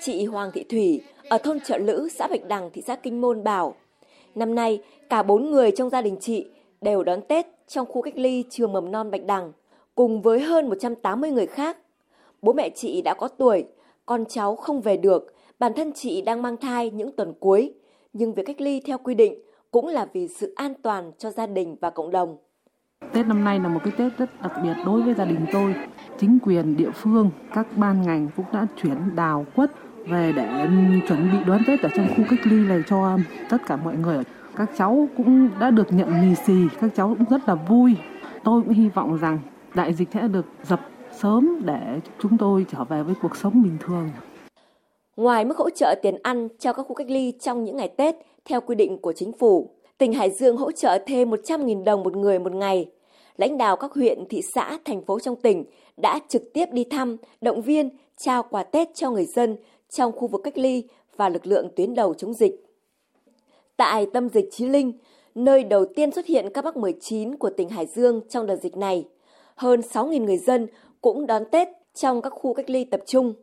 Chị 0.01 0.25
Hoàng 0.25 0.51
Thị 0.55 0.65
Thủy 0.65 1.01
ở 1.29 1.39
thôn 1.39 1.61
Trợ 1.61 1.79
Lữ, 1.79 2.09
xã 2.15 2.27
Bạch 2.29 2.49
Đằng, 2.49 2.71
thị 2.73 2.83
xã 2.87 2.97
Kinh 2.97 3.21
Môn 3.21 3.45
bảo, 3.45 3.75
năm 4.35 4.55
nay 4.55 4.83
cả 5.11 5.23
bốn 5.23 5.51
người 5.51 5.71
trong 5.71 5.91
gia 5.91 6.03
đình 6.03 6.17
chị 6.21 6.47
đều 6.81 7.03
đón 7.03 7.21
Tết 7.29 7.47
trong 7.69 7.87
khu 7.87 8.03
cách 8.03 8.17
ly 8.17 8.45
trường 8.51 8.73
mầm 8.73 8.93
non 8.93 9.11
Bạch 9.11 9.25
Đằng 9.25 9.53
cùng 9.95 10.23
với 10.23 10.41
hơn 10.41 10.69
180 10.69 11.31
người 11.31 11.47
khác. 11.47 11.77
Bố 12.43 12.53
mẹ 12.53 12.71
chị 12.71 13.03
đã 13.03 13.15
có 13.15 13.29
tuổi, 13.29 13.65
con 14.07 14.25
cháu 14.29 14.57
không 14.57 14.81
về 14.81 14.97
được, 14.97 15.35
bản 15.59 15.73
thân 15.77 15.93
chị 15.93 16.23
đang 16.23 16.43
mang 16.43 16.57
thai 16.57 16.91
những 16.91 17.13
tuần 17.17 17.33
cuối, 17.41 17.75
nhưng 18.13 18.35
việc 18.35 18.43
cách 18.47 18.61
ly 18.61 18.81
theo 18.81 18.99
quy 18.99 19.15
định 19.15 19.35
cũng 19.71 19.87
là 19.87 20.07
vì 20.13 20.29
sự 20.29 20.53
an 20.57 20.75
toàn 20.83 21.13
cho 21.19 21.31
gia 21.31 21.47
đình 21.47 21.77
và 21.81 21.91
cộng 21.91 22.11
đồng. 22.11 22.37
Tết 23.13 23.27
năm 23.27 23.45
nay 23.45 23.59
là 23.59 23.69
một 23.69 23.81
cái 23.85 23.93
Tết 23.99 24.19
rất 24.19 24.43
đặc 24.43 24.53
biệt 24.63 24.75
đối 24.87 25.03
với 25.03 25.15
gia 25.15 25.25
đình 25.25 25.47
tôi. 25.53 25.75
Chính 26.19 26.39
quyền 26.43 26.77
địa 26.77 26.91
phương, 26.91 27.31
các 27.55 27.67
ban 27.77 28.03
ngành 28.03 28.29
cũng 28.37 28.47
đã 28.53 28.67
chuyển 28.83 29.17
đào 29.17 29.47
quất 29.57 29.71
về 30.09 30.33
để 30.37 30.67
chuẩn 31.09 31.33
bị 31.33 31.39
đón 31.47 31.61
Tết 31.67 31.83
ở 31.83 31.89
trong 31.97 32.07
khu 32.17 32.25
cách 32.31 32.47
ly 32.47 32.69
này 32.69 32.83
cho 32.89 33.19
tất 33.51 33.59
cả 33.67 33.77
mọi 33.77 33.97
người. 33.97 34.19
Các 34.57 34.71
cháu 34.77 35.09
cũng 35.17 35.49
đã 35.61 35.71
được 35.71 35.93
nhận 35.93 36.21
lì 36.21 36.35
xì, 36.35 36.55
các 36.81 36.91
cháu 36.97 37.17
cũng 37.19 37.29
rất 37.31 37.49
là 37.49 37.55
vui. 37.55 37.97
Tôi 38.45 38.63
cũng 38.63 38.73
hy 38.73 38.89
vọng 38.89 39.19
rằng 39.21 39.39
đại 39.75 39.95
dịch 39.95 40.09
sẽ 40.15 40.29
được 40.29 40.47
dập 40.63 40.81
sớm 41.13 41.63
để 41.65 42.01
chúng 42.23 42.39
tôi 42.39 42.67
trở 42.73 42.85
về 42.85 43.03
với 43.03 43.15
cuộc 43.23 43.37
sống 43.37 43.63
bình 43.63 43.77
thường. 43.81 44.11
Ngoài 45.17 45.45
mức 45.45 45.59
hỗ 45.59 45.71
trợ 45.71 45.95
tiền 46.03 46.17
ăn 46.23 46.49
cho 46.59 46.73
các 46.73 46.83
khu 46.83 46.95
cách 46.95 47.11
ly 47.11 47.33
trong 47.41 47.65
những 47.65 47.77
ngày 47.77 47.89
Tết 47.89 48.15
theo 48.45 48.61
quy 48.61 48.75
định 48.75 48.99
của 48.99 49.13
chính 49.13 49.33
phủ, 49.33 49.71
tỉnh 49.99 50.13
Hải 50.13 50.31
Dương 50.31 50.57
hỗ 50.57 50.73
trợ 50.73 50.99
thêm 51.07 51.31
100.000 51.31 51.85
đồng 51.85 52.03
một 52.03 52.17
người 52.17 52.39
một 52.39 52.53
ngày. 52.53 52.91
Lãnh 53.37 53.59
đạo 53.59 53.77
các 53.77 53.93
huyện, 53.93 54.19
thị 54.29 54.43
xã, 54.55 54.79
thành 54.85 55.05
phố 55.05 55.21
trong 55.21 55.37
tỉnh 55.37 55.65
đã 55.97 56.21
trực 56.29 56.53
tiếp 56.53 56.67
đi 56.73 56.85
thăm, 56.85 57.17
động 57.41 57.63
viên, 57.63 57.91
trao 58.17 58.43
quà 58.43 58.63
Tết 58.63 58.89
cho 58.95 59.11
người 59.11 59.25
dân 59.25 59.57
trong 59.91 60.13
khu 60.13 60.29
vực 60.29 60.41
cách 60.45 60.59
ly 60.59 60.85
và 61.17 61.29
lực 61.29 61.47
lượng 61.47 61.69
tuyến 61.77 61.95
đầu 61.95 62.15
chống 62.15 62.35
dịch. 62.35 62.67
Tại 63.77 64.07
tâm 64.13 64.29
dịch 64.29 64.49
Chí 64.53 64.69
Linh, 64.69 64.93
nơi 65.35 65.65
đầu 65.65 65.85
tiên 65.97 66.13
xuất 66.13 66.27
hiện 66.27 66.51
các 66.55 66.65
mắc 66.65 66.77
19 66.77 67.37
của 67.37 67.51
tỉnh 67.51 67.69
Hải 67.69 67.87
Dương 67.87 68.21
trong 68.29 68.47
đợt 68.47 68.57
dịch 68.57 68.77
này, 68.77 69.05
hơn 69.55 69.81
6.000 69.81 70.25
người 70.25 70.39
dân 70.39 70.67
cũng 71.01 71.27
đón 71.27 71.45
Tết 71.51 71.69
trong 71.95 72.23
các 72.23 72.31
khu 72.31 72.55
cách 72.55 72.71
ly 72.71 72.85
tập 72.85 73.01
trung. 73.07 73.35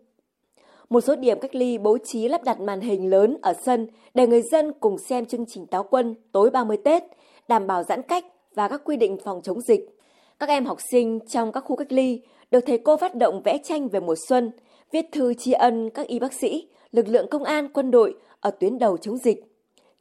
Một 0.90 1.02
số 1.02 1.16
điểm 1.16 1.40
cách 1.40 1.56
ly 1.56 1.78
bố 1.78 1.98
trí 1.98 2.28
lắp 2.28 2.44
đặt 2.44 2.60
màn 2.60 2.82
hình 2.82 3.10
lớn 3.10 3.38
ở 3.42 3.54
sân 3.64 3.88
để 4.14 4.28
người 4.28 4.42
dân 4.42 4.72
cùng 4.80 4.98
xem 4.98 5.26
chương 5.26 5.46
trình 5.46 5.66
táo 5.66 5.84
quân 5.84 6.16
tối 6.32 6.50
30 6.50 6.78
Tết, 6.84 7.04
đảm 7.48 7.68
bảo 7.68 7.84
giãn 7.84 8.02
cách 8.02 8.26
và 8.56 8.68
các 8.68 8.82
quy 8.86 8.98
định 8.98 9.18
phòng 9.24 9.42
chống 9.44 9.62
dịch. 9.62 9.98
Các 10.40 10.50
em 10.50 10.66
học 10.66 10.78
sinh 10.92 11.20
trong 11.28 11.52
các 11.52 11.60
khu 11.60 11.76
cách 11.76 11.92
ly 11.92 12.22
được 12.52 12.60
thầy 12.66 12.78
cô 12.78 12.98
phát 12.98 13.16
động 13.16 13.42
vẽ 13.46 13.58
tranh 13.64 13.90
về 13.90 14.00
mùa 14.00 14.16
xuân, 14.28 14.52
viết 14.92 15.06
thư 15.12 15.34
tri 15.34 15.52
ân 15.52 15.90
các 15.90 16.08
y 16.08 16.20
bác 16.20 16.34
sĩ, 16.34 16.68
lực 16.92 17.08
lượng 17.08 17.28
công 17.32 17.44
an, 17.44 17.68
quân 17.74 17.92
đội 17.92 18.16
ở 18.40 18.52
tuyến 18.52 18.80
đầu 18.80 18.98
chống 18.98 19.18
dịch. 19.18 19.44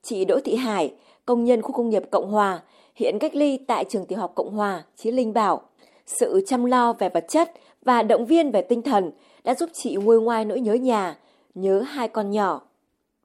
Chị 0.03 0.25
Đỗ 0.25 0.41
Thị 0.45 0.55
Hải, 0.55 0.95
công 1.27 1.45
nhân 1.45 1.63
khu 1.63 1.73
công 1.73 1.89
nghiệp 1.89 2.03
Cộng 2.11 2.31
Hòa, 2.31 2.63
hiện 2.95 3.19
cách 3.19 3.35
ly 3.35 3.59
tại 3.67 3.85
trường 3.85 4.07
tiểu 4.07 4.19
học 4.19 4.33
Cộng 4.35 4.51
Hòa, 4.51 4.85
Chí 4.97 5.11
Linh 5.11 5.33
bảo, 5.33 5.63
sự 6.07 6.41
chăm 6.47 6.65
lo 6.65 6.93
về 6.93 7.09
vật 7.09 7.25
chất 7.29 7.53
và 7.85 8.03
động 8.03 8.27
viên 8.27 8.51
về 8.51 8.63
tinh 8.63 8.83
thần 8.83 9.11
đã 9.45 9.55
giúp 9.55 9.71
chị 9.73 9.97
nguôi 9.97 10.21
ngoai 10.21 10.45
nỗi 10.45 10.61
nhớ 10.61 10.75
nhà, 10.75 11.19
nhớ 11.55 11.81
hai 11.81 12.09
con 12.09 12.31
nhỏ. 12.31 12.68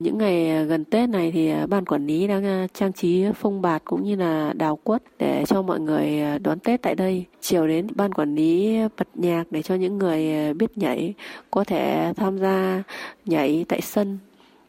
Những 0.04 0.18
ngày 0.18 0.50
à, 0.50 0.64
gần 0.64 0.86
Tết 0.86 1.10
này 1.10 1.32
thì 1.32 1.50
à, 1.50 1.66
ban 1.66 1.86
quản 1.86 2.08
lý 2.08 2.28
đang 2.28 2.46
à, 2.46 2.68
trang 2.74 2.94
trí 2.94 3.26
phong 3.36 3.62
bạt 3.62 3.82
cũng 3.86 4.04
như 4.04 4.16
là 4.16 4.54
đào 4.54 4.76
quất 4.76 5.04
để 5.20 5.44
cho 5.48 5.62
mọi 5.62 5.80
người 5.80 6.22
đón 6.40 6.60
Tết 6.60 6.82
tại 6.82 6.96
đây. 6.96 7.26
Chiều 7.42 7.68
đến 7.68 7.88
ban 7.96 8.14
quản 8.14 8.36
lý 8.36 8.78
bật 8.98 9.08
nhạc 9.14 9.44
để 9.52 9.62
cho 9.62 9.76
những 9.76 9.98
người 9.98 10.54
biết 10.54 10.78
nhảy 10.78 11.14
có 11.52 11.64
thể 11.64 12.14
tham 12.16 12.40
gia 12.40 12.84
nhảy 13.26 13.66
tại 13.68 13.82
sân. 13.82 14.18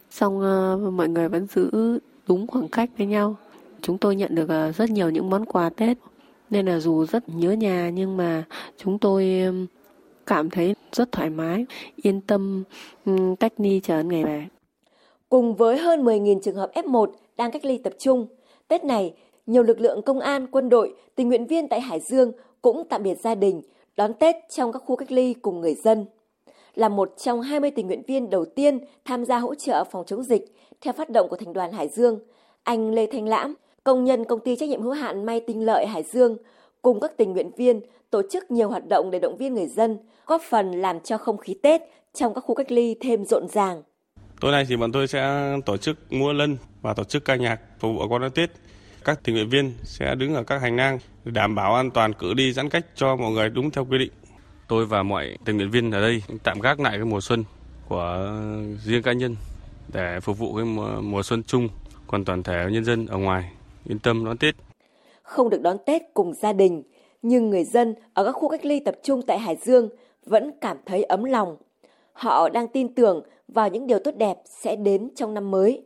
Xong 0.09 0.39
mọi 0.97 1.09
người 1.09 1.29
vẫn 1.29 1.47
giữ 1.47 1.99
đúng 2.27 2.47
khoảng 2.47 2.67
cách 2.67 2.89
với 2.97 3.07
nhau. 3.07 3.35
Chúng 3.81 3.97
tôi 3.97 4.15
nhận 4.15 4.35
được 4.35 4.71
rất 4.77 4.89
nhiều 4.89 5.09
những 5.09 5.29
món 5.29 5.45
quà 5.45 5.69
Tết 5.69 5.97
nên 6.49 6.65
là 6.65 6.79
dù 6.79 7.05
rất 7.05 7.29
nhớ 7.29 7.51
nhà 7.51 7.89
nhưng 7.89 8.17
mà 8.17 8.43
chúng 8.77 8.99
tôi 8.99 9.43
cảm 10.25 10.49
thấy 10.49 10.75
rất 10.91 11.11
thoải 11.11 11.29
mái, 11.29 11.65
yên 11.95 12.21
tâm 12.21 12.63
cách 13.39 13.53
ly 13.57 13.79
chờ 13.83 14.03
ngày 14.03 14.23
về. 14.23 14.45
Cùng 15.29 15.55
với 15.55 15.77
hơn 15.77 16.03
10.000 16.03 16.39
trường 16.39 16.55
hợp 16.55 16.71
F1 16.73 17.07
đang 17.37 17.51
cách 17.51 17.65
ly 17.65 17.77
tập 17.77 17.93
trung, 17.97 18.27
Tết 18.67 18.83
này, 18.83 19.13
nhiều 19.45 19.63
lực 19.63 19.79
lượng 19.79 20.01
công 20.01 20.19
an, 20.19 20.47
quân 20.51 20.69
đội, 20.69 20.93
tình 21.15 21.27
nguyện 21.27 21.45
viên 21.45 21.69
tại 21.69 21.81
Hải 21.81 21.99
Dương 21.99 22.31
cũng 22.61 22.83
tạm 22.89 23.03
biệt 23.03 23.15
gia 23.23 23.35
đình, 23.35 23.61
đón 23.97 24.13
Tết 24.13 24.35
trong 24.49 24.71
các 24.71 24.81
khu 24.85 24.95
cách 24.95 25.11
ly 25.11 25.33
cùng 25.33 25.61
người 25.61 25.75
dân. 25.75 26.05
Là 26.75 26.89
một 26.89 27.13
trong 27.17 27.41
20 27.41 27.71
tình 27.71 27.87
nguyện 27.87 28.03
viên 28.07 28.29
đầu 28.29 28.45
tiên 28.45 28.79
tham 29.05 29.25
gia 29.25 29.37
hỗ 29.37 29.55
trợ 29.55 29.83
phòng 29.83 30.05
chống 30.05 30.23
dịch 30.23 30.55
theo 30.81 30.93
phát 30.93 31.09
động 31.09 31.29
của 31.29 31.35
Thành 31.35 31.53
đoàn 31.53 31.71
Hải 31.71 31.87
Dương, 31.87 32.19
anh 32.63 32.91
Lê 32.91 33.07
Thanh 33.07 33.27
Lãm, 33.27 33.53
công 33.83 34.03
nhân 34.03 34.25
công 34.25 34.39
ty 34.39 34.55
trách 34.55 34.69
nhiệm 34.69 34.81
hữu 34.81 34.93
hạn 34.93 35.25
May 35.25 35.39
Tinh 35.39 35.65
Lợi 35.65 35.85
Hải 35.85 36.03
Dương, 36.03 36.37
cùng 36.81 36.99
các 36.99 37.17
tình 37.17 37.33
nguyện 37.33 37.51
viên 37.57 37.81
tổ 38.09 38.21
chức 38.31 38.51
nhiều 38.51 38.69
hoạt 38.69 38.87
động 38.87 39.11
để 39.11 39.19
động 39.19 39.37
viên 39.37 39.53
người 39.53 39.67
dân, 39.67 39.97
góp 40.25 40.41
phần 40.41 40.71
làm 40.71 40.99
cho 40.99 41.17
không 41.17 41.37
khí 41.37 41.53
Tết 41.61 41.81
trong 42.13 42.33
các 42.33 42.41
khu 42.41 42.55
cách 42.55 42.71
ly 42.71 42.95
thêm 42.99 43.25
rộn 43.25 43.47
ràng. 43.47 43.83
Tối 44.41 44.51
nay 44.51 44.65
thì 44.69 44.77
bọn 44.77 44.91
tôi 44.91 45.07
sẽ 45.07 45.53
tổ 45.65 45.77
chức 45.77 46.13
mua 46.13 46.33
lân 46.33 46.57
và 46.81 46.93
tổ 46.93 47.03
chức 47.03 47.25
ca 47.25 47.35
nhạc 47.35 47.59
phục 47.79 47.95
vụ 47.95 48.07
con 48.07 48.31
Tết. 48.31 48.49
Các 49.05 49.19
tình 49.23 49.35
nguyện 49.35 49.49
viên 49.49 49.73
sẽ 49.83 50.15
đứng 50.15 50.35
ở 50.35 50.43
các 50.43 50.61
hành 50.61 50.75
lang 50.75 50.99
đảm 51.25 51.55
bảo 51.55 51.75
an 51.75 51.91
toàn 51.91 52.13
cử 52.13 52.33
đi 52.33 52.53
giãn 52.53 52.69
cách 52.69 52.85
cho 52.95 53.15
mọi 53.15 53.31
người 53.31 53.49
đúng 53.49 53.71
theo 53.71 53.85
quy 53.85 53.97
định. 53.97 54.11
Tôi 54.67 54.85
và 54.85 55.03
mọi 55.03 55.37
tình 55.45 55.57
nguyện 55.57 55.71
viên 55.71 55.91
ở 55.91 56.01
đây 56.01 56.23
tạm 56.43 56.59
gác 56.59 56.79
lại 56.79 56.97
cái 56.97 57.05
mùa 57.05 57.21
xuân 57.21 57.43
của 57.89 58.31
riêng 58.83 59.01
cá 59.01 59.13
nhân 59.13 59.35
để 59.93 60.19
phục 60.19 60.37
vụ 60.37 60.55
cái 60.55 60.65
mùa, 60.65 61.01
mùa 61.01 61.23
xuân 61.23 61.43
chung, 61.43 61.69
còn 62.07 62.25
toàn 62.25 62.43
thể 62.43 62.65
nhân 62.71 62.85
dân 62.85 63.05
ở 63.05 63.17
ngoài 63.17 63.51
yên 63.85 63.99
tâm 63.99 64.25
đón 64.25 64.37
Tết. 64.37 64.55
Không 65.23 65.49
được 65.49 65.61
đón 65.61 65.77
Tết 65.85 66.01
cùng 66.13 66.33
gia 66.33 66.53
đình, 66.53 66.83
nhưng 67.21 67.49
người 67.49 67.63
dân 67.63 67.95
ở 68.13 68.25
các 68.25 68.31
khu 68.31 68.49
cách 68.49 68.65
ly 68.65 68.79
tập 68.85 68.95
trung 69.03 69.21
tại 69.27 69.39
Hải 69.39 69.55
Dương 69.55 69.89
vẫn 70.25 70.51
cảm 70.61 70.77
thấy 70.85 71.03
ấm 71.03 71.23
lòng. 71.23 71.57
Họ 72.15 72.49
đang 72.49 72.67
tin 72.67 72.95
tưởng 72.95 73.23
vào 73.47 73.69
những 73.69 73.87
điều 73.87 73.99
tốt 73.99 74.11
đẹp 74.17 74.37
sẽ 74.45 74.75
đến 74.75 75.09
trong 75.15 75.33
năm 75.33 75.51
mới. 75.51 75.83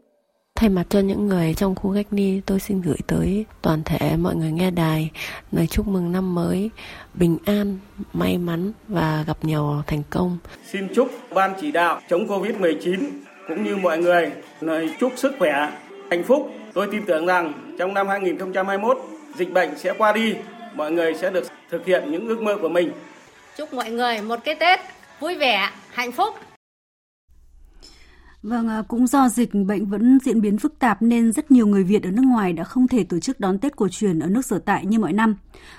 Thay 0.56 0.70
mặt 0.70 0.84
cho 0.90 1.00
những 1.00 1.28
người 1.28 1.54
trong 1.54 1.76
khu 1.76 1.94
cách 1.96 2.08
ly, 2.12 2.42
tôi 2.46 2.60
xin 2.60 2.82
gửi 2.82 2.98
tới 3.08 3.46
toàn 3.62 3.82
thể 3.86 4.16
mọi 4.18 4.36
người 4.36 4.52
nghe 4.52 4.72
đài 4.72 5.10
lời 5.52 5.68
chúc 5.68 5.88
mừng 5.88 6.12
năm 6.12 6.36
mới 6.36 6.70
bình 7.14 7.38
an, 7.46 7.78
may 8.14 8.38
mắn 8.38 8.72
và 8.88 9.24
gặp 9.28 9.38
nhiều 9.42 9.82
thành 9.88 10.04
công. 10.10 10.38
Xin 10.72 10.88
chúc 10.96 11.10
ban 11.34 11.54
chỉ 11.62 11.72
đạo 11.72 12.02
chống 12.10 12.28
Covid-19 12.28 13.10
cũng 13.48 13.64
như 13.64 13.76
mọi 13.76 13.98
người 13.98 14.32
lời 14.60 14.90
chúc 15.00 15.12
sức 15.16 15.36
khỏe, 15.40 15.70
hạnh 16.10 16.24
phúc. 16.24 16.50
Tôi 16.74 16.88
tin 16.92 17.06
tưởng 17.06 17.26
rằng 17.26 17.76
trong 17.80 17.94
năm 17.94 18.08
2021 18.08 18.98
dịch 19.36 19.54
bệnh 19.54 19.78
sẽ 19.78 19.94
qua 19.98 20.14
đi, 20.14 20.36
mọi 20.76 20.92
người 20.92 21.14
sẽ 21.14 21.30
được 21.30 21.44
thực 21.70 21.86
hiện 21.86 22.12
những 22.12 22.28
ước 22.28 22.42
mơ 22.42 22.58
của 22.62 22.70
mình. 22.70 22.92
Chúc 23.58 23.74
mọi 23.74 23.92
người 23.92 24.22
một 24.22 24.40
cái 24.44 24.56
Tết 24.56 24.80
vui 25.20 25.36
vẻ, 25.36 25.70
hạnh 25.92 26.12
phúc. 26.12 26.36
Vâng, 28.44 28.68
à, 28.68 28.84
cũng 28.88 29.08
do 29.08 29.30
dịch 29.30 29.54
bệnh 29.54 29.86
vẫn 29.86 30.20
diễn 30.24 30.42
biến 30.42 30.58
phức 30.58 30.80
tạp 30.80 31.02
nên 31.02 31.32
rất 31.32 31.52
nhiều 31.52 31.68
người 31.68 31.84
Việt 31.84 32.04
ở 32.04 32.12
nước 32.12 32.26
ngoài 32.26 32.54
đã 32.54 32.64
không 32.64 32.88
thể 32.88 33.04
tổ 33.04 33.20
chức 33.20 33.40
đón 33.40 33.60
Tết 33.60 33.76
cổ 33.76 33.88
truyền 33.92 34.20
ở 34.20 34.28
nước 34.28 34.46
sở 34.46 34.60
tại 34.60 34.86
như 34.86 35.00
mọi 35.00 35.14
năm. 35.14 35.36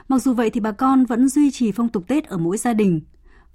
Mặc 0.08 0.18
dù 0.22 0.34
vậy 0.34 0.50
thì 0.50 0.60
bà 0.60 0.72
con 0.72 1.04
vẫn 1.04 1.28
duy 1.28 1.50
trì 1.50 1.72
phong 1.72 1.88
tục 1.88 2.04
Tết 2.08 2.24
ở 2.24 2.38
mỗi 2.38 2.56
gia 2.56 2.72
đình. 2.72 3.00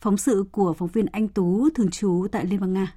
Phóng 0.02 0.18
sự 0.18 0.46
của 0.52 0.74
phóng 0.74 0.90
viên 0.94 1.06
Anh 1.06 1.28
Tú 1.28 1.70
thường 1.76 1.92
trú 1.92 2.28
tại 2.32 2.46
Liên 2.46 2.60
bang 2.60 2.74
Nga. 2.74 2.94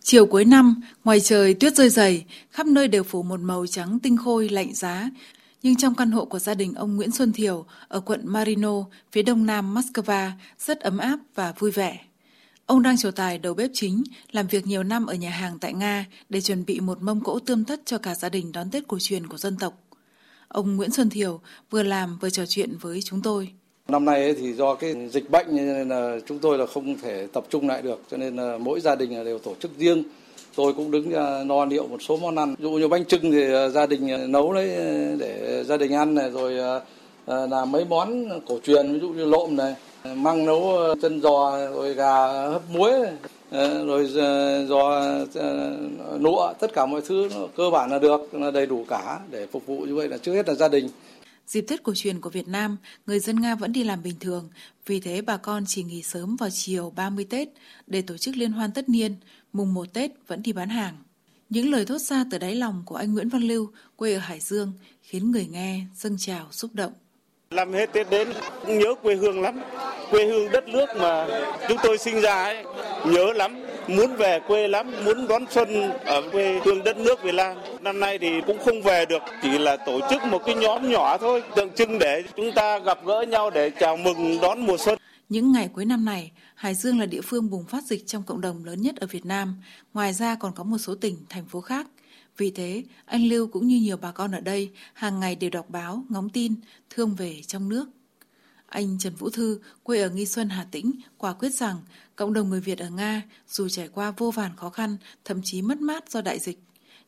Chiều 0.00 0.26
cuối 0.26 0.44
năm, 0.44 0.80
ngoài 1.04 1.20
trời 1.20 1.54
tuyết 1.54 1.74
rơi 1.74 1.88
dày, 1.88 2.26
khắp 2.50 2.66
nơi 2.66 2.88
đều 2.88 3.02
phủ 3.02 3.22
một 3.22 3.40
màu 3.40 3.66
trắng 3.66 3.98
tinh 4.02 4.16
khôi 4.16 4.48
lạnh 4.48 4.74
giá. 4.74 5.10
Nhưng 5.64 5.76
trong 5.76 5.94
căn 5.94 6.10
hộ 6.10 6.24
của 6.24 6.38
gia 6.38 6.54
đình 6.54 6.74
ông 6.74 6.96
Nguyễn 6.96 7.10
Xuân 7.10 7.32
Thiều 7.32 7.64
ở 7.88 8.00
quận 8.00 8.20
Marino, 8.24 8.84
phía 9.12 9.22
đông 9.22 9.46
nam 9.46 9.74
Moscow, 9.74 10.30
rất 10.58 10.80
ấm 10.80 10.98
áp 10.98 11.18
và 11.34 11.52
vui 11.58 11.70
vẻ. 11.70 11.98
Ông 12.66 12.82
đang 12.82 12.96
trổ 12.96 13.10
tài 13.10 13.38
đầu 13.38 13.54
bếp 13.54 13.70
chính, 13.72 14.02
làm 14.32 14.46
việc 14.46 14.66
nhiều 14.66 14.82
năm 14.82 15.06
ở 15.06 15.14
nhà 15.14 15.30
hàng 15.30 15.58
tại 15.58 15.74
Nga 15.74 16.06
để 16.28 16.40
chuẩn 16.40 16.64
bị 16.64 16.80
một 16.80 17.02
mâm 17.02 17.20
cỗ 17.20 17.38
tươm 17.38 17.64
tất 17.64 17.80
cho 17.84 17.98
cả 17.98 18.14
gia 18.14 18.28
đình 18.28 18.52
đón 18.52 18.70
Tết 18.70 18.88
cổ 18.88 18.98
truyền 19.00 19.26
của 19.26 19.36
dân 19.36 19.56
tộc. 19.60 19.82
Ông 20.48 20.76
Nguyễn 20.76 20.90
Xuân 20.90 21.10
Thiều 21.10 21.40
vừa 21.70 21.82
làm 21.82 22.18
vừa 22.18 22.30
trò 22.30 22.46
chuyện 22.46 22.76
với 22.80 23.02
chúng 23.02 23.22
tôi. 23.22 23.50
Năm 23.88 24.04
nay 24.04 24.34
thì 24.38 24.52
do 24.52 24.74
cái 24.74 25.08
dịch 25.12 25.30
bệnh 25.30 25.46
nên 25.56 25.88
là 25.88 26.18
chúng 26.26 26.38
tôi 26.38 26.58
là 26.58 26.66
không 26.66 26.98
thể 26.98 27.26
tập 27.32 27.44
trung 27.50 27.68
lại 27.68 27.82
được 27.82 28.02
cho 28.10 28.16
nên 28.16 28.36
là 28.36 28.58
mỗi 28.58 28.80
gia 28.80 28.94
đình 28.94 29.24
đều 29.24 29.38
tổ 29.38 29.54
chức 29.60 29.70
riêng. 29.78 30.04
Tôi 30.56 30.72
cũng 30.72 30.90
đứng 30.90 31.12
ờ, 31.12 31.44
no 31.46 31.64
liệu 31.64 31.86
một 31.86 32.02
số 32.02 32.16
món 32.16 32.36
ăn. 32.36 32.54
Ví 32.58 32.62
dụ 32.62 32.70
như 32.70 32.88
bánh 32.88 33.04
trưng 33.04 33.32
thì 33.32 33.52
ờ, 33.52 33.68
gia 33.68 33.86
đình 33.86 34.08
ờ, 34.08 34.26
nấu 34.26 34.52
lấy 34.52 34.68
để 35.18 35.64
gia 35.66 35.76
đình 35.76 35.92
ăn 35.92 36.14
này 36.14 36.30
rồi 36.30 36.80
làm 37.26 37.72
mấy 37.72 37.84
món 37.84 38.28
cổ 38.46 38.58
truyền 38.64 38.92
ví 38.92 39.00
dụ 39.00 39.08
như 39.08 39.24
lộm 39.24 39.56
này, 39.56 39.74
măng 40.14 40.46
nấu 40.46 40.78
chân 41.02 41.22
giò 41.22 41.58
rồi 41.74 41.94
gà 41.94 42.26
hấp 42.26 42.62
muối 42.70 42.92
rồi 43.86 44.06
giò 44.68 45.02
nụa 46.20 46.52
tất 46.60 46.72
cả 46.74 46.86
mọi 46.86 47.00
thứ 47.08 47.28
cơ 47.56 47.70
bản 47.70 47.90
là 47.90 47.98
được 47.98 48.34
là 48.34 48.50
đầy 48.50 48.66
đủ 48.66 48.84
cả 48.88 49.18
để 49.30 49.46
phục 49.52 49.66
vụ 49.66 49.76
như 49.78 49.94
vậy 49.94 50.08
là 50.08 50.16
trước 50.18 50.32
hết 50.32 50.48
là 50.48 50.54
gia 50.54 50.68
đình 50.68 50.88
Dịp 51.46 51.64
Tết 51.68 51.82
cổ 51.82 51.92
truyền 51.96 52.20
của 52.20 52.30
Việt 52.30 52.48
Nam, 52.48 52.76
người 53.06 53.20
dân 53.20 53.40
Nga 53.40 53.54
vẫn 53.54 53.72
đi 53.72 53.84
làm 53.84 54.02
bình 54.02 54.14
thường, 54.20 54.50
vì 54.86 55.00
thế 55.00 55.22
bà 55.22 55.36
con 55.36 55.64
chỉ 55.66 55.82
nghỉ 55.82 56.02
sớm 56.02 56.36
vào 56.36 56.50
chiều 56.52 56.92
30 56.96 57.26
Tết 57.30 57.48
để 57.86 58.02
tổ 58.02 58.16
chức 58.16 58.36
liên 58.36 58.52
hoan 58.52 58.72
tất 58.72 58.88
niên, 58.88 59.14
mùng 59.52 59.74
1 59.74 59.92
Tết 59.92 60.10
vẫn 60.26 60.42
đi 60.42 60.52
bán 60.52 60.68
hàng. 60.68 60.96
Những 61.50 61.70
lời 61.70 61.84
thốt 61.84 61.98
ra 61.98 62.24
từ 62.30 62.38
đáy 62.38 62.54
lòng 62.54 62.82
của 62.86 62.96
anh 62.96 63.14
Nguyễn 63.14 63.28
Văn 63.28 63.42
Lưu, 63.42 63.70
quê 63.96 64.14
ở 64.14 64.18
Hải 64.18 64.40
Dương, 64.40 64.72
khiến 65.02 65.30
người 65.30 65.46
nghe 65.46 65.80
dâng 65.94 66.16
trào 66.18 66.48
xúc 66.50 66.70
động. 66.74 66.92
Làm 67.50 67.72
hết 67.72 67.92
Tết 67.92 68.10
đến 68.10 68.28
cũng 68.66 68.78
nhớ 68.78 68.94
quê 69.02 69.14
hương 69.14 69.40
lắm, 69.40 69.60
quê 70.10 70.26
hương 70.26 70.50
đất 70.52 70.68
nước 70.68 70.86
mà 71.00 71.26
chúng 71.68 71.78
tôi 71.82 71.98
sinh 71.98 72.20
ra 72.20 72.44
ấy, 72.44 72.64
nhớ 73.06 73.32
lắm 73.32 73.63
muốn 73.88 74.16
về 74.16 74.40
quê 74.46 74.68
lắm, 74.68 74.92
muốn 75.04 75.28
đón 75.28 75.44
xuân 75.50 75.68
ở 76.04 76.22
quê 76.32 76.60
hương 76.64 76.84
đất 76.84 76.96
nước 76.96 77.22
Việt 77.22 77.34
Nam. 77.34 77.56
Năm 77.80 78.00
nay 78.00 78.18
thì 78.18 78.28
cũng 78.46 78.58
không 78.64 78.82
về 78.82 79.06
được, 79.06 79.22
chỉ 79.42 79.58
là 79.58 79.76
tổ 79.76 80.00
chức 80.10 80.22
một 80.22 80.42
cái 80.46 80.54
nhóm 80.54 80.90
nhỏ 80.90 81.18
thôi, 81.18 81.42
tượng 81.56 81.74
trưng 81.74 81.98
để 81.98 82.22
chúng 82.36 82.52
ta 82.52 82.78
gặp 82.78 82.98
gỡ 83.06 83.24
nhau 83.28 83.50
để 83.50 83.70
chào 83.80 83.96
mừng 83.96 84.40
đón 84.42 84.66
mùa 84.66 84.76
xuân. 84.78 84.98
Những 85.28 85.52
ngày 85.52 85.68
cuối 85.74 85.84
năm 85.84 86.04
này, 86.04 86.32
Hải 86.54 86.74
Dương 86.74 87.00
là 87.00 87.06
địa 87.06 87.20
phương 87.20 87.50
bùng 87.50 87.64
phát 87.64 87.84
dịch 87.84 88.06
trong 88.06 88.22
cộng 88.22 88.40
đồng 88.40 88.64
lớn 88.64 88.82
nhất 88.82 88.96
ở 88.96 89.06
Việt 89.06 89.26
Nam. 89.26 89.62
Ngoài 89.94 90.12
ra 90.12 90.34
còn 90.34 90.52
có 90.54 90.64
một 90.64 90.78
số 90.78 90.94
tỉnh, 90.94 91.16
thành 91.28 91.46
phố 91.46 91.60
khác. 91.60 91.86
Vì 92.36 92.50
thế, 92.50 92.82
anh 93.04 93.28
Lưu 93.28 93.46
cũng 93.46 93.66
như 93.66 93.80
nhiều 93.80 93.96
bà 93.96 94.12
con 94.12 94.32
ở 94.32 94.40
đây 94.40 94.70
hàng 94.92 95.20
ngày 95.20 95.34
đều 95.34 95.50
đọc 95.50 95.66
báo, 95.68 96.04
ngóng 96.08 96.28
tin, 96.28 96.54
thương 96.90 97.14
về 97.14 97.40
trong 97.46 97.68
nước. 97.68 97.86
Anh 98.68 98.98
Trần 98.98 99.14
Vũ 99.14 99.30
Thư, 99.30 99.60
quê 99.82 100.02
ở 100.02 100.10
Nghi 100.10 100.26
Xuân, 100.26 100.48
Hà 100.48 100.66
Tĩnh, 100.70 100.92
quả 101.18 101.32
quyết 101.32 101.54
rằng 101.54 101.76
cộng 102.16 102.32
đồng 102.32 102.50
người 102.50 102.60
Việt 102.60 102.78
ở 102.78 102.90
Nga 102.90 103.22
dù 103.48 103.68
trải 103.68 103.88
qua 103.88 104.12
vô 104.16 104.30
vàn 104.30 104.50
khó 104.56 104.70
khăn, 104.70 104.96
thậm 105.24 105.40
chí 105.44 105.62
mất 105.62 105.80
mát 105.80 106.10
do 106.10 106.20
đại 106.20 106.38
dịch, 106.38 106.58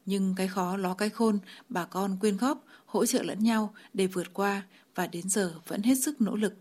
nhưng 0.06 0.34
cái 0.36 0.48
khó 0.48 0.76
ló 0.76 0.94
cái 0.94 1.10
khôn, 1.10 1.38
bà 1.68 1.84
con 1.84 2.16
quyên 2.20 2.36
góp, 2.36 2.64
hỗ 2.86 3.06
trợ 3.06 3.22
lẫn 3.22 3.44
nhau 3.44 3.74
để 3.92 4.06
vượt 4.06 4.26
qua 4.32 4.62
và 4.94 5.06
đến 5.06 5.28
giờ 5.28 5.52
vẫn 5.66 5.82
hết 5.82 5.94
sức 5.94 6.20
nỗ 6.20 6.36
lực. 6.36 6.54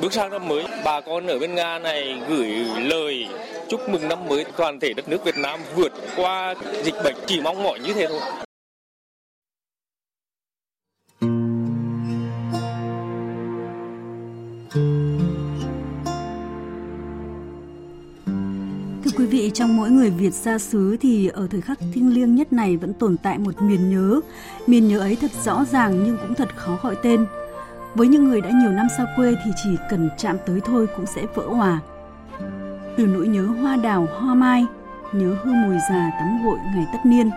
Bước 0.00 0.12
sang 0.12 0.30
năm 0.30 0.48
mới, 0.48 0.64
bà 0.84 1.00
con 1.00 1.26
ở 1.26 1.38
bên 1.38 1.54
Nga 1.54 1.78
này 1.78 2.22
gửi 2.28 2.48
lời 2.80 3.26
chúc 3.68 3.80
mừng 3.88 4.08
năm 4.08 4.28
mới 4.28 4.44
toàn 4.56 4.80
thể 4.80 4.92
đất 4.92 5.08
nước 5.08 5.24
Việt 5.24 5.36
Nam 5.36 5.60
vượt 5.74 5.92
qua 6.16 6.54
dịch 6.84 6.94
bệnh 7.04 7.16
chỉ 7.26 7.40
mong 7.40 7.62
mỏi 7.62 7.78
như 7.80 7.92
thế 7.92 8.06
thôi. 8.06 8.43
Quý 19.24 19.30
vị, 19.30 19.50
trong 19.54 19.76
mỗi 19.76 19.90
người 19.90 20.10
Việt 20.10 20.34
xa 20.34 20.58
xứ 20.58 20.96
thì 21.00 21.28
ở 21.28 21.46
thời 21.50 21.60
khắc 21.60 21.78
thiêng 21.92 22.14
liêng 22.14 22.34
nhất 22.34 22.52
này 22.52 22.76
vẫn 22.76 22.92
tồn 22.92 23.16
tại 23.16 23.38
một 23.38 23.62
miền 23.62 23.90
nhớ. 23.90 24.20
Miền 24.66 24.88
nhớ 24.88 24.98
ấy 24.98 25.16
thật 25.20 25.30
rõ 25.44 25.64
ràng 25.64 26.04
nhưng 26.04 26.16
cũng 26.16 26.34
thật 26.34 26.48
khó 26.56 26.78
gọi 26.82 26.96
tên. 27.02 27.26
Với 27.94 28.08
những 28.08 28.28
người 28.28 28.40
đã 28.40 28.50
nhiều 28.50 28.70
năm 28.70 28.86
xa 28.96 29.06
quê 29.16 29.34
thì 29.44 29.50
chỉ 29.64 29.70
cần 29.90 30.10
chạm 30.18 30.36
tới 30.46 30.60
thôi 30.64 30.86
cũng 30.96 31.06
sẽ 31.06 31.22
vỡ 31.34 31.46
hòa. 31.46 31.80
Từ 32.96 33.06
nỗi 33.06 33.28
nhớ 33.28 33.46
hoa 33.46 33.76
đào, 33.76 34.08
hoa 34.18 34.34
mai, 34.34 34.66
nhớ 35.12 35.36
hương 35.42 35.62
mùi 35.62 35.76
già 35.90 36.10
tắm 36.18 36.44
gội 36.44 36.58
ngày 36.74 36.86
tất 36.92 36.98
niên, 37.04 37.30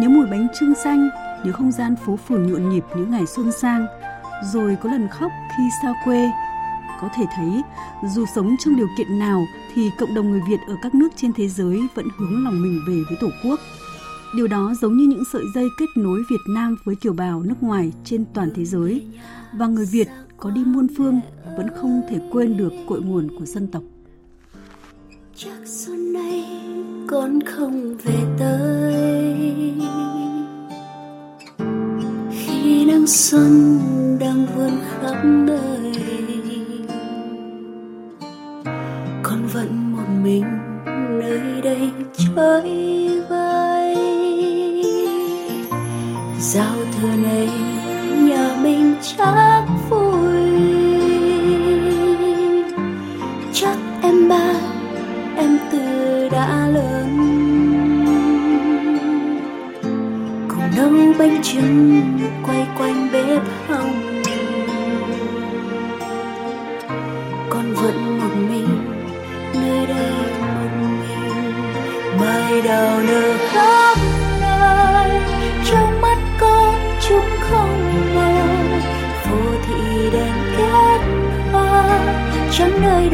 nhớ 0.00 0.08
mùi 0.08 0.26
bánh 0.26 0.46
trưng 0.60 0.74
xanh, 0.74 1.08
nhớ 1.44 1.52
không 1.52 1.72
gian 1.72 1.96
phố 1.96 2.16
phường 2.16 2.52
nhộn 2.52 2.68
nhịp 2.68 2.84
những 2.96 3.10
ngày 3.10 3.26
xuân 3.26 3.52
sang, 3.52 3.86
rồi 4.52 4.76
có 4.82 4.90
lần 4.90 5.08
khóc 5.08 5.30
khi 5.56 5.62
xa 5.82 5.92
quê, 6.04 6.30
có 7.00 7.08
thể 7.16 7.24
thấy, 7.36 7.62
dù 8.14 8.24
sống 8.34 8.56
trong 8.58 8.76
điều 8.76 8.88
kiện 8.98 9.18
nào 9.18 9.46
thì 9.74 9.90
cộng 9.98 10.14
đồng 10.14 10.30
người 10.30 10.42
Việt 10.48 10.60
ở 10.66 10.76
các 10.82 10.94
nước 10.94 11.08
trên 11.16 11.32
thế 11.32 11.48
giới 11.48 11.80
vẫn 11.94 12.08
hướng 12.16 12.44
lòng 12.44 12.62
mình 12.62 12.80
về 12.88 13.02
với 13.08 13.18
Tổ 13.20 13.28
quốc. 13.44 13.60
Điều 14.36 14.46
đó 14.46 14.74
giống 14.80 14.96
như 14.96 15.06
những 15.06 15.24
sợi 15.32 15.42
dây 15.54 15.68
kết 15.78 15.86
nối 15.96 16.22
Việt 16.30 16.40
Nam 16.48 16.76
với 16.84 16.96
kiều 16.96 17.12
bào 17.12 17.42
nước 17.42 17.62
ngoài 17.62 17.92
trên 18.04 18.24
toàn 18.34 18.50
thế 18.54 18.64
giới 18.64 19.06
và 19.52 19.66
người 19.66 19.86
Việt 19.86 20.08
có 20.36 20.50
đi 20.50 20.64
muôn 20.64 20.86
phương 20.96 21.20
vẫn 21.56 21.66
không 21.76 22.02
thể 22.10 22.20
quên 22.30 22.56
được 22.56 22.72
cội 22.88 23.00
nguồn 23.00 23.28
của 23.38 23.44
dân 23.44 23.66
tộc. 23.66 23.82
Chắc 25.36 25.58
xuân 25.66 26.12
nay 26.12 26.44
con 27.10 27.40
không 27.40 27.96
về 27.96 28.18
tới 28.38 29.74
khi 32.32 32.84
nắng 32.84 33.06
xuân 33.06 33.78
đang 34.20 34.46
vươn 34.56 34.70
khắp 34.90 35.24
nơi 35.24 35.77
chơi 42.62 43.20
vơi. 43.28 43.94
Giao 46.38 46.74
thừa 46.92 47.16
này 47.22 47.48
nhà 48.18 48.56
mình 48.62 48.94
chắc 49.02 49.64
vui. 49.90 50.32
Chắc 53.52 53.76
em 54.02 54.28
ba, 54.28 54.54
em 55.36 55.58
từ 55.72 56.28
đã 56.32 56.68
lớn. 56.74 57.18
Cùng 60.48 60.70
nấu 60.76 61.12
bánh 61.18 61.42
trưng 61.42 62.02
quay 62.46 62.66
quanh 62.78 63.08
bếp 63.12 63.42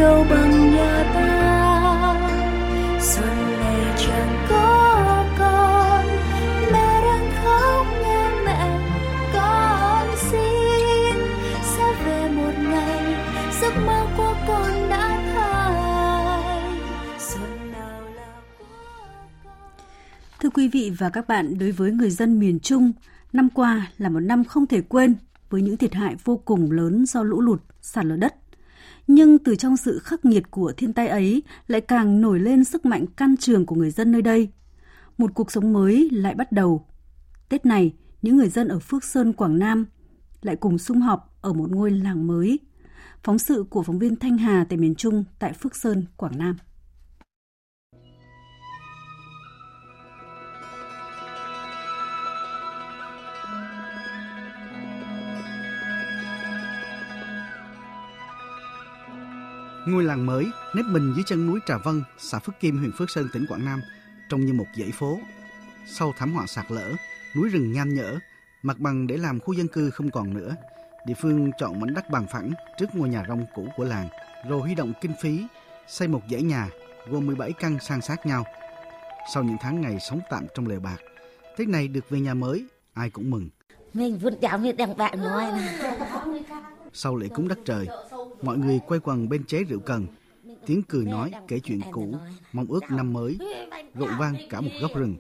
đâu 0.04 0.26
bằng 0.30 0.70
nhà 0.70 1.10
ta. 1.14 1.30
Xuân 3.00 3.36
này 3.60 3.94
chẳng 3.98 4.46
có 4.48 5.24
con 5.38 6.06
mẹ 6.72 7.02
đang 7.04 7.30
khóc 7.42 7.86
nghe 8.02 8.30
mẹ 8.46 8.90
con 9.34 10.08
xin. 10.30 11.16
Sẽ 11.62 12.04
về 12.04 12.30
một 12.30 12.52
ngày 12.58 13.14
giấc 13.60 13.72
mơ 13.86 14.06
của 14.16 14.34
con 14.48 14.90
đã 14.90 15.32
thay. 15.34 16.78
Xuân 17.18 17.72
nào 17.72 18.00
là 18.16 18.42
Thưa 20.40 20.50
quý 20.50 20.68
vị 20.68 20.92
và 20.98 21.10
các 21.10 21.28
bạn, 21.28 21.58
đối 21.58 21.72
với 21.72 21.92
người 21.92 22.10
dân 22.10 22.40
miền 22.40 22.60
Trung, 22.60 22.92
năm 23.32 23.48
qua 23.50 23.86
là 23.98 24.08
một 24.08 24.20
năm 24.20 24.44
không 24.44 24.66
thể 24.66 24.80
quên 24.80 25.14
với 25.50 25.62
những 25.62 25.76
thiệt 25.76 25.94
hại 25.94 26.16
vô 26.24 26.36
cùng 26.44 26.70
lớn 26.70 27.06
do 27.06 27.22
lũ 27.22 27.40
lụt, 27.40 27.60
sạt 27.82 28.04
lở 28.04 28.16
đất. 28.16 28.34
Nhưng 29.06 29.38
từ 29.38 29.56
trong 29.56 29.76
sự 29.76 29.98
khắc 29.98 30.24
nghiệt 30.24 30.50
của 30.50 30.72
thiên 30.76 30.92
tai 30.92 31.08
ấy 31.08 31.42
lại 31.66 31.80
càng 31.80 32.20
nổi 32.20 32.40
lên 32.40 32.64
sức 32.64 32.86
mạnh 32.86 33.06
can 33.06 33.36
trường 33.36 33.66
của 33.66 33.74
người 33.74 33.90
dân 33.90 34.12
nơi 34.12 34.22
đây. 34.22 34.48
Một 35.18 35.30
cuộc 35.34 35.52
sống 35.52 35.72
mới 35.72 36.10
lại 36.12 36.34
bắt 36.34 36.52
đầu. 36.52 36.86
Tết 37.48 37.66
này, 37.66 37.94
những 38.22 38.36
người 38.36 38.48
dân 38.48 38.68
ở 38.68 38.78
Phước 38.78 39.04
Sơn, 39.04 39.32
Quảng 39.32 39.58
Nam 39.58 39.86
lại 40.42 40.56
cùng 40.56 40.78
sum 40.78 41.00
họp 41.00 41.38
ở 41.40 41.52
một 41.52 41.70
ngôi 41.70 41.90
làng 41.90 42.26
mới. 42.26 42.58
Phóng 43.22 43.38
sự 43.38 43.64
của 43.70 43.82
phóng 43.82 43.98
viên 43.98 44.16
Thanh 44.16 44.38
Hà 44.38 44.66
tại 44.68 44.78
miền 44.78 44.94
Trung 44.94 45.24
tại 45.38 45.52
Phước 45.52 45.76
Sơn, 45.76 46.04
Quảng 46.16 46.38
Nam. 46.38 46.56
Ngôi 59.86 60.04
làng 60.04 60.26
mới 60.26 60.46
nếp 60.74 60.84
mình 60.86 61.12
dưới 61.14 61.24
chân 61.26 61.46
núi 61.46 61.60
Trà 61.66 61.78
Vân, 61.78 62.02
xã 62.18 62.38
Phước 62.38 62.60
Kim, 62.60 62.78
huyện 62.78 62.92
Phước 62.92 63.10
Sơn, 63.10 63.28
tỉnh 63.32 63.46
Quảng 63.46 63.64
Nam, 63.64 63.82
trông 64.28 64.46
như 64.46 64.52
một 64.52 64.66
dãy 64.76 64.90
phố. 64.90 65.18
Sau 65.86 66.12
thảm 66.18 66.32
họa 66.34 66.46
sạt 66.46 66.64
lở, 66.68 66.92
núi 67.36 67.48
rừng 67.48 67.72
nham 67.72 67.94
nhở, 67.94 68.18
mặt 68.62 68.78
bằng 68.78 69.06
để 69.06 69.16
làm 69.16 69.40
khu 69.40 69.54
dân 69.54 69.68
cư 69.68 69.90
không 69.90 70.10
còn 70.10 70.34
nữa. 70.34 70.56
Địa 71.06 71.14
phương 71.14 71.50
chọn 71.58 71.80
mảnh 71.80 71.94
đất 71.94 72.10
bằng 72.10 72.26
phẳng 72.26 72.52
trước 72.78 72.86
ngôi 72.94 73.08
nhà 73.08 73.24
rông 73.28 73.46
cũ 73.54 73.68
của 73.76 73.84
làng, 73.84 74.08
rồi 74.48 74.60
huy 74.60 74.74
động 74.74 74.92
kinh 75.00 75.12
phí 75.22 75.46
xây 75.88 76.08
một 76.08 76.20
dãy 76.30 76.42
nhà 76.42 76.68
gồm 77.10 77.26
17 77.26 77.52
căn 77.52 77.78
san 77.80 78.00
sát 78.00 78.26
nhau. 78.26 78.44
Sau 79.34 79.42
những 79.42 79.56
tháng 79.60 79.80
ngày 79.80 80.00
sống 80.00 80.20
tạm 80.30 80.46
trong 80.54 80.66
lều 80.66 80.80
bạc, 80.80 80.98
Tết 81.56 81.68
này 81.68 81.88
được 81.88 82.10
về 82.10 82.20
nhà 82.20 82.34
mới, 82.34 82.64
ai 82.94 83.10
cũng 83.10 83.30
mừng. 83.30 83.48
Mình 83.94 84.18
vươn 84.18 84.34
cháo 84.40 84.58
như 84.58 84.72
đằng 84.72 84.96
bạn 84.96 85.18
nói 85.18 85.46
là 85.46 85.96
Sau 86.92 87.16
lễ 87.16 87.28
cúng 87.28 87.48
đất 87.48 87.58
trời, 87.64 87.86
mọi 88.42 88.58
người 88.58 88.80
quay 88.86 89.00
quần 89.00 89.28
bên 89.28 89.44
chế 89.44 89.64
rượu 89.64 89.80
cần, 89.80 90.06
tiếng 90.66 90.82
cười 90.82 91.04
nói 91.04 91.32
kể 91.48 91.58
chuyện 91.58 91.80
cũ, 91.92 92.14
mong 92.52 92.66
ước 92.66 92.90
năm 92.90 93.12
mới, 93.12 93.38
rộn 93.94 94.10
vang 94.18 94.36
cả 94.50 94.60
một 94.60 94.70
góc 94.80 94.90
rừng. 94.94 95.16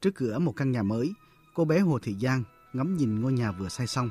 Trước 0.00 0.14
cửa 0.14 0.38
một 0.38 0.52
căn 0.56 0.72
nhà 0.72 0.82
mới, 0.82 1.12
cô 1.54 1.64
bé 1.64 1.78
Hồ 1.78 1.98
Thị 1.98 2.14
Giang 2.20 2.42
ngắm 2.72 2.96
nhìn 2.96 3.20
ngôi 3.20 3.32
nhà 3.32 3.52
vừa 3.52 3.68
xây 3.68 3.86
xong. 3.86 4.10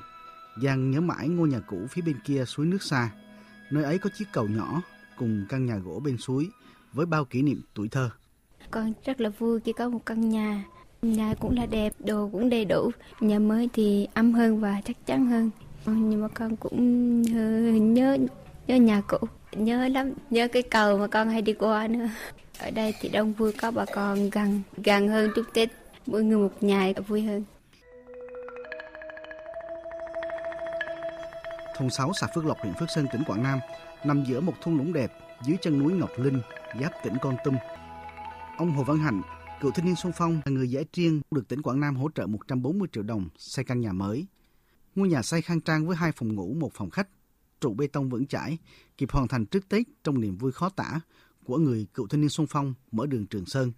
Giang 0.61 0.91
nhớ 0.91 1.01
mãi 1.01 1.27
ngôi 1.27 1.47
nhà 1.47 1.59
cũ 1.59 1.77
phía 1.89 2.01
bên 2.01 2.15
kia 2.25 2.45
suối 2.45 2.65
nước 2.65 2.83
xa. 2.83 3.11
Nơi 3.71 3.83
ấy 3.83 3.97
có 3.97 4.09
chiếc 4.17 4.25
cầu 4.33 4.47
nhỏ 4.47 4.81
cùng 5.17 5.45
căn 5.49 5.65
nhà 5.65 5.77
gỗ 5.77 6.01
bên 6.05 6.17
suối 6.17 6.49
với 6.93 7.05
bao 7.05 7.25
kỷ 7.25 7.41
niệm 7.41 7.61
tuổi 7.73 7.87
thơ. 7.87 8.09
Con 8.71 8.93
rất 9.05 9.21
là 9.21 9.29
vui 9.29 9.59
khi 9.59 9.73
có 9.73 9.89
một 9.89 10.05
căn 10.05 10.29
nhà. 10.29 10.65
Nhà 11.01 11.33
cũng 11.39 11.55
là 11.55 11.65
đẹp, 11.65 11.93
đồ 11.99 12.29
cũng 12.31 12.49
đầy 12.49 12.65
đủ. 12.65 12.91
Nhà 13.19 13.39
mới 13.39 13.69
thì 13.73 14.07
ấm 14.13 14.33
hơn 14.33 14.59
và 14.59 14.81
chắc 14.85 15.05
chắn 15.05 15.25
hơn. 15.27 15.49
Ờ, 15.87 15.93
nhưng 15.93 16.21
mà 16.21 16.27
con 16.27 16.55
cũng 16.55 17.21
nhớ 17.93 18.17
nhớ 18.67 18.75
nhà 18.75 19.01
cũ, 19.07 19.17
nhớ 19.51 19.87
lắm, 19.87 20.13
nhớ 20.29 20.47
cái 20.47 20.61
cầu 20.61 20.97
mà 20.97 21.07
con 21.07 21.29
hay 21.29 21.41
đi 21.41 21.53
qua 21.53 21.87
nữa. 21.87 22.09
Ở 22.59 22.71
đây 22.71 22.93
thì 23.01 23.09
đông 23.09 23.33
vui 23.33 23.53
có 23.61 23.71
bà 23.71 23.85
con 23.95 24.29
gần 24.29 24.61
gần 24.83 25.07
hơn 25.07 25.31
chúc 25.35 25.45
Tết, 25.53 25.69
mỗi 26.05 26.23
người 26.23 26.37
một 26.37 26.63
nhà 26.63 26.93
vui 27.07 27.21
hơn. 27.21 27.43
Thôn 31.77 31.89
6 31.89 32.11
xã 32.13 32.27
Phước 32.35 32.45
Lộc, 32.45 32.57
huyện 32.59 32.73
Phước 32.79 32.89
Sơn, 32.89 33.07
tỉnh 33.11 33.23
Quảng 33.27 33.43
Nam 33.43 33.59
nằm 34.03 34.23
giữa 34.27 34.41
một 34.41 34.53
thung 34.61 34.77
lũng 34.77 34.93
đẹp 34.93 35.11
dưới 35.45 35.57
chân 35.61 35.79
núi 35.79 35.93
Ngọc 35.93 36.11
Linh, 36.17 36.41
giáp 36.81 36.91
tỉnh 37.03 37.13
Con 37.21 37.35
Tum. 37.43 37.55
Ông 38.57 38.71
Hồ 38.71 38.83
Văn 38.83 38.97
Hạnh, 38.97 39.21
cựu 39.61 39.71
thanh 39.71 39.85
niên 39.85 39.95
sung 39.95 40.11
phong 40.15 40.41
là 40.45 40.51
người 40.51 40.69
giải 40.69 40.85
riêng 40.93 41.21
được 41.31 41.47
tỉnh 41.47 41.61
Quảng 41.61 41.79
Nam 41.79 41.95
hỗ 41.95 42.09
trợ 42.15 42.27
140 42.27 42.87
triệu 42.91 43.03
đồng 43.03 43.29
xây 43.37 43.65
căn 43.65 43.81
nhà 43.81 43.93
mới. 43.93 44.27
Ngôi 44.97 45.07
nhà 45.07 45.21
xây 45.21 45.41
khang 45.41 45.61
trang 45.61 45.87
với 45.87 45.95
hai 45.95 46.11
phòng 46.11 46.35
ngủ, 46.35 46.53
một 46.53 46.73
phòng 46.73 46.89
khách, 46.89 47.07
trụ 47.61 47.73
bê 47.73 47.87
tông 47.87 48.09
vững 48.09 48.27
chãi, 48.27 48.57
kịp 48.97 49.11
hoàn 49.11 49.27
thành 49.27 49.45
trước 49.45 49.69
Tết 49.69 49.87
trong 50.03 50.21
niềm 50.21 50.37
vui 50.37 50.51
khó 50.51 50.69
tả 50.69 50.99
của 51.45 51.57
người 51.57 51.87
cựu 51.93 52.07
thanh 52.07 52.21
niên 52.21 52.29
xung 52.29 52.47
phong 52.49 52.73
mở 52.91 53.05
đường 53.05 53.27
Trường 53.27 53.45
Sơn. 53.45 53.71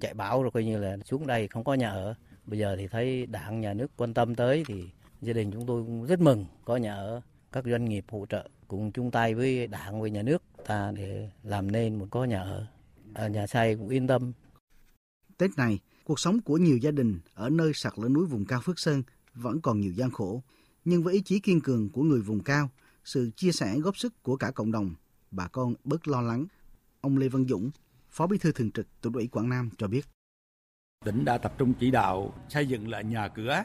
Chạy 0.00 0.14
bão 0.14 0.42
rồi 0.42 0.50
coi 0.54 0.64
như 0.64 0.78
là 0.78 0.96
xuống 1.04 1.26
đây 1.26 1.48
không 1.48 1.64
có 1.64 1.74
nhà 1.74 1.90
ở. 1.90 2.14
Bây 2.46 2.58
giờ 2.58 2.76
thì 2.78 2.88
thấy 2.88 3.26
đảng 3.26 3.60
nhà 3.60 3.74
nước 3.74 3.90
quan 3.96 4.14
tâm 4.14 4.34
tới 4.34 4.64
thì 4.66 4.84
gia 5.20 5.32
đình 5.32 5.50
chúng 5.52 5.66
tôi 5.66 5.82
cũng 5.82 6.06
rất 6.06 6.20
mừng 6.20 6.46
có 6.64 6.76
nhà 6.76 6.94
ở. 6.94 7.20
Các 7.52 7.64
doanh 7.64 7.84
nghiệp 7.84 8.04
hỗ 8.08 8.26
trợ 8.28 8.48
cùng 8.68 8.92
chung 8.92 9.10
tay 9.10 9.34
với 9.34 9.66
đảng 9.66 10.00
với 10.00 10.10
nhà 10.10 10.22
nước 10.22 10.42
ta 10.66 10.92
để 10.96 11.30
làm 11.42 11.72
nên 11.72 11.98
một 11.98 12.06
có 12.10 12.24
nhà 12.24 12.42
ở. 12.42 12.66
Ở 13.14 13.28
nhà 13.28 13.46
xây 13.46 13.76
cũng 13.76 13.88
yên 13.88 14.06
tâm. 14.06 14.32
Tết 15.38 15.50
này 15.56 15.78
cuộc 16.04 16.20
sống 16.20 16.40
của 16.40 16.56
nhiều 16.56 16.76
gia 16.76 16.90
đình 16.90 17.20
ở 17.34 17.50
nơi 17.50 17.72
sạt 17.74 17.92
lở 17.96 18.08
núi 18.08 18.26
vùng 18.26 18.44
cao 18.44 18.60
Phước 18.60 18.78
Sơn 18.78 19.02
vẫn 19.34 19.60
còn 19.60 19.80
nhiều 19.80 19.92
gian 19.92 20.10
khổ 20.10 20.42
nhưng 20.88 21.02
với 21.02 21.14
ý 21.14 21.20
chí 21.20 21.40
kiên 21.40 21.60
cường 21.60 21.90
của 21.90 22.02
người 22.02 22.20
vùng 22.20 22.40
cao 22.40 22.70
sự 23.04 23.30
chia 23.36 23.52
sẻ 23.52 23.78
góp 23.78 23.96
sức 23.96 24.22
của 24.22 24.36
cả 24.36 24.50
cộng 24.50 24.72
đồng 24.72 24.94
bà 25.30 25.48
con 25.48 25.74
bớt 25.84 26.08
lo 26.08 26.20
lắng 26.20 26.46
ông 27.00 27.18
Lê 27.18 27.28
Văn 27.28 27.46
Dũng 27.48 27.70
Phó 28.10 28.26
Bí 28.26 28.38
thư 28.38 28.52
Thường 28.52 28.70
trực 28.70 28.86
Tỉnh 29.00 29.12
ủy 29.12 29.26
Quảng 29.26 29.48
Nam 29.48 29.70
cho 29.78 29.88
biết. 29.88 30.06
Tỉnh 31.04 31.24
đã 31.24 31.38
tập 31.38 31.54
trung 31.58 31.74
chỉ 31.80 31.90
đạo 31.90 32.34
xây 32.48 32.66
dựng 32.66 32.88
lại 32.88 33.04
nhà 33.04 33.28
cửa 33.28 33.62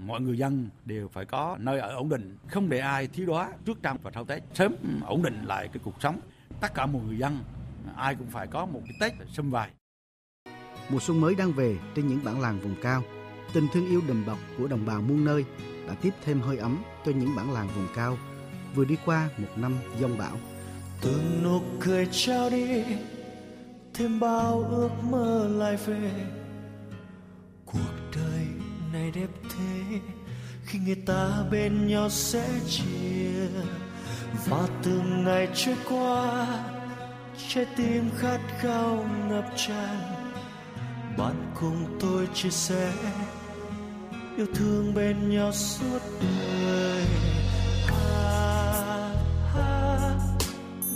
mọi 0.00 0.20
người 0.20 0.38
dân 0.38 0.68
đều 0.84 1.08
phải 1.08 1.24
có 1.24 1.56
nơi 1.60 1.80
ở 1.80 1.94
ổn 1.94 2.08
định, 2.08 2.38
không 2.48 2.68
để 2.68 2.78
ai 2.78 3.06
thiếu 3.06 3.26
đói 3.26 3.48
trước 3.64 3.78
trong 3.82 3.98
và 4.02 4.10
sau 4.14 4.24
Tết, 4.24 4.42
sớm 4.54 4.76
ổn 5.06 5.22
định 5.22 5.44
lại 5.44 5.68
cái 5.68 5.80
cuộc 5.84 5.94
sống. 6.00 6.20
Tất 6.60 6.74
cả 6.74 6.86
mọi 6.86 7.02
người 7.02 7.18
dân 7.18 7.38
ai 7.96 8.14
cũng 8.14 8.30
phải 8.30 8.46
có 8.46 8.66
một 8.66 8.80
cái 8.84 8.96
Tết 9.00 9.28
xâm 9.32 9.50
vầy. 9.50 9.70
Mùa 10.90 10.98
xuân 11.00 11.20
mới 11.20 11.34
đang 11.34 11.52
về 11.52 11.76
trên 11.94 12.08
những 12.08 12.24
bản 12.24 12.40
làng 12.40 12.60
vùng 12.60 12.76
cao, 12.82 13.02
tình 13.52 13.66
thương 13.72 13.86
yêu 13.86 14.02
đùm 14.08 14.26
bọc 14.26 14.38
của 14.58 14.68
đồng 14.68 14.86
bào 14.86 15.02
muôn 15.02 15.24
nơi 15.24 15.44
đã 15.86 15.94
tiếp 16.02 16.14
thêm 16.24 16.40
hơi 16.40 16.58
ấm 16.58 16.82
cho 17.06 17.12
những 17.12 17.36
bản 17.36 17.52
làng 17.52 17.68
vùng 17.74 17.88
cao 17.96 18.18
vừa 18.74 18.84
đi 18.84 18.96
qua 19.04 19.28
một 19.38 19.48
năm 19.56 19.74
giông 20.00 20.18
bão. 20.18 20.36
Từ 21.00 21.22
nụ 21.42 21.60
cười 21.80 22.08
trao 22.12 22.50
đi, 22.50 22.84
thêm 23.94 24.20
bao 24.20 24.64
ước 24.70 24.90
mơ 25.10 25.48
lại 25.48 25.76
về. 25.76 26.10
Cuộc 27.66 27.92
đời 28.16 28.46
này 28.92 29.10
đẹp 29.10 29.28
thế 29.42 30.00
khi 30.66 30.78
người 30.78 31.02
ta 31.06 31.44
bên 31.50 31.86
nhau 31.86 32.10
sẽ 32.10 32.48
chia 32.68 33.46
và 34.46 34.68
từng 34.82 35.24
ngày 35.24 35.48
trôi 35.54 35.76
qua 35.88 36.46
trái 37.48 37.66
tim 37.76 38.10
khát 38.18 38.40
khao 38.60 39.08
ngập 39.28 39.44
tràn 39.56 39.96
bạn 41.18 41.52
cùng 41.60 41.98
tôi 42.00 42.28
chia 42.34 42.50
sẻ 42.50 42.92
yêu 44.36 44.46
thương 44.54 44.94
bên 44.94 45.30
nhau 45.30 45.52
suốt 45.52 45.98
đời. 46.20 47.04
Ha, 47.86 49.12
ha, 49.54 50.18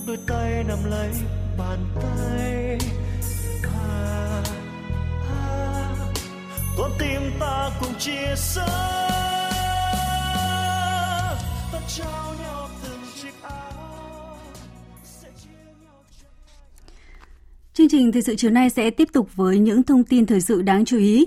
đôi 0.07 0.19
tay 0.27 0.65
nắm 0.69 0.79
lấy 0.91 1.11
bàn 1.59 1.79
tay. 2.03 2.79
Ha 3.63 4.43
ha 5.29 5.95
con 6.79 6.91
tim 6.99 7.21
ta 7.41 7.71
cùng 7.81 7.95
chia 7.99 8.35
sẻ. 8.37 8.67
Ta 11.73 11.81
trao 11.89 12.35
nhau 12.43 12.69
từng 12.83 13.01
chiếc 13.23 13.43
áo 13.43 14.37
Chương 17.75 17.89
trình 17.89 18.13
thời 18.13 18.23
sự 18.23 18.35
chiều 18.37 18.51
nay 18.51 18.71
sẽ 18.71 18.91
tiếp 18.91 19.09
tục 19.13 19.29
với 19.35 19.59
những 19.59 19.83
thông 19.83 20.05
tin 20.05 20.27
thời 20.27 20.41
sự 20.41 20.63
đáng 20.63 20.85
chú 20.85 20.99
ý. 20.99 21.27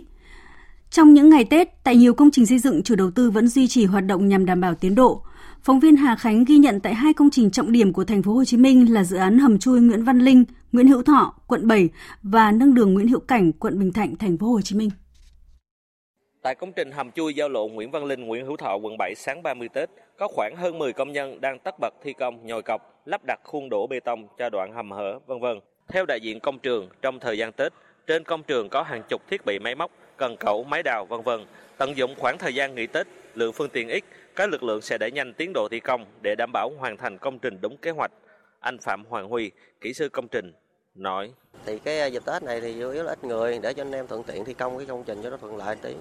Trong 0.94 1.14
những 1.14 1.30
ngày 1.30 1.46
Tết, 1.46 1.68
tại 1.84 1.96
nhiều 1.96 2.14
công 2.14 2.32
trình 2.32 2.46
xây 2.46 2.60
dựng, 2.60 2.84
chủ 2.84 2.96
đầu 2.96 3.12
tư 3.16 3.32
vẫn 3.32 3.48
duy 3.48 3.68
trì 3.68 3.86
hoạt 3.86 4.06
động 4.06 4.28
nhằm 4.28 4.46
đảm 4.46 4.62
bảo 4.62 4.76
tiến 4.76 4.96
độ. 4.96 5.22
Phóng 5.62 5.80
viên 5.80 5.96
Hà 5.96 6.16
Khánh 6.16 6.44
ghi 6.44 6.58
nhận 6.58 6.80
tại 6.80 6.94
hai 6.94 7.14
công 7.14 7.30
trình 7.30 7.52
trọng 7.52 7.72
điểm 7.72 7.94
của 7.94 8.04
thành 8.04 8.24
phố 8.24 8.34
Hồ 8.34 8.46
Chí 8.46 8.58
Minh 8.58 8.94
là 8.94 9.04
dự 9.04 9.18
án 9.18 9.40
hầm 9.40 9.60
chui 9.60 9.82
Nguyễn 9.82 10.04
Văn 10.04 10.20
Linh, 10.20 10.44
Nguyễn 10.72 10.88
Hữu 10.88 11.04
Thọ, 11.04 11.34
quận 11.48 11.68
7 11.68 11.90
và 12.24 12.52
nâng 12.52 12.74
đường 12.74 12.94
Nguyễn 12.94 13.08
Hữu 13.08 13.20
Cảnh, 13.20 13.52
quận 13.52 13.80
Bình 13.80 13.94
Thạnh, 13.94 14.16
thành 14.16 14.38
phố 14.38 14.48
Hồ 14.48 14.62
Chí 14.62 14.76
Minh. 14.76 14.90
Tại 16.42 16.56
công 16.56 16.72
trình 16.76 16.92
hầm 16.92 17.12
chui 17.12 17.34
giao 17.34 17.50
lộ 17.50 17.68
Nguyễn 17.68 17.92
Văn 17.92 18.04
Linh, 18.06 18.28
Nguyễn 18.28 18.46
Hữu 18.46 18.58
Thọ, 18.58 18.78
quận 18.78 18.98
7 18.98 19.14
sáng 19.16 19.44
30 19.44 19.70
Tết, 19.74 19.90
có 20.18 20.28
khoảng 20.28 20.56
hơn 20.56 20.80
10 20.80 20.94
công 20.94 21.12
nhân 21.12 21.42
đang 21.42 21.60
tất 21.60 21.76
bật 21.80 21.94
thi 22.04 22.14
công 22.20 22.46
nhồi 22.46 22.62
cọc, 22.62 22.82
lắp 23.06 23.22
đặt 23.28 23.40
khuôn 23.44 23.70
đổ 23.70 23.88
bê 23.88 24.00
tông 24.00 24.28
cho 24.38 24.50
đoạn 24.50 24.74
hầm 24.74 24.92
hở, 24.92 25.20
vân 25.28 25.40
vân. 25.40 25.60
Theo 25.88 26.06
đại 26.06 26.20
diện 26.22 26.40
công 26.40 26.60
trường, 26.60 26.90
trong 27.02 27.20
thời 27.20 27.38
gian 27.38 27.52
Tết, 27.52 27.74
trên 28.08 28.24
công 28.24 28.44
trường 28.44 28.70
có 28.70 28.84
hàng 28.84 29.04
chục 29.10 29.22
thiết 29.30 29.46
bị 29.46 29.60
máy 29.60 29.76
móc, 29.76 29.92
cần 30.18 30.38
cẩu, 30.38 30.64
máy 30.64 30.84
đào, 30.84 31.06
vân 31.06 31.22
vân. 31.22 31.46
Tận 31.78 31.98
dụng 31.98 32.16
khoảng 32.18 32.38
thời 32.38 32.56
gian 32.56 32.76
nghỉ 32.76 32.88
Tết, 32.88 33.08
lượng 33.34 33.54
phương 33.54 33.70
tiện 33.70 33.90
ít, 33.90 34.04
các 34.36 34.50
lực 34.50 34.64
lượng 34.64 34.82
sẽ 34.82 34.98
đẩy 34.98 35.12
nhanh 35.12 35.34
tiến 35.34 35.52
độ 35.54 35.68
thi 35.72 35.80
công 35.80 36.06
để 36.22 36.36
đảm 36.38 36.52
bảo 36.54 36.70
hoàn 36.78 36.98
thành 36.98 37.18
công 37.18 37.40
trình 37.40 37.58
đúng 37.62 37.78
kế 37.78 37.92
hoạch. 37.92 38.12
Anh 38.60 38.78
Phạm 38.78 39.06
Hoàng 39.06 39.28
Huy, 39.30 39.52
kỹ 39.82 39.94
sư 39.94 40.10
công 40.10 40.28
trình, 40.28 40.54
nói. 40.96 41.34
Thì 41.66 41.80
cái 41.80 42.12
dịp 42.12 42.26
Tết 42.26 42.44
này 42.44 42.62
thì 42.62 42.74
chủ 42.80 42.92
yếu 42.92 43.04
là 43.04 43.12
ít 43.12 43.24
người 43.24 43.60
để 43.64 43.74
cho 43.74 43.82
anh 43.82 43.92
em 43.92 44.08
thuận 44.08 44.24
tiện 44.24 44.46
thi 44.46 44.54
công 44.54 44.78
cái 44.78 44.86
công 44.86 45.04
trình 45.04 45.24
cho 45.24 45.30
nó 45.30 45.38
thuận 45.38 45.58
lợi 45.58 45.76
tí 45.76 45.94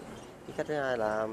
cái 0.46 0.54
cách 0.56 0.66
thứ 0.66 0.74
hai 0.74 0.98
là 0.98 1.28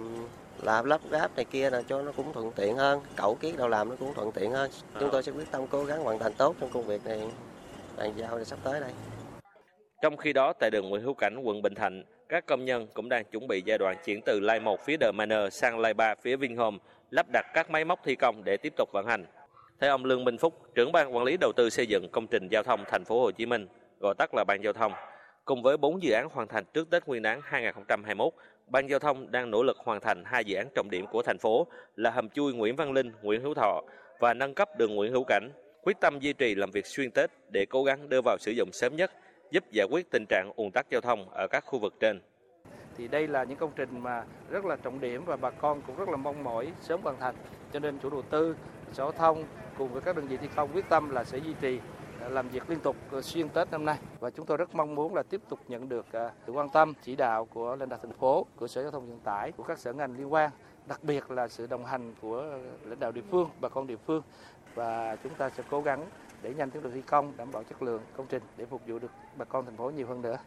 làm 0.62 0.86
lắp 0.86 1.02
ráp 1.12 1.36
này 1.36 1.46
kia 1.46 1.70
là 1.70 1.82
cho 1.88 2.02
nó 2.02 2.12
cũng 2.12 2.34
thuận 2.34 2.52
tiện 2.52 2.76
hơn 2.76 3.02
cẩu 3.16 3.36
kiết 3.36 3.58
đâu 3.58 3.68
làm 3.68 3.90
nó 3.90 3.96
cũng 4.00 4.14
thuận 4.14 4.32
tiện 4.32 4.52
hơn 4.52 4.72
chúng 5.00 5.10
tôi 5.12 5.24
sẽ 5.24 5.32
quyết 5.32 5.52
tâm 5.52 5.68
cố 5.68 5.86
gắng 5.86 6.04
hoàn 6.04 6.20
thành 6.20 6.34
tốt 6.34 6.56
trong 6.60 6.70
công 6.70 6.86
việc 6.86 7.06
này 7.06 7.22
bàn 7.98 8.14
giao 8.18 8.44
sắp 8.44 8.60
tới 8.64 8.80
đây 8.80 8.92
trong 10.02 10.18
khi 10.18 10.34
đó 10.34 10.54
tại 10.60 10.72
đường 10.72 10.90
Nguyễn 10.90 11.04
Hữu 11.04 11.14
Cảnh 11.14 11.38
quận 11.44 11.62
Bình 11.62 11.76
Thạnh 11.76 12.04
các 12.30 12.46
công 12.46 12.66
nhân 12.66 12.88
cũng 12.94 13.10
đang 13.10 13.26
chuẩn 13.26 13.48
bị 13.48 13.62
giai 13.66 13.78
đoạn 13.78 13.98
chuyển 14.06 14.22
từ 14.22 14.40
Lai 14.40 14.60
1 14.60 14.86
phía 14.86 14.98
The 14.98 15.12
Manor 15.12 15.54
sang 15.54 15.80
Lai 15.80 15.94
3 15.94 16.16
phía 16.16 16.36
Vinhome 16.36 16.78
lắp 17.10 17.26
đặt 17.34 17.46
các 17.54 17.70
máy 17.70 17.86
móc 17.86 18.00
thi 18.04 18.16
công 18.16 18.44
để 18.44 18.58
tiếp 18.58 18.74
tục 18.78 18.90
vận 18.94 19.06
hành. 19.06 19.26
Theo 19.82 19.92
ông 19.92 20.06
Lương 20.06 20.24
Minh 20.24 20.38
Phúc 20.38 20.54
trưởng 20.76 20.92
ban 20.92 21.16
quản 21.16 21.26
lý 21.26 21.38
đầu 21.42 21.52
tư 21.56 21.70
xây 21.70 21.88
dựng 21.88 22.10
công 22.12 22.28
trình 22.28 22.48
giao 22.52 22.64
thông 22.64 22.84
thành 22.88 23.04
phố 23.06 23.22
Hồ 23.22 23.32
Chí 23.32 23.46
Minh 23.46 23.68
gọi 24.00 24.16
tắt 24.18 24.30
là 24.34 24.44
ban 24.48 24.64
giao 24.64 24.74
thông 24.74 24.92
cùng 25.46 25.64
với 25.64 25.78
4 25.78 26.04
dự 26.04 26.12
án 26.12 26.30
hoàn 26.32 26.48
thành 26.48 26.64
trước 26.74 26.90
Tết 26.90 27.08
Nguyên 27.08 27.22
đán 27.22 27.42
2021 27.44 28.34
Ban 28.68 28.90
Giao 28.90 29.00
thông 29.00 29.32
đang 29.32 29.52
nỗ 29.52 29.64
lực 29.64 29.78
hoàn 29.78 30.00
thành 30.00 30.24
hai 30.26 30.46
dự 30.46 30.56
án 30.56 30.68
trọng 30.76 30.90
điểm 30.90 31.06
của 31.08 31.22
thành 31.22 31.38
phố 31.38 31.68
là 31.96 32.10
hầm 32.10 32.30
chui 32.30 32.54
Nguyễn 32.54 32.76
Văn 32.76 32.92
Linh, 32.92 33.12
Nguyễn 33.22 33.42
Hữu 33.42 33.54
Thọ 33.54 33.82
và 34.20 34.34
nâng 34.34 34.54
cấp 34.54 34.70
đường 34.78 34.96
Nguyễn 34.96 35.12
Hữu 35.12 35.24
Cảnh, 35.24 35.52
quyết 35.82 35.98
tâm 36.02 36.20
duy 36.20 36.34
trì 36.34 36.56
làm 36.56 36.72
việc 36.72 36.86
xuyên 36.86 37.12
Tết 37.12 37.32
để 37.50 37.66
cố 37.66 37.84
gắng 37.84 38.10
đưa 38.10 38.22
vào 38.22 38.38
sử 38.40 38.52
dụng 38.52 38.70
sớm 38.72 38.96
nhất, 38.96 39.12
giúp 39.52 39.64
giải 39.72 39.88
quyết 39.92 40.12
tình 40.12 40.26
trạng 40.30 40.52
ùn 40.56 40.72
tắc 40.72 40.90
giao 40.90 41.02
thông 41.02 41.30
ở 41.30 41.48
các 41.48 41.64
khu 41.66 41.80
vực 41.80 41.94
trên. 42.00 42.22
Thì 42.98 43.08
đây 43.08 43.28
là 43.28 43.44
những 43.44 43.58
công 43.58 43.72
trình 43.76 44.00
mà 44.00 44.24
rất 44.50 44.66
là 44.66 44.76
trọng 44.76 45.00
điểm 45.00 45.26
và 45.26 45.36
bà 45.36 45.50
con 45.50 45.82
cũng 45.88 45.96
rất 45.96 46.10
là 46.10 46.18
mong 46.18 46.44
mỏi 46.44 46.72
sớm 46.82 47.02
hoàn 47.02 47.20
thành. 47.20 47.36
Cho 47.74 47.80
nên 47.80 48.00
chủ 48.00 48.10
đầu 48.10 48.22
tư, 48.22 48.56
sở 48.94 49.04
giao 49.04 49.12
thông 49.12 49.44
cùng 49.78 49.94
với 49.94 50.02
các 50.02 50.16
đơn 50.16 50.28
vị 50.28 50.38
thi 50.38 50.48
công 50.56 50.70
quyết 50.74 50.90
tâm 50.90 51.10
là 51.10 51.24
sẽ 51.24 51.38
duy 51.38 51.54
trì 51.62 51.80
à, 52.22 52.30
làm 52.30 52.50
việc 52.50 52.70
liên 52.70 52.80
tục 52.80 52.96
à, 53.12 53.22
xuyên 53.22 53.50
Tết 53.50 53.72
năm 53.72 53.86
nay 53.86 53.98
và 54.20 54.30
chúng 54.30 54.46
tôi 54.46 54.58
rất 54.58 54.76
mong 54.76 54.96
muốn 54.96 55.16
là 55.16 55.24
tiếp 55.24 55.42
tục 55.50 55.60
nhận 55.68 55.90
được 55.90 56.06
à, 56.12 56.32
sự 56.48 56.52
quan 56.52 56.70
tâm 56.70 56.94
chỉ 57.04 57.16
đạo 57.16 57.46
của 57.46 57.76
lãnh 57.76 57.90
đạo 57.90 58.00
thành 58.04 58.14
phố, 58.14 58.46
của 58.56 58.68
Sở 58.68 58.82
Giao 58.82 58.92
thông 58.92 59.10
Vận 59.10 59.20
tải, 59.20 59.52
của 59.52 59.64
các 59.64 59.80
sở 59.80 59.94
ngành 59.94 60.18
liên 60.18 60.34
quan, 60.34 60.52
đặc 60.88 61.04
biệt 61.04 61.32
là 61.32 61.48
sự 61.48 61.68
đồng 61.68 61.86
hành 61.86 62.14
của 62.22 62.58
lãnh 62.86 63.00
đạo 63.00 63.12
địa 63.12 63.22
phương, 63.32 63.50
bà 63.62 63.70
con 63.70 63.88
địa 63.88 63.98
phương 64.06 64.22
và 64.76 65.16
chúng 65.16 65.36
ta 65.36 65.50
sẽ 65.50 65.64
cố 65.70 65.82
gắng 65.82 66.06
để 66.44 66.54
nhanh 66.54 66.70
tiến 66.70 66.84
độ 66.84 66.90
thi 66.94 67.02
công, 67.08 67.34
đảm 67.38 67.52
bảo 67.52 67.64
chất 67.64 67.82
lượng 67.82 68.02
công 68.18 68.26
trình 68.30 68.42
để 68.58 68.66
phục 68.66 68.82
vụ 68.88 69.00
được 69.00 69.12
bà 69.38 69.46
con 69.46 69.66
thành 69.66 69.78
phố 69.78 69.90
nhiều 69.90 70.08
hơn 70.08 70.22
nữa. 70.22 70.38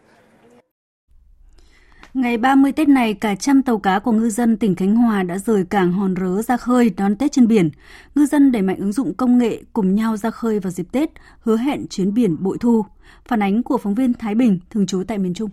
Ngày 2.14 2.38
30 2.38 2.72
Tết 2.72 2.88
này, 2.88 3.14
cả 3.14 3.34
trăm 3.34 3.62
tàu 3.62 3.78
cá 3.78 3.98
của 3.98 4.12
ngư 4.12 4.30
dân 4.30 4.56
tỉnh 4.56 4.74
Khánh 4.74 4.96
Hòa 4.96 5.22
đã 5.22 5.38
rời 5.38 5.64
cảng 5.70 5.92
Hòn 5.92 6.14
Rớ 6.16 6.42
ra 6.42 6.56
khơi 6.56 6.90
đón 6.96 7.16
Tết 7.16 7.32
trên 7.32 7.46
biển. 7.46 7.70
Ngư 8.14 8.26
dân 8.26 8.52
đẩy 8.52 8.62
mạnh 8.62 8.76
ứng 8.78 8.92
dụng 8.92 9.14
công 9.14 9.38
nghệ 9.38 9.62
cùng 9.72 9.94
nhau 9.94 10.16
ra 10.16 10.30
khơi 10.30 10.60
vào 10.60 10.70
dịp 10.70 10.86
Tết, 10.92 11.10
hứa 11.40 11.56
hẹn 11.56 11.86
chuyến 11.88 12.14
biển 12.14 12.36
bội 12.40 12.56
thu. 12.60 12.84
Phản 13.28 13.42
ánh 13.42 13.62
của 13.62 13.78
phóng 13.78 13.94
viên 13.94 14.14
Thái 14.14 14.34
Bình, 14.34 14.58
thường 14.70 14.86
trú 14.86 15.02
tại 15.08 15.18
miền 15.18 15.34
Trung. 15.34 15.50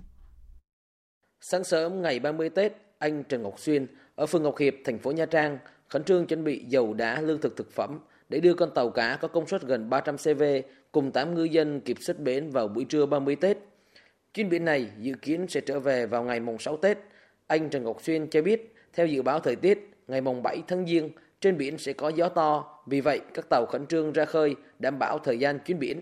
Sáng 1.42 1.64
sớm 1.64 2.02
ngày 2.02 2.20
30 2.20 2.50
Tết, 2.50 2.74
anh 2.98 3.24
Trần 3.24 3.44
Ngọc 3.44 3.60
Xuyên 3.60 3.88
ở 4.16 4.26
phường 4.26 4.44
Ngọc 4.44 4.58
Hiệp, 4.58 4.74
thành 4.86 5.00
phố 5.00 5.12
Nha 5.12 5.26
Trang 5.26 5.58
khẩn 5.88 6.04
trương 6.04 6.26
chuẩn 6.26 6.44
bị 6.44 6.66
dầu 6.68 6.94
đá 6.94 7.22
lương 7.22 7.42
thực 7.42 7.58
thực 7.58 7.72
phẩm 7.72 8.00
để 8.30 8.40
đưa 8.40 8.54
con 8.54 8.72
tàu 8.72 8.90
cá 8.90 9.18
có 9.22 9.28
công 9.28 9.48
suất 9.48 9.62
gần 9.62 9.90
300 9.90 10.18
CV 10.18 10.44
cùng 10.92 11.12
8 11.12 11.36
ngư 11.36 11.44
dân 11.44 11.82
kịp 11.82 11.98
xuất 12.00 12.20
bến 12.20 12.50
vào 12.50 12.68
buổi 12.68 12.86
trưa 12.86 13.06
30 13.06 13.36
Tết. 13.36 13.58
Chuyến 14.34 14.50
biển 14.50 14.66
này 14.66 14.88
dự 15.00 15.14
kiến 15.22 15.48
sẽ 15.48 15.62
trở 15.62 15.80
về 15.80 16.06
vào 16.06 16.24
ngày 16.24 16.40
mùng 16.40 16.60
6 16.60 16.78
Tết. 16.78 16.98
Anh 17.48 17.70
Trần 17.70 17.84
Ngọc 17.84 18.02
Xuyên 18.02 18.28
cho 18.30 18.42
biết, 18.42 18.76
theo 18.94 19.08
dự 19.08 19.22
báo 19.22 19.40
thời 19.40 19.56
tiết, 19.56 19.90
ngày 20.08 20.22
mùng 20.22 20.44
7 20.44 20.62
tháng 20.68 20.88
Giêng, 20.88 21.10
trên 21.42 21.58
biển 21.58 21.78
sẽ 21.78 21.94
có 21.94 22.10
gió 22.10 22.30
to, 22.30 22.80
vì 22.86 23.02
vậy 23.02 23.20
các 23.34 23.50
tàu 23.50 23.66
khẩn 23.66 23.86
trương 23.86 24.12
ra 24.12 24.26
khơi 24.26 24.56
đảm 24.80 25.00
bảo 25.00 25.20
thời 25.20 25.40
gian 25.40 25.60
chuyến 25.60 25.80
biển. 25.80 26.02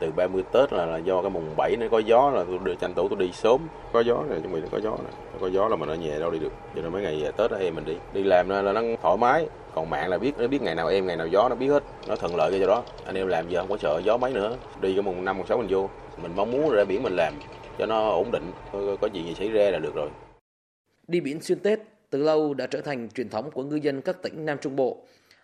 Từ 0.00 0.10
30 0.16 0.42
Tết 0.52 0.72
là, 0.72 0.86
là 0.86 0.98
do 0.98 1.22
cái 1.22 1.30
mùng 1.30 1.54
7 1.56 1.76
nó 1.80 1.86
có 1.90 1.98
gió 1.98 2.30
là 2.30 2.44
tôi 2.44 2.58
được 2.64 2.74
tranh 2.80 2.94
thủ 2.94 3.08
tôi 3.08 3.18
đi 3.18 3.32
sớm, 3.32 3.68
có 3.92 4.00
gió 4.00 4.24
này 4.30 4.40
chuẩn 4.40 4.52
bị 4.52 4.60
có 4.72 4.80
gió 4.80 4.90
này. 4.90 5.12
Có 5.40 5.50
gió 5.50 5.68
là 5.68 5.76
mình 5.76 5.88
ở 5.88 5.94
nhà 5.94 6.18
đâu 6.18 6.30
đi 6.30 6.38
được. 6.38 6.52
Cho 6.74 6.82
nên 6.82 6.92
mấy 6.92 7.02
ngày 7.02 7.32
Tết 7.36 7.50
đó 7.50 7.56
em 7.56 7.74
mình 7.74 7.84
đi. 7.84 7.96
Đi 8.14 8.22
làm 8.22 8.48
là 8.48 8.62
nó 8.62 8.82
thoải 9.02 9.16
mái, 9.16 9.48
còn 9.76 9.90
mạng 9.90 10.10
là 10.10 10.18
biết, 10.18 10.32
nó 10.38 10.46
biết 10.46 10.62
ngày 10.62 10.74
nào 10.74 10.88
em, 10.88 11.06
ngày 11.06 11.16
nào 11.16 11.26
gió, 11.26 11.48
nó 11.48 11.54
biết 11.54 11.68
hết. 11.68 11.82
Nó 12.08 12.16
thuận 12.16 12.36
lợi 12.36 12.58
cho 12.60 12.66
đó. 12.66 12.82
Anh 13.06 13.14
em 13.14 13.28
làm 13.28 13.48
giờ 13.48 13.60
không 13.60 13.68
có 13.68 13.76
sợ 13.76 14.00
gió 14.04 14.16
mấy 14.16 14.32
nữa. 14.32 14.56
Đi 14.80 14.92
cái 14.92 15.02
mùng 15.02 15.24
năm 15.24 15.38
mùng 15.38 15.46
sáu 15.46 15.58
mình 15.58 15.66
vô. 15.70 15.90
Mình 16.22 16.32
mong 16.36 16.50
muốn 16.50 16.70
ra 16.70 16.84
biển 16.84 17.02
mình 17.02 17.16
làm 17.16 17.34
cho 17.78 17.86
nó 17.86 18.08
ổn 18.08 18.30
định. 18.30 18.52
Có 18.72 19.08
gì 19.12 19.24
gì 19.24 19.34
xảy 19.34 19.48
ra 19.48 19.70
là 19.70 19.78
được 19.78 19.94
rồi. 19.94 20.08
Đi 21.08 21.20
biển 21.20 21.40
xuyên 21.40 21.60
tết, 21.60 21.78
từ 22.10 22.22
lâu 22.22 22.54
đã 22.54 22.66
trở 22.66 22.80
thành 22.80 23.08
truyền 23.08 23.28
thống 23.28 23.50
của 23.50 23.62
ngư 23.62 23.76
dân 23.76 24.00
các 24.00 24.22
tỉnh 24.22 24.44
nam 24.44 24.58
trung 24.60 24.76
bộ. 24.76 24.98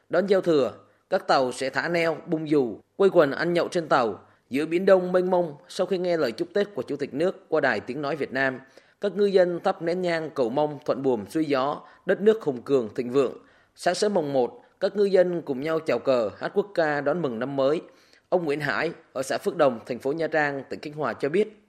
Đón 0.09 0.27
giao 0.27 0.41
thừa, 0.41 0.73
các 1.11 1.27
tàu 1.27 1.53
sẽ 1.53 1.71
thả 1.71 1.89
neo, 1.89 2.17
bung 2.27 2.51
dù, 2.51 2.77
quây 2.97 3.11
quần 3.11 3.31
ăn 3.31 3.53
nhậu 3.53 3.69
trên 3.69 3.89
tàu, 3.89 4.19
giữa 4.51 4.67
biển 4.67 4.87
đông 4.87 5.13
mênh 5.13 5.31
mông. 5.31 5.55
Sau 5.69 5.87
khi 5.87 5.99
nghe 5.99 6.17
lời 6.17 6.33
chúc 6.33 6.49
tết 6.55 6.75
của 6.75 6.83
chủ 6.83 6.97
tịch 6.97 7.15
nước 7.15 7.49
qua 7.49 7.61
đài 7.61 7.81
tiếng 7.81 8.03
nói 8.03 8.17
việt 8.17 8.33
nam, 8.33 8.61
các 9.01 9.17
ngư 9.17 9.27
dân 9.27 9.61
thắp 9.61 9.83
nén 9.83 10.03
nhang 10.03 10.31
cầu 10.31 10.51
mong 10.51 10.79
thuận 10.85 11.03
buồm 11.03 11.27
xuôi 11.27 11.45
gió, 11.45 11.81
đất 12.07 12.21
nước 12.21 12.43
hùng 12.43 12.63
cường 12.63 12.95
thịnh 12.95 13.11
vượng. 13.11 13.33
Sáng 13.75 13.95
sớm 13.95 14.15
mùng 14.15 14.33
1, 14.33 14.61
các 14.81 14.97
ngư 14.97 15.05
dân 15.05 15.43
cùng 15.43 15.61
nhau 15.61 15.79
chào 15.81 15.99
cờ, 15.99 16.31
hát 16.37 16.53
quốc 16.55 16.67
ca 16.75 17.01
đón 17.01 17.23
mừng 17.23 17.39
năm 17.39 17.57
mới. 17.57 17.81
Ông 18.29 18.45
Nguyễn 18.45 18.61
Hải 18.61 18.91
ở 19.13 19.23
xã 19.23 19.39
Phước 19.39 19.57
Đồng, 19.57 19.81
thành 19.87 19.99
phố 19.99 20.13
Nha 20.13 20.27
Trang, 20.27 20.63
tỉnh 20.69 20.81
Khánh 20.81 20.93
Hòa 20.93 21.13
cho 21.13 21.29
biết. 21.29 21.63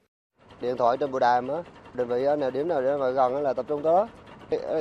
Điện 0.62 0.78
thoại 0.78 0.98
trên 0.98 1.12
bộ 1.12 1.20
đàm 1.20 1.48
á, 1.48 1.64
đơn 1.94 2.08
vị 2.08 2.24
nào 2.40 2.52
điểm 2.52 2.68
nào 2.68 2.82
để 2.82 2.98
mà 2.98 3.10
gần 3.10 3.44
là 3.44 3.54
tập 3.54 3.66
trung 3.68 3.84
tới. 3.84 4.06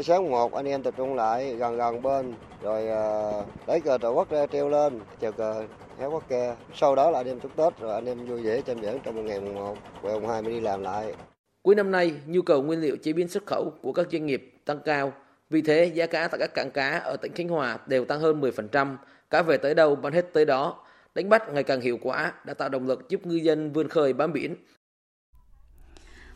Sáng 0.05 0.31
một 0.31 0.55
anh 0.55 0.68
em 0.68 0.83
tập 0.83 0.95
trung 0.97 1.14
lại 1.14 1.55
gần 1.55 1.77
gần 1.77 2.03
bên 2.03 2.35
rồi 2.62 2.83
uh, 2.83 3.68
lấy 3.68 3.81
cờ 3.81 3.99
tổ 3.99 4.12
quốc 4.12 4.31
ra 4.31 4.47
treo 4.47 4.68
lên 4.68 5.01
chào 5.20 5.33
cờ 5.33 5.66
hát 5.99 6.07
quốc 6.07 6.25
ca 6.29 6.57
sau 6.75 6.95
đó 6.95 7.11
là 7.11 7.18
anh 7.20 7.27
em 7.27 7.41
chúc 7.41 7.57
tết 7.57 7.79
rồi 7.81 7.95
anh 7.95 8.07
em 8.07 8.27
vui 8.27 8.43
vẻ 8.43 8.61
trên 8.61 8.81
biển 8.81 8.99
trong 9.05 9.16
một 9.16 9.23
ngày 9.23 9.41
mùng 9.41 9.55
một 9.55 9.77
rồi 10.03 10.20
mùng 10.20 10.29
hai 10.31 10.43
mới 10.43 10.53
đi 10.53 10.61
làm 10.61 10.83
lại 10.83 11.14
cuối 11.62 11.75
năm 11.75 11.91
nay 11.91 12.14
nhu 12.27 12.43
cầu 12.43 12.62
nguyên 12.62 12.81
liệu 12.81 12.97
chế 13.03 13.12
biến 13.12 13.29
xuất 13.29 13.47
khẩu 13.47 13.73
của 13.83 13.93
các 13.93 14.07
doanh 14.12 14.27
nghiệp 14.27 14.55
tăng 14.64 14.79
cao 14.85 15.12
vì 15.53 15.62
thế, 15.62 15.92
giá 15.94 16.07
cá 16.07 16.28
tại 16.28 16.38
các 16.40 16.55
cảng 16.55 16.70
cá 16.70 16.98
ở 16.98 17.16
tỉnh 17.16 17.32
Khánh 17.32 17.48
Hòa 17.48 17.78
đều 17.86 18.05
tăng 18.05 18.20
hơn 18.20 18.40
10%, 18.40 18.96
cá 19.30 19.42
về 19.42 19.57
tới 19.57 19.74
đâu 19.74 19.96
bán 19.96 20.12
hết 20.12 20.32
tới 20.32 20.44
đó. 20.44 20.76
Đánh 21.14 21.28
bắt 21.28 21.42
ngày 21.53 21.62
càng 21.62 21.80
hiệu 21.80 21.98
quả 22.03 22.32
đã 22.46 22.55
tạo 22.55 22.68
động 22.68 22.86
lực 22.86 23.09
giúp 23.09 23.26
ngư 23.26 23.36
dân 23.36 23.72
vươn 23.72 23.88
khơi 23.88 24.12
bám 24.12 24.32
biển. 24.32 24.55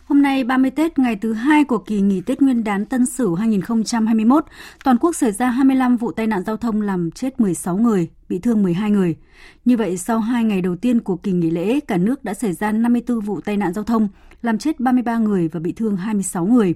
Hôm 0.04 0.22
nay 0.22 0.44
30 0.44 0.70
Tết, 0.70 0.98
ngày 0.98 1.16
thứ 1.16 1.32
hai 1.32 1.64
của 1.64 1.78
kỳ 1.78 2.00
nghỉ 2.00 2.20
Tết 2.20 2.42
Nguyên 2.42 2.64
đán 2.64 2.84
Tân 2.84 3.06
Sửu 3.06 3.34
2021, 3.34 4.44
toàn 4.84 4.96
quốc 5.00 5.16
xảy 5.16 5.32
ra 5.32 5.50
25 5.50 5.96
vụ 5.96 6.12
tai 6.12 6.26
nạn 6.26 6.42
giao 6.46 6.56
thông 6.56 6.82
làm 6.82 7.10
chết 7.10 7.40
16 7.40 7.76
người, 7.76 8.10
bị 8.28 8.38
thương 8.38 8.62
12 8.62 8.90
người. 8.90 9.16
Như 9.64 9.76
vậy, 9.76 9.96
sau 9.96 10.18
2 10.18 10.44
ngày 10.44 10.60
đầu 10.60 10.76
tiên 10.76 11.00
của 11.00 11.16
kỳ 11.16 11.32
nghỉ 11.32 11.50
lễ, 11.50 11.80
cả 11.80 11.96
nước 11.96 12.24
đã 12.24 12.34
xảy 12.34 12.52
ra 12.52 12.72
54 12.72 13.20
vụ 13.20 13.40
tai 13.40 13.56
nạn 13.56 13.72
giao 13.72 13.84
thông, 13.84 14.08
làm 14.42 14.58
chết 14.58 14.80
33 14.80 15.18
người 15.18 15.48
và 15.48 15.60
bị 15.60 15.72
thương 15.72 15.96
26 15.96 16.46
người. 16.46 16.74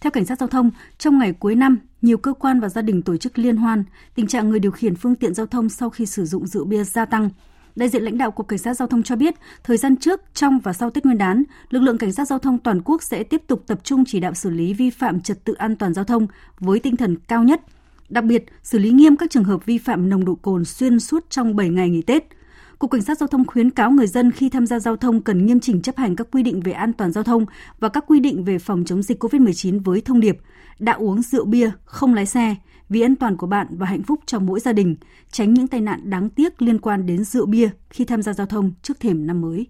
Theo 0.00 0.10
cảnh 0.10 0.24
sát 0.24 0.38
giao 0.38 0.48
thông, 0.48 0.70
trong 0.98 1.18
ngày 1.18 1.32
cuối 1.32 1.54
năm, 1.54 1.78
nhiều 2.02 2.18
cơ 2.18 2.32
quan 2.32 2.60
và 2.60 2.68
gia 2.68 2.82
đình 2.82 3.02
tổ 3.02 3.16
chức 3.16 3.38
liên 3.38 3.56
hoan, 3.56 3.84
tình 4.14 4.26
trạng 4.26 4.48
người 4.48 4.58
điều 4.58 4.70
khiển 4.70 4.96
phương 4.96 5.14
tiện 5.14 5.34
giao 5.34 5.46
thông 5.46 5.68
sau 5.68 5.90
khi 5.90 6.06
sử 6.06 6.24
dụng 6.24 6.46
rượu 6.46 6.64
bia 6.64 6.84
gia 6.84 7.04
tăng. 7.04 7.30
Đại 7.76 7.88
diện 7.88 8.02
lãnh 8.02 8.18
đạo 8.18 8.30
Cục 8.30 8.48
Cảnh 8.48 8.58
sát 8.58 8.74
Giao 8.74 8.88
thông 8.88 9.02
cho 9.02 9.16
biết, 9.16 9.34
thời 9.64 9.76
gian 9.76 9.96
trước, 9.96 10.20
trong 10.34 10.58
và 10.58 10.72
sau 10.72 10.90
Tết 10.90 11.04
Nguyên 11.04 11.18
đán, 11.18 11.42
lực 11.70 11.80
lượng 11.80 11.98
Cảnh 11.98 12.12
sát 12.12 12.24
Giao 12.24 12.38
thông 12.38 12.58
toàn 12.58 12.80
quốc 12.84 13.02
sẽ 13.02 13.22
tiếp 13.22 13.42
tục 13.46 13.62
tập 13.66 13.80
trung 13.84 14.04
chỉ 14.06 14.20
đạo 14.20 14.34
xử 14.34 14.50
lý 14.50 14.74
vi 14.74 14.90
phạm 14.90 15.20
trật 15.20 15.44
tự 15.44 15.54
an 15.54 15.76
toàn 15.76 15.94
giao 15.94 16.04
thông 16.04 16.26
với 16.60 16.78
tinh 16.78 16.96
thần 16.96 17.16
cao 17.28 17.44
nhất. 17.44 17.60
Đặc 18.08 18.24
biệt, 18.24 18.44
xử 18.62 18.78
lý 18.78 18.90
nghiêm 18.90 19.16
các 19.16 19.30
trường 19.30 19.44
hợp 19.44 19.66
vi 19.66 19.78
phạm 19.78 20.08
nồng 20.08 20.24
độ 20.24 20.34
cồn 20.34 20.64
xuyên 20.64 21.00
suốt 21.00 21.30
trong 21.30 21.56
7 21.56 21.68
ngày 21.68 21.90
nghỉ 21.90 22.02
Tết– 22.02 22.24
Cục 22.78 22.90
Cảnh 22.90 23.02
sát 23.02 23.18
Giao 23.18 23.26
thông 23.26 23.46
khuyến 23.46 23.70
cáo 23.70 23.90
người 23.90 24.06
dân 24.06 24.32
khi 24.32 24.48
tham 24.48 24.66
gia 24.66 24.78
giao 24.78 24.96
thông 24.96 25.22
cần 25.22 25.46
nghiêm 25.46 25.60
chỉnh 25.60 25.82
chấp 25.82 25.96
hành 25.96 26.16
các 26.16 26.26
quy 26.32 26.42
định 26.42 26.60
về 26.60 26.72
an 26.72 26.92
toàn 26.92 27.12
giao 27.12 27.24
thông 27.24 27.46
và 27.78 27.88
các 27.88 28.04
quy 28.06 28.20
định 28.20 28.44
về 28.44 28.58
phòng 28.58 28.84
chống 28.86 29.02
dịch 29.02 29.24
COVID-19 29.24 29.82
với 29.84 30.00
thông 30.00 30.20
điệp 30.20 30.38
đã 30.78 30.92
uống 30.92 31.22
rượu 31.22 31.44
bia, 31.44 31.70
không 31.84 32.14
lái 32.14 32.26
xe, 32.26 32.56
vì 32.88 33.00
an 33.00 33.16
toàn 33.16 33.36
của 33.36 33.46
bạn 33.46 33.66
và 33.70 33.86
hạnh 33.86 34.02
phúc 34.02 34.20
trong 34.26 34.46
mỗi 34.46 34.60
gia 34.60 34.72
đình, 34.72 34.96
tránh 35.30 35.54
những 35.54 35.68
tai 35.68 35.80
nạn 35.80 36.10
đáng 36.10 36.30
tiếc 36.30 36.62
liên 36.62 36.80
quan 36.80 37.06
đến 37.06 37.24
rượu 37.24 37.46
bia 37.46 37.68
khi 37.90 38.04
tham 38.04 38.22
gia 38.22 38.32
giao 38.32 38.46
thông 38.46 38.72
trước 38.82 39.00
thềm 39.00 39.26
năm 39.26 39.40
mới. 39.40 39.66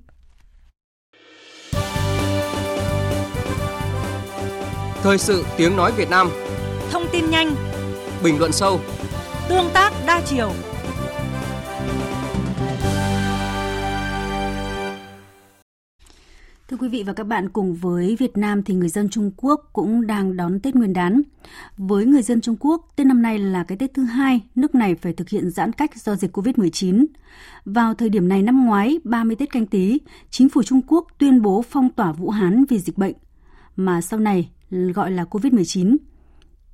Thời 5.03 5.19
sự 5.19 5.45
tiếng 5.57 5.77
nói 5.77 5.93
Việt 5.97 6.11
Nam. 6.11 6.29
Thông 6.91 7.05
tin 7.13 7.31
nhanh. 7.31 7.55
Bình 8.25 8.39
luận 8.39 8.53
sâu. 8.53 8.81
Tương 9.49 9.71
tác 9.75 9.93
đa 10.07 10.21
chiều 10.27 10.53
Thưa 16.71 16.77
quý 16.77 16.89
vị 16.89 17.03
và 17.03 17.13
các 17.13 17.25
bạn, 17.25 17.49
cùng 17.49 17.75
với 17.75 18.17
Việt 18.19 18.37
Nam 18.37 18.63
thì 18.63 18.75
người 18.75 18.89
dân 18.89 19.09
Trung 19.09 19.31
Quốc 19.37 19.71
cũng 19.73 20.07
đang 20.07 20.37
đón 20.37 20.61
Tết 20.61 20.75
Nguyên 20.75 20.93
đán. 20.93 21.23
Với 21.77 22.07
người 22.07 22.23
dân 22.23 22.41
Trung 22.41 22.57
Quốc, 22.61 22.87
Tết 22.97 23.07
năm 23.07 23.23
nay 23.23 23.39
là 23.39 23.65
cái 23.65 23.79
Tết 23.79 23.95
thứ 23.95 24.05
hai, 24.05 24.41
nước 24.55 24.75
này 24.75 24.95
phải 24.95 25.13
thực 25.13 25.29
hiện 25.29 25.51
giãn 25.51 25.73
cách 25.73 25.97
do 25.97 26.17
dịch 26.17 26.37
COVID-19. 26.37 27.07
Vào 27.65 27.95
thời 27.95 28.09
điểm 28.09 28.29
này 28.29 28.43
năm 28.43 28.67
ngoái, 28.67 28.99
30 29.05 29.37
Tết 29.37 29.51
canh 29.51 29.67
tí, 29.67 29.99
chính 30.31 30.49
phủ 30.49 30.63
Trung 30.63 30.81
Quốc 30.87 31.07
tuyên 31.19 31.43
bố 31.43 31.63
phong 31.63 31.91
tỏa 31.91 32.13
Vũ 32.13 32.31
Hán 32.31 32.65
vì 32.69 32.79
dịch 32.79 32.99
bệnh, 32.99 33.15
mà 33.77 34.01
sau 34.01 34.21
này 34.21 34.51
gọi 34.71 35.11
là 35.11 35.25
COVID-19. 35.25 35.97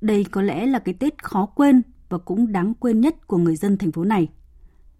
Đây 0.01 0.25
có 0.31 0.41
lẽ 0.41 0.65
là 0.65 0.79
cái 0.79 0.93
Tết 0.93 1.23
khó 1.23 1.45
quên 1.45 1.81
và 2.09 2.17
cũng 2.17 2.51
đáng 2.51 2.73
quên 2.73 3.01
nhất 3.01 3.27
của 3.27 3.37
người 3.37 3.55
dân 3.55 3.77
thành 3.77 3.91
phố 3.91 4.03
này. 4.03 4.27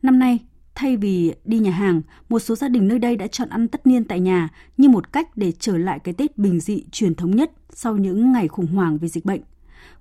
Năm 0.01 0.19
nay, 0.19 0.39
Thay 0.75 0.97
vì 0.97 1.33
đi 1.45 1.59
nhà 1.59 1.71
hàng, 1.71 2.01
một 2.29 2.39
số 2.39 2.55
gia 2.55 2.67
đình 2.67 2.87
nơi 2.87 2.99
đây 2.99 3.15
đã 3.15 3.27
chọn 3.27 3.49
ăn 3.49 3.67
tất 3.67 3.87
niên 3.87 4.03
tại 4.03 4.19
nhà 4.19 4.49
như 4.77 4.89
một 4.89 5.13
cách 5.13 5.37
để 5.37 5.51
trở 5.51 5.77
lại 5.77 5.99
cái 5.99 6.13
Tết 6.13 6.37
bình 6.37 6.59
dị 6.59 6.85
truyền 6.91 7.15
thống 7.15 7.31
nhất 7.31 7.51
sau 7.69 7.97
những 7.97 8.31
ngày 8.31 8.47
khủng 8.47 8.67
hoảng 8.67 8.97
về 8.97 9.07
dịch 9.07 9.25
bệnh. 9.25 9.41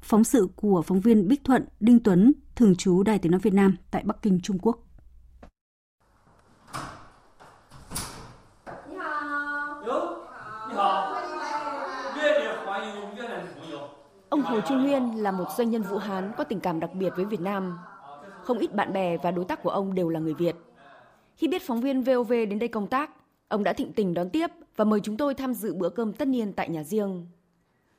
Phóng 0.01 0.25
sự 0.25 0.49
của 0.57 0.83
phóng 0.83 1.01
viên 1.01 1.29
Bích 1.29 1.45
Thuận, 1.45 1.65
Đinh 1.81 2.01
Tuấn, 2.01 2.33
thường 2.57 2.77
trú 2.77 3.03
Đài 3.03 3.19
Tiếng 3.19 3.33
Nói 3.33 3.41
Việt 3.41 3.55
Nam 3.55 3.77
tại 3.91 4.03
Bắc 4.05 4.23
Kinh, 4.23 4.41
Trung 4.43 4.59
Quốc. 4.59 4.79
Ông 14.29 14.43
Hồ 14.43 14.61
Trung 14.69 14.83
Nguyên 14.83 15.23
là 15.23 15.31
một 15.31 15.47
doanh 15.57 15.71
nhân 15.71 15.83
Vũ 15.83 15.99
Hán 15.99 16.33
có 16.37 16.45
tình 16.45 16.61
cảm 16.61 16.81
đặc 16.81 16.91
biệt 16.95 17.13
với 17.17 17.25
Việt 17.25 17.41
Nam 17.41 17.79
không 18.45 18.59
ít 18.59 18.75
bạn 18.75 18.93
bè 18.93 19.17
và 19.17 19.31
đối 19.31 19.45
tác 19.45 19.63
của 19.63 19.71
ông 19.71 19.95
đều 19.95 20.09
là 20.09 20.21
người 20.21 20.35
Việt. 20.35 20.57
Khi 21.37 21.49
biết 21.49 21.63
phóng 21.63 21.81
viên 21.81 22.03
VOV 22.03 22.31
đến 22.31 22.59
đây 22.59 22.69
công 22.69 22.87
tác, 22.87 23.11
ông 23.49 23.65
đã 23.65 23.73
thịnh 23.73 23.93
tình 23.93 24.15
đón 24.15 24.31
tiếp 24.31 24.51
và 24.77 24.85
mời 24.85 25.01
chúng 25.01 25.17
tôi 25.17 25.35
tham 25.35 25.55
dự 25.55 25.75
bữa 25.75 25.89
cơm 25.89 26.13
tất 26.13 26.29
niên 26.29 26.53
tại 26.53 26.69
nhà 26.69 26.83
riêng. 26.83 27.27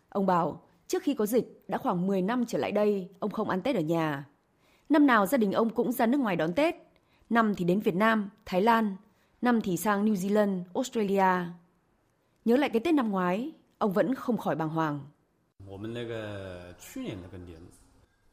Ông 0.10 0.26
bảo, 0.26 0.62
trước 0.88 1.04
khi 1.04 1.14
có 1.14 1.26
dịch, 1.26 1.64
đã 1.68 1.78
khoảng 1.78 2.08
10 2.08 2.22
năm 2.22 2.46
trở 2.46 2.58
lại 2.58 2.72
đây, 2.72 3.10
ông 3.20 3.32
không 3.32 3.50
ăn 3.50 3.62
Tết 3.62 3.76
ở 3.76 3.82
nhà. 3.82 4.26
Năm 4.90 5.08
nào 5.08 5.26
gia 5.26 5.38
đình 5.38 5.52
ông 5.52 5.70
cũng 5.70 5.92
ra 5.92 6.06
nước 6.06 6.18
ngoài 6.18 6.36
đón 6.36 6.54
Tết. 6.54 6.76
Năm 7.30 7.56
thì 7.56 7.66
đến 7.66 7.80
Việt 7.80 7.96
Nam, 7.96 8.30
Thái 8.46 8.62
Lan, 8.62 8.96
năm 9.42 9.62
thì 9.62 9.78
sang 9.78 10.06
New 10.06 10.14
Zealand, 10.14 10.64
Australia. 10.74 11.52
Nhớ 12.46 12.58
lại 12.58 12.70
cái 12.70 12.80
Tết 12.80 12.94
năm 12.94 13.12
ngoái, 13.12 13.52
ông 13.78 13.92
vẫn 13.94 14.16
không 14.16 14.38
khỏi 14.38 14.56
bàng 14.56 14.70
hoàng. 14.70 15.00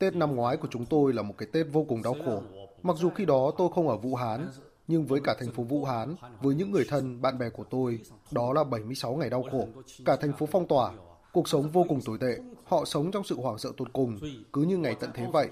Tết 0.03 0.17
năm 0.17 0.37
ngoái 0.37 0.57
của 0.57 0.69
chúng 0.71 0.87
tôi 0.87 1.13
là 1.13 1.23
một 1.23 1.35
cái 1.39 1.49
Tết 1.53 1.67
vô 1.73 1.85
cùng 1.89 2.03
đau 2.03 2.17
khổ. 2.25 2.43
Mặc 2.83 2.97
dù 2.97 3.11
khi 3.11 3.25
đó 3.25 3.53
tôi 3.59 3.69
không 3.75 3.89
ở 3.89 3.97
Vũ 3.97 4.15
Hán, 4.15 4.49
nhưng 4.89 5.07
với 5.07 5.21
cả 5.25 5.37
thành 5.41 5.53
phố 5.53 5.63
Vũ 5.63 5.85
Hán, 5.85 6.15
với 6.41 6.55
những 6.55 6.71
người 6.71 6.85
thân, 6.89 7.23
bạn 7.23 7.39
bè 7.39 7.51
của 7.51 7.65
tôi, 7.71 8.01
đó 8.31 8.53
là 8.53 8.65
76 8.65 9.15
ngày 9.15 9.31
đau 9.31 9.45
khổ. 9.51 9.67
Cả 10.05 10.17
thành 10.17 10.33
phố 10.33 10.47
phong 10.47 10.67
tỏa, 10.67 10.93
cuộc 11.33 11.49
sống 11.49 11.71
vô 11.71 11.85
cùng 11.89 12.01
tồi 12.05 12.19
tệ. 12.21 12.37
Họ 12.65 12.85
sống 12.85 13.11
trong 13.11 13.25
sự 13.25 13.41
hoảng 13.41 13.59
sợ 13.59 13.73
tột 13.77 13.93
cùng, 13.93 14.19
cứ 14.53 14.63
như 14.63 14.77
ngày 14.77 14.97
tận 15.01 15.11
thế 15.15 15.27
vậy. 15.33 15.49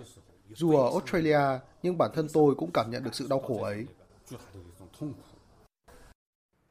Dù 0.55 0.77
ở 0.77 0.91
Australia, 0.91 1.41
nhưng 1.83 1.99
bản 1.99 2.11
thân 2.15 2.27
tôi 2.33 2.55
cũng 2.55 2.71
cảm 2.71 2.91
nhận 2.91 3.05
được 3.05 3.15
sự 3.15 3.27
đau 3.31 3.41
khổ 3.41 3.63
ấy. 3.63 3.87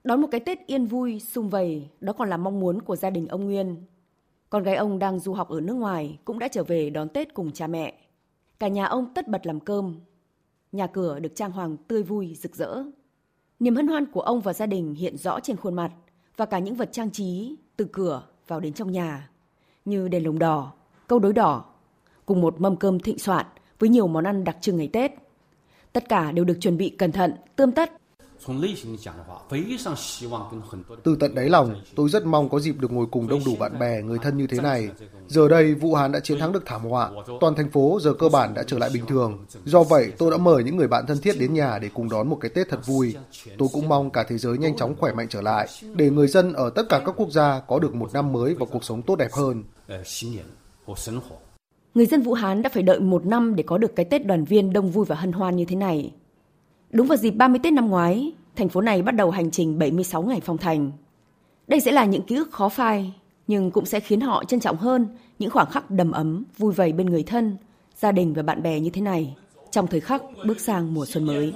Đón 0.03 0.21
một 0.21 0.27
cái 0.31 0.39
Tết 0.39 0.59
yên 0.67 0.85
vui, 0.85 1.19
sung 1.19 1.49
vầy, 1.49 1.89
đó 1.99 2.13
còn 2.13 2.29
là 2.29 2.37
mong 2.37 2.59
muốn 2.59 2.81
của 2.81 2.95
gia 2.95 3.09
đình 3.09 3.27
ông 3.27 3.45
Nguyên. 3.45 3.75
Con 4.49 4.63
gái 4.63 4.75
ông 4.75 4.99
đang 4.99 5.19
du 5.19 5.33
học 5.33 5.49
ở 5.49 5.61
nước 5.61 5.73
ngoài 5.73 6.19
cũng 6.25 6.39
đã 6.39 6.47
trở 6.47 6.63
về 6.63 6.89
đón 6.89 7.09
Tết 7.09 7.33
cùng 7.33 7.51
cha 7.51 7.67
mẹ. 7.67 7.93
Cả 8.59 8.67
nhà 8.67 8.85
ông 8.85 9.13
tất 9.13 9.27
bật 9.27 9.45
làm 9.45 9.59
cơm. 9.59 9.99
Nhà 10.71 10.87
cửa 10.87 11.19
được 11.19 11.35
trang 11.35 11.51
hoàng 11.51 11.77
tươi 11.77 12.03
vui, 12.03 12.35
rực 12.35 12.55
rỡ. 12.55 12.83
Niềm 13.59 13.75
hân 13.75 13.87
hoan 13.87 14.05
của 14.05 14.21
ông 14.21 14.41
và 14.41 14.53
gia 14.53 14.65
đình 14.65 14.93
hiện 14.93 15.17
rõ 15.17 15.39
trên 15.39 15.57
khuôn 15.57 15.73
mặt 15.73 15.91
và 16.37 16.45
cả 16.45 16.59
những 16.59 16.75
vật 16.75 16.89
trang 16.91 17.11
trí 17.11 17.55
từ 17.77 17.85
cửa 17.91 18.23
vào 18.47 18.59
đến 18.59 18.73
trong 18.73 18.91
nhà 18.91 19.29
như 19.85 20.07
đèn 20.07 20.25
lồng 20.25 20.39
đỏ, 20.39 20.73
câu 21.07 21.19
đối 21.19 21.33
đỏ, 21.33 21.65
cùng 22.25 22.41
một 22.41 22.61
mâm 22.61 22.75
cơm 22.75 22.99
thịnh 22.99 23.19
soạn 23.19 23.45
với 23.79 23.89
nhiều 23.89 24.07
món 24.07 24.23
ăn 24.23 24.43
đặc 24.43 24.57
trưng 24.61 24.77
ngày 24.77 24.89
Tết. 24.93 25.11
Tất 25.93 26.09
cả 26.09 26.31
đều 26.31 26.45
được 26.45 26.57
chuẩn 26.61 26.77
bị 26.77 26.89
cẩn 26.89 27.11
thận, 27.11 27.33
tươm 27.55 27.71
tất 27.71 27.98
từ 31.03 31.15
tận 31.19 31.35
đáy 31.35 31.49
lòng, 31.49 31.75
tôi 31.95 32.09
rất 32.09 32.25
mong 32.25 32.49
có 32.49 32.59
dịp 32.59 32.75
được 32.79 32.91
ngồi 32.91 33.05
cùng 33.11 33.27
đông 33.27 33.41
đủ 33.45 33.55
bạn 33.55 33.79
bè, 33.79 34.01
người 34.01 34.17
thân 34.21 34.37
như 34.37 34.47
thế 34.47 34.61
này. 34.61 34.89
Giờ 35.27 35.47
đây, 35.47 35.73
Vũ 35.73 35.95
Hán 35.95 36.11
đã 36.11 36.19
chiến 36.19 36.39
thắng 36.39 36.51
được 36.51 36.63
thảm 36.65 36.81
họa. 36.81 37.11
Toàn 37.41 37.55
thành 37.55 37.69
phố 37.69 37.99
giờ 38.01 38.13
cơ 38.13 38.29
bản 38.29 38.53
đã 38.53 38.63
trở 38.67 38.77
lại 38.77 38.89
bình 38.93 39.05
thường. 39.05 39.45
Do 39.65 39.83
vậy, 39.83 40.11
tôi 40.17 40.31
đã 40.31 40.37
mời 40.37 40.63
những 40.63 40.77
người 40.77 40.87
bạn 40.87 41.05
thân 41.07 41.17
thiết 41.17 41.39
đến 41.39 41.53
nhà 41.53 41.79
để 41.81 41.89
cùng 41.93 42.09
đón 42.09 42.29
một 42.29 42.37
cái 42.41 42.49
Tết 42.49 42.69
thật 42.69 42.79
vui. 42.85 43.15
Tôi 43.57 43.69
cũng 43.73 43.89
mong 43.89 44.09
cả 44.09 44.25
thế 44.29 44.37
giới 44.37 44.57
nhanh 44.57 44.77
chóng 44.77 44.95
khỏe 44.99 45.13
mạnh 45.13 45.27
trở 45.29 45.41
lại, 45.41 45.67
để 45.95 46.09
người 46.09 46.27
dân 46.27 46.53
ở 46.53 46.69
tất 46.69 46.83
cả 46.89 47.01
các 47.05 47.15
quốc 47.17 47.31
gia 47.31 47.59
có 47.59 47.79
được 47.79 47.95
một 47.95 48.13
năm 48.13 48.33
mới 48.33 48.53
và 48.53 48.65
cuộc 48.71 48.83
sống 48.83 49.01
tốt 49.01 49.15
đẹp 49.15 49.31
hơn. 49.31 49.63
Người 51.95 52.05
dân 52.05 52.21
Vũ 52.21 52.33
Hán 52.33 52.61
đã 52.61 52.69
phải 52.73 52.83
đợi 52.83 52.99
một 52.99 53.25
năm 53.25 53.55
để 53.55 53.63
có 53.63 53.77
được 53.77 53.95
cái 53.95 54.05
Tết 54.05 54.25
đoàn 54.25 54.45
viên 54.45 54.73
đông 54.73 54.91
vui 54.91 55.05
và 55.05 55.15
hân 55.15 55.31
hoan 55.31 55.55
như 55.55 55.65
thế 55.65 55.75
này. 55.75 56.13
Đúng 56.91 57.07
vào 57.07 57.17
dịp 57.17 57.31
30 57.31 57.59
Tết 57.63 57.73
năm 57.73 57.89
ngoái, 57.89 58.31
thành 58.55 58.69
phố 58.69 58.81
này 58.81 59.01
bắt 59.01 59.11
đầu 59.11 59.31
hành 59.31 59.51
trình 59.51 59.79
76 59.79 60.23
ngày 60.23 60.41
phong 60.43 60.57
thành. 60.57 60.91
Đây 61.67 61.79
sẽ 61.79 61.91
là 61.91 62.05
những 62.05 62.21
ký 62.21 62.35
ức 62.35 62.51
khó 62.51 62.69
phai, 62.69 63.13
nhưng 63.47 63.71
cũng 63.71 63.85
sẽ 63.85 63.99
khiến 63.99 64.21
họ 64.21 64.43
trân 64.43 64.59
trọng 64.59 64.77
hơn 64.77 65.07
những 65.39 65.49
khoảng 65.49 65.69
khắc 65.69 65.91
đầm 65.91 66.11
ấm, 66.11 66.43
vui 66.57 66.73
vầy 66.73 66.93
bên 66.93 67.09
người 67.09 67.23
thân, 67.23 67.57
gia 67.95 68.11
đình 68.11 68.33
và 68.33 68.43
bạn 68.43 68.63
bè 68.63 68.79
như 68.79 68.89
thế 68.89 69.01
này 69.01 69.35
trong 69.71 69.87
thời 69.87 69.99
khắc 69.99 70.21
bước 70.47 70.59
sang 70.59 70.93
mùa 70.93 71.05
xuân 71.05 71.25
mới. 71.25 71.53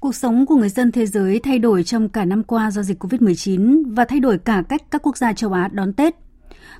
Cuộc 0.00 0.14
sống 0.14 0.46
của 0.46 0.56
người 0.56 0.68
dân 0.68 0.92
thế 0.92 1.06
giới 1.06 1.40
thay 1.40 1.58
đổi 1.58 1.84
trong 1.84 2.08
cả 2.08 2.24
năm 2.24 2.42
qua 2.42 2.70
do 2.70 2.82
dịch 2.82 3.04
COVID-19 3.04 3.82
và 3.94 4.04
thay 4.04 4.20
đổi 4.20 4.38
cả 4.38 4.62
cách 4.68 4.82
các 4.90 5.02
quốc 5.02 5.16
gia 5.16 5.32
châu 5.32 5.52
Á 5.52 5.68
đón 5.72 5.92
Tết. 5.92 6.25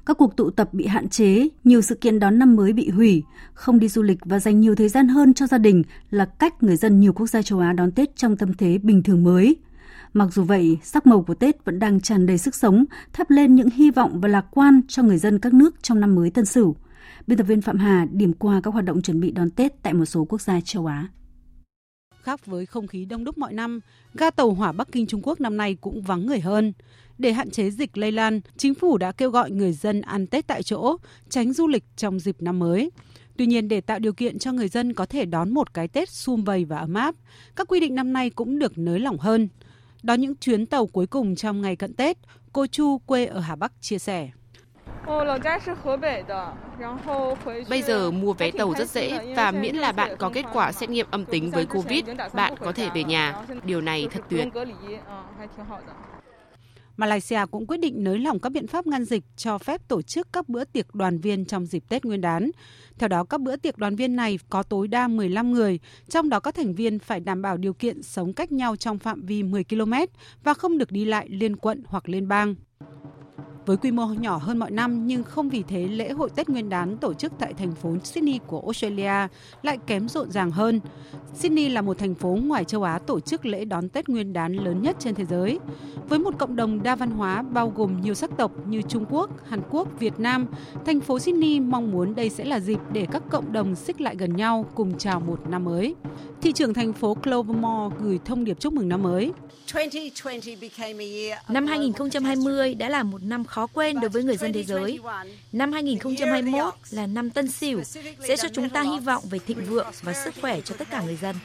Các 0.07 0.19
cuộc 0.19 0.37
tụ 0.37 0.51
tập 0.51 0.69
bị 0.73 0.87
hạn 0.87 1.09
chế, 1.09 1.49
nhiều 1.65 1.83
sự 1.83 1.95
kiện 1.95 2.19
đón 2.19 2.39
năm 2.39 2.57
mới 2.57 2.73
bị 2.73 2.91
hủy, 2.91 3.23
không 3.55 3.79
đi 3.79 3.89
du 3.89 4.03
lịch 4.03 4.19
và 4.25 4.39
dành 4.39 4.61
nhiều 4.61 4.75
thời 4.75 4.89
gian 4.89 5.09
hơn 5.09 5.35
cho 5.35 5.47
gia 5.47 5.59
đình 5.59 5.83
là 6.11 6.25
cách 6.25 6.63
người 6.63 6.77
dân 6.77 7.01
nhiều 7.01 7.13
quốc 7.13 7.27
gia 7.27 7.43
châu 7.43 7.59
Á 7.59 7.73
đón 7.73 7.93
Tết 7.93 8.17
trong 8.17 8.37
tâm 8.37 8.55
thế 8.55 8.79
bình 8.79 9.03
thường 9.03 9.25
mới. 9.25 9.57
Mặc 10.13 10.29
dù 10.33 10.43
vậy, 10.43 10.79
sắc 10.83 11.07
màu 11.07 11.23
của 11.23 11.35
Tết 11.35 11.65
vẫn 11.65 11.79
đang 11.79 12.01
tràn 12.01 12.27
đầy 12.27 12.39
sức 12.39 12.55
sống, 12.55 12.85
thắp 13.13 13.31
lên 13.31 13.55
những 13.55 13.71
hy 13.71 13.91
vọng 13.91 14.21
và 14.21 14.29
lạc 14.29 14.47
quan 14.51 14.81
cho 14.89 15.03
người 15.03 15.19
dân 15.19 15.39
các 15.39 15.55
nước 15.55 15.83
trong 15.83 16.01
năm 16.01 16.15
mới 16.15 16.31
Tân 16.31 16.45
Sửu. 16.45 16.77
Biên 17.27 17.39
tập 17.39 17.45
viên 17.45 17.63
Phạm 17.63 17.79
Hà 17.79 18.07
điểm 18.13 18.33
qua 18.33 18.61
các 18.61 18.71
hoạt 18.71 18.85
động 18.85 19.03
chuẩn 19.03 19.21
bị 19.21 19.31
đón 19.31 19.51
Tết 19.51 19.83
tại 19.83 19.95
một 19.95 20.05
số 20.05 20.25
quốc 20.25 20.41
gia 20.41 20.61
châu 20.61 20.87
Á. 20.87 21.09
Khác 22.23 22.47
với 22.47 22.67
không 22.67 22.87
khí 22.87 23.05
đông 23.05 23.25
đúc 23.25 23.39
mọi 23.39 23.53
năm, 23.53 23.81
ga 24.15 24.31
tàu 24.31 24.51
hỏa 24.51 24.73
Bắc 24.73 24.93
Kinh 24.93 25.07
Trung 25.07 25.21
Quốc 25.25 25.41
năm 25.41 25.57
nay 25.57 25.77
cũng 25.81 26.03
vắng 26.03 26.27
người 26.27 26.41
hơn. 26.41 26.73
Để 27.19 27.33
hạn 27.33 27.51
chế 27.51 27.71
dịch 27.71 27.99
lây 27.99 28.13
lan, 28.13 28.41
chính 28.57 28.75
phủ 28.75 28.99
đã 28.99 29.13
kêu 29.13 29.31
gọi 29.31 29.51
người 29.51 29.73
dân 29.73 30.01
ăn 30.01 30.27
Tết 30.27 30.47
tại 30.47 30.63
chỗ, 30.63 30.97
tránh 31.29 31.53
du 31.53 31.67
lịch 31.67 31.85
trong 31.97 32.21
dịp 32.21 32.37
năm 32.39 32.59
mới. 32.59 32.91
Tuy 33.37 33.47
nhiên, 33.47 33.69
để 33.69 33.81
tạo 33.81 33.99
điều 33.99 34.13
kiện 34.13 34.39
cho 34.39 34.53
người 34.53 34.69
dân 34.69 34.95
có 34.95 35.07
thể 35.07 35.25
đón 35.25 35.55
một 35.55 35.75
cái 35.75 35.89
Tết 35.89 36.09
sum 36.09 36.45
vầy 36.45 36.65
và 36.65 36.79
ấm 36.79 36.95
áp, 36.95 37.15
các 37.57 37.69
quy 37.69 37.81
định 37.81 37.95
năm 37.95 38.13
nay 38.13 38.31
cũng 38.31 38.59
được 38.59 38.79
nới 38.79 39.01
lỏng 39.01 39.19
hơn. 39.19 39.49
Đó 40.03 40.15
những 40.15 40.37
chuyến 40.37 40.67
tàu 40.67 40.87
cuối 40.87 41.07
cùng 41.07 41.37
trong 41.37 41.63
ngày 41.63 41.77
cận 41.77 41.95
Tết, 41.95 42.17
cô 42.53 42.67
Chu 42.67 42.99
quê 42.99 43.27
ở 43.27 43.41
Hà 43.41 43.57
Bắc 43.57 43.73
chia 43.81 43.99
sẻ. 43.99 44.31
Bây 47.69 47.83
giờ 47.83 48.11
mua 48.11 48.33
vé 48.33 48.51
tàu 48.51 48.75
rất 48.79 48.91
dễ 48.91 49.35
và 49.37 49.51
miễn 49.51 49.77
là 49.77 49.93
bạn 49.93 50.17
có 50.19 50.31
kết 50.35 50.45
quả 50.53 50.73
xét 50.73 50.91
nghiệm 50.91 51.07
âm 51.11 51.25
tính 51.25 51.51
với 51.51 51.67
Covid, 51.67 52.05
bạn 52.33 52.55
có 52.61 52.73
thể 52.73 52.89
về 52.95 53.05
nhà. 53.05 53.45
Điều 53.65 53.81
này 53.81 54.09
thật 54.13 54.23
tuyệt. 54.29 54.49
Malaysia 56.97 57.41
cũng 57.51 57.67
quyết 57.67 57.81
định 57.81 58.05
nới 58.05 58.19
lỏng 58.19 58.41
các 58.41 58.53
biện 58.53 58.67
pháp 58.67 58.87
ngăn 58.87 59.05
dịch 59.05 59.25
cho 59.37 59.59
phép 59.59 59.89
tổ 59.89 60.03
chức 60.03 60.33
các 60.33 60.49
bữa 60.49 60.65
tiệc 60.65 60.95
đoàn 60.95 61.19
viên 61.19 61.45
trong 61.45 61.67
dịp 61.67 61.85
Tết 61.89 62.05
Nguyên 62.05 62.21
đán. 62.21 62.51
Theo 62.99 63.09
đó, 63.09 63.25
các 63.25 63.41
bữa 63.41 63.57
tiệc 63.57 63.79
đoàn 63.79 63.97
viên 63.97 64.17
này 64.17 64.39
có 64.49 64.63
tối 64.63 64.89
đa 64.89 65.09
15 65.09 65.53
người, 65.53 65.79
trong 66.09 66.29
đó 66.29 66.41
các 66.41 66.55
thành 66.55 66.75
viên 66.75 66.99
phải 66.99 67.21
đảm 67.21 67.43
bảo 67.43 67.57
điều 67.57 67.73
kiện 67.73 68.03
sống 68.03 68.33
cách 68.33 68.53
nhau 68.53 68.77
trong 68.77 68.99
phạm 68.99 69.27
vi 69.27 69.43
10 69.43 69.65
km 69.65 69.93
và 70.45 70.55
không 70.55 70.79
được 70.79 70.91
đi 70.91 71.05
lại 71.05 71.29
liên 71.29 71.57
quận 71.57 71.83
hoặc 71.87 72.09
liên 72.09 72.29
bang. 72.29 72.55
Với 73.67 73.77
quy 73.77 73.91
mô 73.91 74.07
nhỏ 74.07 74.37
hơn 74.37 74.59
mọi 74.59 74.71
năm 74.71 75.07
nhưng 75.07 75.25
không 75.25 75.49
vì 75.49 75.63
thế 75.69 75.87
lễ 75.89 76.11
hội 76.11 76.31
Tết 76.37 76.49
Nguyên 76.49 76.69
đán 76.69 76.97
tổ 76.97 77.15
chức 77.15 77.33
tại 77.39 77.55
thành 77.55 77.73
phố 77.73 77.97
Sydney 78.05 78.41
của 78.47 78.61
Australia 78.61 79.29
lại 79.63 79.79
kém 79.87 80.09
rộn 80.09 80.31
ràng 80.31 80.51
hơn. 80.51 80.81
Sydney 81.35 81.69
là 81.69 81.83
một 81.83 81.99
thành 81.99 82.15
phố 82.15 82.29
ngoài 82.29 82.65
châu 82.65 82.83
Á 82.83 82.99
tổ 82.99 83.21
chức 83.21 83.47
lễ 83.47 83.65
đón 83.65 83.89
Tết 83.89 84.09
Nguyên 84.09 84.33
đán 84.33 84.53
lớn 84.53 84.83
nhất 84.83 84.97
trên 84.99 85.15
thế 85.15 85.25
giới. 85.25 85.59
Với 86.09 86.19
một 86.19 86.39
cộng 86.39 86.57
đồng 86.57 86.83
đa 86.83 86.97
văn 86.97 87.11
hóa 87.11 87.43
bao 87.43 87.73
gồm 87.77 88.01
nhiều 88.01 88.15
sắc 88.15 88.31
tộc 88.37 88.53
như 88.67 88.83
Trung 88.83 89.05
Quốc, 89.11 89.31
Hàn 89.49 89.61
Quốc, 89.71 89.89
Việt 89.99 90.19
Nam, 90.19 90.47
thành 90.85 91.01
phố 91.01 91.19
Sydney 91.19 91.61
mong 91.61 91.91
muốn 91.91 92.15
đây 92.15 92.29
sẽ 92.29 92.45
là 92.45 92.61
dịp 92.61 92.79
để 92.93 93.07
các 93.13 93.23
cộng 93.31 93.53
đồng 93.53 93.75
xích 93.75 94.01
lại 94.01 94.17
gần 94.19 94.37
nhau 94.37 94.67
cùng 94.75 94.99
chào 94.99 95.21
một 95.21 95.41
năm 95.49 95.65
mới. 95.65 95.95
Thị 96.43 96.53
trưởng 96.53 96.75
thành 96.75 96.93
phố 96.93 97.15
Clovermore 97.15 97.97
gửi 97.99 98.19
thông 98.25 98.45
điệp 98.45 98.61
chúc 98.61 98.73
mừng 98.73 98.89
năm 98.89 99.03
mới. 99.03 99.33
Năm 101.49 101.67
2020 101.67 102.75
đã 102.75 102.89
là 102.89 103.03
một 103.03 103.23
năm 103.23 103.45
khó 103.45 103.56
khó 103.57 103.67
quên 103.67 104.01
đối 104.01 104.09
với 104.09 104.23
người 104.23 104.37
dân 104.37 104.53
thế 104.53 104.65
giới. 104.65 104.99
Năm 105.53 105.73
2021 105.73 106.75
là 106.91 107.07
năm 107.07 107.31
Tân 107.31 107.51
Sửu 107.51 107.83
sẽ 108.29 108.37
cho 108.37 108.49
chúng 108.55 108.69
ta 108.69 108.83
hy 108.83 108.99
vọng 108.99 109.25
về 109.31 109.39
thịnh 109.39 109.65
vượng 109.65 109.87
và 110.03 110.13
sức 110.13 110.35
khỏe 110.41 110.61
cho 110.61 110.75
tất 110.79 110.89
cả 110.91 111.03
người 111.03 111.17
dân. 111.17 111.37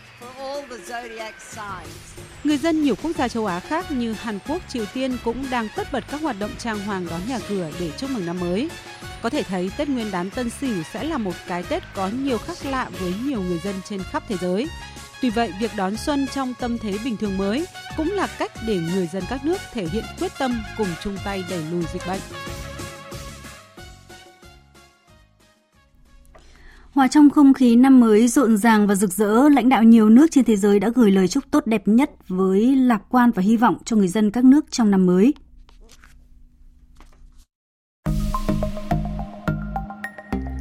Người 2.44 2.58
dân 2.58 2.84
nhiều 2.84 2.96
quốc 3.04 3.12
gia 3.18 3.28
châu 3.28 3.46
Á 3.46 3.60
khác 3.60 3.92
như 3.92 4.14
Hàn 4.14 4.40
Quốc, 4.48 4.62
Triều 4.70 4.86
Tiên 4.94 5.18
cũng 5.24 5.46
đang 5.52 5.68
tất 5.76 5.88
bật 5.92 6.04
các 6.12 6.22
hoạt 6.22 6.36
động 6.40 6.52
trang 6.60 6.80
hoàng 6.80 7.08
đón 7.10 7.22
nhà 7.28 7.40
cửa 7.50 7.72
để 7.80 7.92
chúc 7.98 8.10
mừng 8.10 8.26
năm 8.26 8.40
mới. 8.40 8.70
Có 9.22 9.30
thể 9.30 9.44
thấy 9.44 9.72
Tết 9.78 9.90
Nguyên 9.90 10.12
đán 10.12 10.30
Tân 10.30 10.50
Sửu 10.50 10.84
sẽ 10.94 11.04
là 11.04 11.18
một 11.18 11.36
cái 11.48 11.64
Tết 11.64 11.84
có 11.94 12.08
nhiều 12.08 12.38
khác 12.38 12.58
lạ 12.66 12.90
với 13.00 13.14
nhiều 13.24 13.42
người 13.42 13.60
dân 13.64 13.76
trên 13.90 14.04
khắp 14.04 14.24
thế 14.28 14.36
giới. 14.42 14.68
Tuy 15.22 15.30
vậy, 15.30 15.54
việc 15.60 15.72
đón 15.78 15.98
xuân 15.98 16.28
trong 16.34 16.54
tâm 16.60 16.78
thế 16.78 16.98
bình 17.06 17.18
thường 17.18 17.38
mới 17.38 17.66
cũng 17.98 18.12
là 18.12 18.28
cách 18.40 18.52
để 18.68 18.82
người 18.94 19.08
dân 19.14 19.24
các 19.30 19.46
nước 19.46 19.58
thể 19.74 19.88
hiện 19.88 20.04
quyết 20.20 20.32
tâm 20.40 20.62
cùng 20.78 20.88
chung 21.04 21.18
tay 21.26 21.44
đẩy 21.50 21.64
lùi 21.72 21.84
dịch 21.94 22.02
bệnh. 22.08 22.22
Hòa 26.92 27.08
trong 27.08 27.30
không 27.30 27.54
khí 27.54 27.76
năm 27.76 28.00
mới 28.00 28.28
rộn 28.28 28.58
ràng 28.58 28.88
và 28.88 28.96
rực 28.96 29.14
rỡ, 29.14 29.50
lãnh 29.50 29.70
đạo 29.70 29.84
nhiều 29.84 30.10
nước 30.10 30.28
trên 30.32 30.44
thế 30.44 30.56
giới 30.56 30.80
đã 30.80 30.90
gửi 30.96 31.12
lời 31.12 31.28
chúc 31.28 31.44
tốt 31.52 31.66
đẹp 31.66 31.88
nhất 31.88 32.10
với 32.28 32.76
lạc 32.76 33.02
quan 33.10 33.32
và 33.32 33.44
hy 33.44 33.58
vọng 33.58 33.78
cho 33.86 33.96
người 33.96 34.08
dân 34.08 34.32
các 34.32 34.44
nước 34.44 34.66
trong 34.72 34.92
năm 34.92 35.06
mới. 35.06 35.34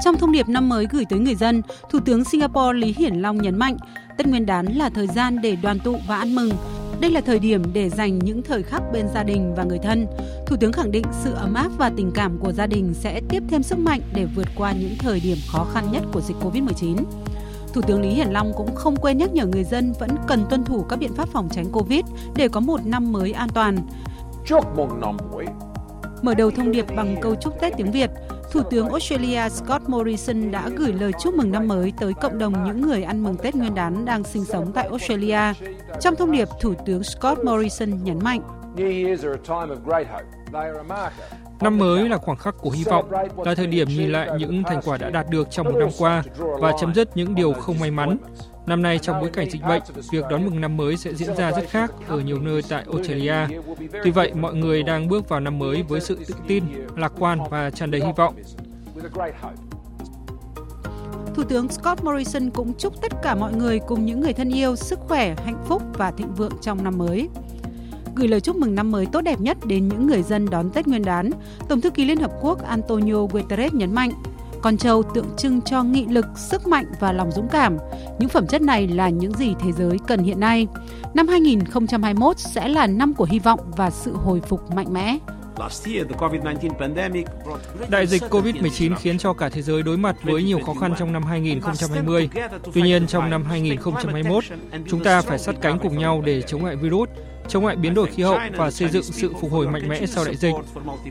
Trong 0.04 0.16
thông 0.16 0.32
điệp 0.32 0.48
năm 0.48 0.68
mới 0.68 0.86
gửi 0.90 1.04
tới 1.10 1.18
người 1.18 1.34
dân, 1.34 1.62
Thủ 1.90 2.00
tướng 2.00 2.24
Singapore 2.24 2.78
Lý 2.78 2.94
Hiển 2.98 3.14
Long 3.14 3.42
nhấn 3.42 3.58
mạnh, 3.58 3.76
Tết 4.20 4.26
Nguyên 4.26 4.46
đán 4.46 4.66
là 4.66 4.90
thời 4.90 5.06
gian 5.06 5.40
để 5.42 5.56
đoàn 5.56 5.78
tụ 5.78 5.96
và 6.08 6.16
ăn 6.16 6.34
mừng. 6.34 6.50
Đây 7.00 7.10
là 7.10 7.20
thời 7.20 7.38
điểm 7.38 7.62
để 7.72 7.88
dành 7.88 8.18
những 8.18 8.42
thời 8.42 8.62
khắc 8.62 8.82
bên 8.92 9.06
gia 9.14 9.22
đình 9.22 9.54
và 9.54 9.64
người 9.64 9.78
thân. 9.78 10.06
Thủ 10.46 10.56
tướng 10.56 10.72
khẳng 10.72 10.90
định 10.90 11.04
sự 11.24 11.32
ấm 11.32 11.54
áp 11.54 11.68
và 11.78 11.90
tình 11.96 12.10
cảm 12.14 12.38
của 12.38 12.52
gia 12.52 12.66
đình 12.66 12.94
sẽ 12.94 13.20
tiếp 13.28 13.42
thêm 13.48 13.62
sức 13.62 13.78
mạnh 13.78 14.00
để 14.14 14.26
vượt 14.36 14.46
qua 14.56 14.72
những 14.72 14.94
thời 14.98 15.20
điểm 15.20 15.36
khó 15.48 15.66
khăn 15.74 15.84
nhất 15.92 16.02
của 16.12 16.20
dịch 16.20 16.36
Covid-19. 16.42 16.96
Thủ 17.74 17.82
tướng 17.82 18.02
Lý 18.02 18.08
Hiển 18.08 18.28
Long 18.30 18.52
cũng 18.56 18.74
không 18.74 18.96
quên 18.96 19.18
nhắc 19.18 19.32
nhở 19.32 19.46
người 19.46 19.64
dân 19.64 19.92
vẫn 20.00 20.10
cần 20.28 20.44
tuân 20.50 20.64
thủ 20.64 20.82
các 20.88 20.98
biện 20.98 21.14
pháp 21.14 21.28
phòng 21.28 21.48
tránh 21.52 21.72
Covid 21.72 22.04
để 22.36 22.48
có 22.48 22.60
một 22.60 22.86
năm 22.86 23.12
mới 23.12 23.32
an 23.32 23.48
toàn. 23.54 23.76
Chúc 24.46 24.64
mừng 24.76 25.00
năm 25.00 25.16
mới. 25.32 25.46
Mở 26.22 26.34
đầu 26.34 26.50
thông 26.50 26.72
điệp 26.72 26.86
bằng 26.96 27.16
câu 27.20 27.34
chúc 27.34 27.60
Tết 27.60 27.72
tiếng 27.76 27.92
Việt, 27.92 28.10
Thủ 28.50 28.62
tướng 28.70 28.88
Australia 28.88 29.48
Scott 29.48 29.88
Morrison 29.88 30.50
đã 30.50 30.68
gửi 30.76 30.92
lời 30.92 31.12
chúc 31.20 31.34
mừng 31.34 31.52
năm 31.52 31.68
mới 31.68 31.92
tới 32.00 32.12
cộng 32.14 32.38
đồng 32.38 32.64
những 32.64 32.80
người 32.80 33.02
ăn 33.02 33.22
mừng 33.22 33.36
Tết 33.36 33.54
Nguyên 33.54 33.74
đán 33.74 34.04
đang 34.04 34.24
sinh 34.24 34.44
sống 34.44 34.72
tại 34.72 34.86
Australia. 34.86 35.38
Trong 36.00 36.16
thông 36.16 36.32
điệp, 36.32 36.48
Thủ 36.60 36.74
tướng 36.86 37.02
Scott 37.02 37.44
Morrison 37.44 38.04
nhấn 38.04 38.18
mạnh. 38.24 38.40
Năm 41.60 41.78
mới 41.78 42.08
là 42.08 42.16
khoảng 42.16 42.38
khắc 42.38 42.54
của 42.58 42.70
hy 42.70 42.84
vọng, 42.84 43.10
là 43.44 43.54
thời 43.54 43.66
điểm 43.66 43.88
nhìn 43.88 44.10
lại 44.10 44.28
những 44.38 44.62
thành 44.66 44.80
quả 44.84 44.96
đã 44.96 45.10
đạt 45.10 45.30
được 45.30 45.50
trong 45.50 45.66
một 45.66 45.78
năm 45.78 45.88
qua 45.98 46.22
và 46.36 46.72
chấm 46.80 46.94
dứt 46.94 47.16
những 47.16 47.34
điều 47.34 47.52
không 47.52 47.78
may 47.78 47.90
mắn. 47.90 48.16
Năm 48.66 48.82
nay 48.82 48.98
trong 48.98 49.20
bối 49.20 49.30
cảnh 49.32 49.50
dịch 49.50 49.62
bệnh, 49.62 49.82
việc 50.10 50.24
đón 50.30 50.44
mừng 50.44 50.60
năm 50.60 50.76
mới 50.76 50.96
sẽ 50.96 51.14
diễn 51.14 51.36
ra 51.36 51.52
rất 51.52 51.64
khác 51.68 51.92
ở 52.08 52.20
nhiều 52.20 52.38
nơi 52.38 52.62
tại 52.68 52.84
Australia. 52.92 53.34
Tuy 54.04 54.10
vậy, 54.10 54.32
mọi 54.34 54.54
người 54.54 54.82
đang 54.82 55.08
bước 55.08 55.28
vào 55.28 55.40
năm 55.40 55.58
mới 55.58 55.82
với 55.82 56.00
sự 56.00 56.18
tự 56.28 56.34
tin, 56.48 56.64
lạc 56.96 57.12
quan 57.18 57.38
và 57.50 57.70
tràn 57.70 57.90
đầy 57.90 58.00
hy 58.00 58.12
vọng. 58.16 58.34
Thủ 61.34 61.42
tướng 61.42 61.68
Scott 61.68 62.04
Morrison 62.04 62.50
cũng 62.50 62.72
chúc 62.78 63.02
tất 63.02 63.12
cả 63.22 63.34
mọi 63.34 63.52
người 63.52 63.78
cùng 63.78 64.06
những 64.06 64.20
người 64.20 64.32
thân 64.32 64.48
yêu 64.48 64.76
sức 64.76 64.98
khỏe, 64.98 65.34
hạnh 65.44 65.64
phúc 65.66 65.82
và 65.94 66.10
thịnh 66.10 66.34
vượng 66.34 66.52
trong 66.60 66.84
năm 66.84 66.98
mới. 66.98 67.28
Gửi 68.14 68.28
lời 68.28 68.40
chúc 68.40 68.56
mừng 68.56 68.74
năm 68.74 68.90
mới 68.90 69.06
tốt 69.06 69.20
đẹp 69.20 69.40
nhất 69.40 69.58
đến 69.64 69.88
những 69.88 70.06
người 70.06 70.22
dân 70.22 70.50
đón 70.50 70.70
Tết 70.70 70.86
Nguyên 70.86 71.04
đán, 71.04 71.30
Tổng 71.68 71.80
thư 71.80 71.90
ký 71.90 72.04
Liên 72.04 72.20
Hợp 72.20 72.30
Quốc 72.40 72.62
Antonio 72.64 73.26
Guterres 73.26 73.72
nhấn 73.72 73.94
mạnh, 73.94 74.10
con 74.62 74.76
trâu 74.76 75.02
tượng 75.02 75.26
trưng 75.36 75.60
cho 75.62 75.82
nghị 75.82 76.06
lực, 76.06 76.26
sức 76.36 76.66
mạnh 76.66 76.84
và 77.00 77.12
lòng 77.12 77.30
dũng 77.30 77.48
cảm. 77.48 77.76
Những 78.18 78.28
phẩm 78.28 78.46
chất 78.46 78.62
này 78.62 78.88
là 78.88 79.08
những 79.08 79.32
gì 79.32 79.54
thế 79.60 79.72
giới 79.72 79.96
cần 80.06 80.22
hiện 80.22 80.40
nay. 80.40 80.66
Năm 81.14 81.28
2021 81.28 82.38
sẽ 82.38 82.68
là 82.68 82.86
năm 82.86 83.14
của 83.14 83.26
hy 83.30 83.38
vọng 83.38 83.60
và 83.76 83.90
sự 83.90 84.16
hồi 84.16 84.40
phục 84.40 84.74
mạnh 84.74 84.92
mẽ. 84.92 85.18
Đại 87.88 88.06
dịch 88.06 88.22
COVID-19 88.30 88.94
khiến 88.94 89.18
cho 89.18 89.32
cả 89.32 89.48
thế 89.48 89.62
giới 89.62 89.82
đối 89.82 89.96
mặt 89.96 90.16
với 90.22 90.42
nhiều 90.42 90.58
khó 90.66 90.74
khăn 90.74 90.94
trong 90.98 91.12
năm 91.12 91.22
2020. 91.22 92.28
Tuy 92.74 92.82
nhiên, 92.82 93.06
trong 93.06 93.30
năm 93.30 93.44
2021, 93.44 94.44
chúng 94.88 95.04
ta 95.04 95.20
phải 95.20 95.38
sát 95.38 95.54
cánh 95.60 95.78
cùng 95.78 95.98
nhau 95.98 96.22
để 96.26 96.42
chống 96.42 96.64
lại 96.64 96.76
virus, 96.76 97.08
chống 97.50 97.66
lại 97.66 97.76
biến 97.76 97.94
đổi 97.94 98.06
khí 98.06 98.22
hậu 98.22 98.38
và 98.56 98.70
xây 98.70 98.88
dựng 98.88 99.02
sự 99.02 99.32
phục 99.40 99.52
hồi 99.52 99.68
mạnh 99.68 99.88
mẽ 99.88 100.06
sau 100.06 100.24
đại 100.24 100.36
dịch. 100.36 100.54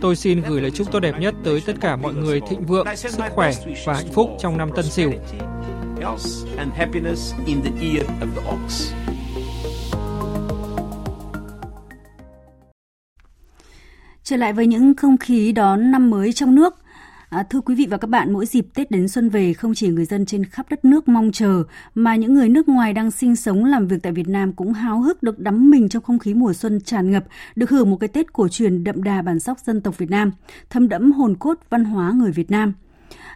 Tôi 0.01 0.15
xin 0.15 0.41
gửi 0.41 0.61
lời 0.61 0.71
chúc 0.71 0.91
tốt 0.91 0.99
đẹp 0.99 1.19
nhất 1.19 1.35
tới 1.43 1.61
tất 1.65 1.73
cả 1.81 1.95
mọi 1.95 2.13
người 2.13 2.41
thịnh 2.49 2.65
vượng, 2.65 2.87
sức 2.95 3.11
khỏe 3.35 3.51
và 3.85 3.93
hạnh 3.93 4.11
phúc 4.13 4.29
trong 4.39 4.57
năm 4.57 4.69
Tân 4.75 4.85
Sửu. 4.85 5.11
Trở 14.23 14.35
lại 14.35 14.53
với 14.53 14.67
những 14.67 14.95
không 14.95 15.17
khí 15.17 15.51
đón 15.51 15.91
năm 15.91 16.09
mới 16.09 16.33
trong 16.33 16.55
nước. 16.55 16.75
À, 17.29 17.43
thưa 17.43 17.61
quý 17.61 17.75
vị 17.75 17.87
và 17.89 17.97
các 17.97 18.09
bạn, 18.09 18.33
mỗi 18.33 18.45
dịp 18.45 18.65
Tết 18.73 18.91
đến 18.91 19.07
xuân 19.07 19.29
về 19.29 19.53
không 19.53 19.73
chỉ 19.73 19.87
người 19.87 20.05
dân 20.05 20.25
trên 20.25 20.45
khắp 20.45 20.65
đất 20.69 20.85
nước 20.85 21.07
mong 21.07 21.31
chờ 21.31 21.63
mà 21.95 22.15
những 22.15 22.33
người 22.33 22.49
nước 22.49 22.69
ngoài 22.69 22.93
đang 22.93 23.11
sinh 23.11 23.35
sống 23.35 23.65
làm 23.65 23.87
việc 23.87 23.97
tại 24.03 24.11
Việt 24.11 24.27
Nam 24.27 24.53
cũng 24.53 24.73
háo 24.73 24.99
hức 25.01 25.23
được 25.23 25.39
đắm 25.39 25.69
mình 25.69 25.89
trong 25.89 26.03
không 26.03 26.19
khí 26.19 26.33
mùa 26.33 26.53
xuân 26.53 26.81
tràn 26.81 27.11
ngập, 27.11 27.23
được 27.55 27.69
hưởng 27.69 27.89
một 27.89 27.97
cái 27.97 28.07
Tết 28.07 28.33
cổ 28.33 28.47
truyền 28.47 28.83
đậm 28.83 29.03
đà 29.03 29.21
bản 29.21 29.39
sắc 29.39 29.59
dân 29.59 29.81
tộc 29.81 29.97
Việt 29.97 30.09
Nam, 30.09 30.31
thấm 30.69 30.89
đẫm 30.89 31.11
hồn 31.11 31.35
cốt 31.35 31.59
văn 31.69 31.83
hóa 31.83 32.11
người 32.11 32.31
Việt 32.31 32.51
Nam. 32.51 32.73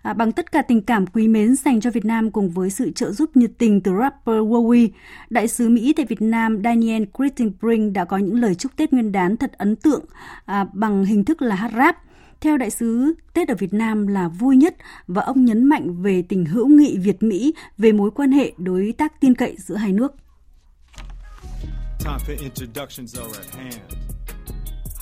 À, 0.01 0.13
bằng 0.13 0.31
tất 0.31 0.51
cả 0.51 0.61
tình 0.61 0.81
cảm 0.81 1.07
quý 1.07 1.27
mến 1.27 1.55
dành 1.55 1.81
cho 1.81 1.91
Việt 1.91 2.05
Nam 2.05 2.31
cùng 2.31 2.49
với 2.49 2.69
sự 2.69 2.91
trợ 2.91 3.11
giúp 3.11 3.37
nhiệt 3.37 3.51
tình 3.57 3.81
từ 3.81 3.91
rapper 3.99 4.35
Wowy, 4.35 4.89
đại 5.29 5.47
sứ 5.47 5.69
Mỹ 5.69 5.93
tại 5.97 6.05
Việt 6.05 6.21
Nam 6.21 6.61
Daniel 6.63 7.03
Crittenbrink 7.13 7.93
đã 7.93 8.05
có 8.05 8.17
những 8.17 8.39
lời 8.39 8.55
chúc 8.55 8.75
Tết 8.75 8.93
Nguyên 8.93 9.11
đán 9.11 9.37
thật 9.37 9.51
ấn 9.57 9.75
tượng 9.75 10.05
à, 10.45 10.65
bằng 10.73 11.05
hình 11.05 11.25
thức 11.25 11.41
là 11.41 11.55
hát 11.55 11.71
rap. 11.77 11.97
Theo 12.43 12.57
đại 12.57 12.69
sứ, 12.69 13.13
Tết 13.33 13.47
ở 13.47 13.55
Việt 13.55 13.73
Nam 13.73 14.07
là 14.07 14.27
vui 14.27 14.57
nhất 14.57 14.75
và 15.07 15.21
ông 15.21 15.45
nhấn 15.45 15.63
mạnh 15.63 16.01
về 16.01 16.21
tình 16.29 16.45
hữu 16.45 16.67
nghị 16.67 16.97
Việt-Mỹ 16.97 17.53
về 17.77 17.91
mối 17.91 18.11
quan 18.11 18.31
hệ 18.31 18.53
đối 18.57 18.93
tác 18.97 19.21
tin 19.21 19.35
cậy 19.35 19.55
giữa 19.59 19.75
hai 19.75 19.91
nước. 19.91 20.11
Time 21.99 22.17
for 22.27 22.43
introductions 22.43 23.19
are 23.19 23.39
at 23.39 23.55
hand. 23.55 23.79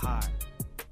Hi, 0.03 0.31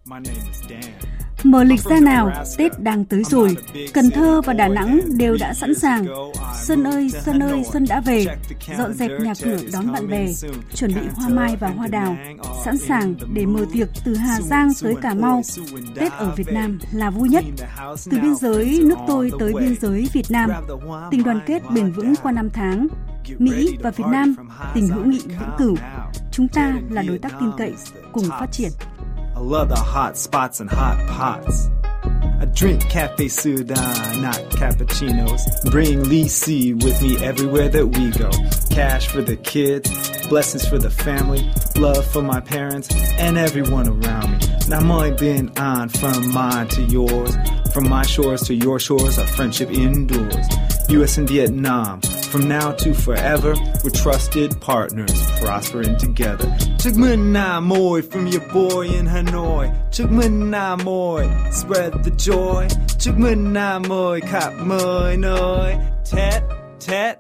my 0.06 0.20
name 0.20 0.48
is 0.48 0.62
Dan. 0.70 1.29
Mở 1.44 1.64
lịch 1.64 1.82
ra 1.82 2.00
nào, 2.00 2.32
Tết 2.58 2.80
đang 2.80 3.06
tới 3.06 3.24
rồi. 3.24 3.58
Cần 3.94 4.12
Thơ 4.12 4.42
và 4.42 4.54
Đà 4.54 4.68
Nẵng 4.68 5.00
đều 5.18 5.38
đã 5.40 5.54
sẵn 5.54 5.76
sàng. 5.76 6.06
Xuân 6.64 6.88
ơi, 6.88 7.10
xuân 7.26 7.44
ơi, 7.44 7.64
xuân 7.72 7.86
đã 7.90 8.02
về. 8.02 8.26
Dọn 8.78 8.94
dẹp 8.94 9.12
nhà 9.22 9.34
cửa 9.44 9.58
đón 9.74 9.92
bạn 9.92 10.08
bè, 10.08 10.26
chuẩn 10.76 10.96
bị 10.96 11.02
hoa 11.16 11.30
mai 11.30 11.56
và 11.60 11.68
hoa 11.68 11.88
đào. 11.88 12.18
Sẵn 12.66 12.78
sàng 12.78 13.16
để 13.34 13.46
mở 13.46 13.66
tiệc 13.74 13.88
từ 14.06 14.16
Hà 14.16 14.42
Giang 14.42 14.70
tới 14.82 14.96
Cà 15.02 15.14
Mau. 15.14 15.42
Tết 15.96 16.12
ở 16.12 16.34
Việt 16.36 16.48
Nam 16.52 16.80
là 16.94 17.10
vui 17.10 17.30
nhất. 17.30 17.44
Từ 18.12 18.18
biên 18.22 18.36
giới 18.36 18.80
nước 18.84 18.98
tôi 19.08 19.32
tới 19.40 19.54
biên 19.60 19.76
giới 19.82 20.10
Việt 20.14 20.26
Nam. 20.30 20.52
Tình 21.12 21.24
đoàn 21.24 21.40
kết 21.46 21.62
bền 21.74 21.92
vững 21.92 22.14
qua 22.24 22.32
năm 22.32 22.50
tháng. 22.54 22.88
Mỹ 23.38 23.78
và 23.82 23.92
Việt 23.92 24.06
Nam 24.12 24.36
tình 24.74 24.88
hữu 24.88 25.06
nghị 25.06 25.20
vĩnh 25.20 25.52
cửu. 25.58 25.76
Chúng 26.32 26.48
ta 26.48 26.74
là 26.90 27.02
đối 27.02 27.18
tác 27.18 27.34
tin 27.40 27.50
cậy, 27.58 27.74
cùng 28.12 28.26
phát 28.30 28.48
triển. 28.52 28.70
I 29.40 29.42
love 29.42 29.70
the 29.70 29.78
hot 29.78 30.18
spots 30.18 30.60
and 30.60 30.70
hot 30.70 31.00
pots. 31.08 31.70
I 32.04 32.46
drink 32.54 32.82
cafe 32.90 33.30
Sudan, 33.30 34.22
not 34.22 34.36
cappuccinos. 34.52 35.72
Bring 35.72 36.04
Lee 36.10 36.26
Lisi 36.26 36.74
with 36.84 37.02
me 37.02 37.24
everywhere 37.24 37.70
that 37.70 37.88
we 37.88 38.10
go. 38.10 38.30
Cash 38.70 39.08
for 39.08 39.22
the 39.22 39.38
kids, 39.38 39.90
blessings 40.28 40.68
for 40.68 40.78
the 40.78 40.90
family, 40.90 41.50
love 41.78 42.06
for 42.06 42.22
my 42.22 42.42
parents 42.42 42.94
and 43.18 43.38
everyone 43.38 43.88
around 43.88 44.32
me. 44.32 44.48
Now 44.68 44.82
my 44.82 45.12
been 45.12 45.58
on 45.58 45.88
from 45.88 46.34
mine 46.34 46.68
to 46.68 46.82
yours, 46.82 47.34
from 47.72 47.88
my 47.88 48.02
shores 48.02 48.42
to 48.48 48.54
your 48.54 48.78
shores, 48.78 49.18
our 49.18 49.28
friendship 49.28 49.72
endures. 49.72 50.48
US 50.90 51.18
and 51.18 51.30
Vietnam, 51.30 52.02
from 52.30 52.48
now 52.48 52.72
to 52.72 52.94
forever, 52.94 53.56
we're 53.84 53.90
trusted 53.90 54.52
partners, 54.62 55.12
prospering 55.42 55.98
together. 55.98 56.48
Chúc 56.80 56.98
mừng 56.98 57.34
năm 57.34 57.70
mới 57.70 58.02
from 58.02 58.26
your 58.26 58.42
boy 58.54 58.88
in 58.88 59.06
Hanoi. 59.06 59.68
Chúc 59.92 60.12
mừng 60.12 60.52
năm 60.52 60.80
mới, 60.86 61.28
spread 61.52 61.94
the 61.94 62.12
joy. 62.18 62.68
Chúc 63.00 63.20
mừng 63.20 63.54
năm 63.54 63.82
mới 63.88 64.22
khắp 64.22 64.54
mọi 64.66 65.18
nơi. 65.18 65.76
Tết, 66.12 66.42
Tết, 66.88 67.18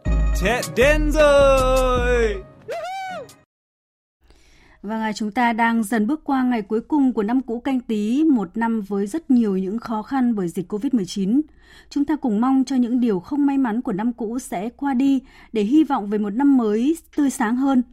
Tết 4.84 4.90
đến. 4.90 4.90
Vâng, 4.90 5.02
à, 5.02 5.14
chúng 5.14 5.32
ta 5.32 5.54
đang 5.54 5.84
dần 5.84 6.08
bước 6.08 6.24
qua 6.24 6.44
ngày 6.44 6.62
cuối 6.62 6.82
cùng 6.82 7.14
của 7.14 7.24
năm 7.24 7.42
cũ 7.42 7.60
canh 7.60 7.80
tí, 7.80 8.24
một 8.24 8.58
năm 8.58 8.82
với 8.82 9.08
rất 9.08 9.32
nhiều 9.32 9.58
những 9.58 9.80
khó 9.80 10.04
khăn 10.04 10.36
bởi 10.36 10.50
dịch 10.50 10.72
Covid-19. 10.74 11.42
Chúng 11.90 12.06
ta 12.06 12.16
cùng 12.16 12.42
mong 12.42 12.64
cho 12.66 12.76
những 12.76 13.00
điều 13.00 13.20
không 13.20 13.46
may 13.46 13.58
mắn 13.58 13.82
của 13.82 13.94
năm 13.94 14.14
cũ 14.14 14.40
sẽ 14.40 14.70
qua 14.70 14.94
đi 14.94 15.22
để 15.54 15.64
hy 15.64 15.84
vọng 15.84 16.10
về 16.10 16.18
một 16.18 16.30
năm 16.30 16.58
mới 16.58 16.98
tươi 17.16 17.30
sáng 17.30 17.56
hơn. 17.56 17.84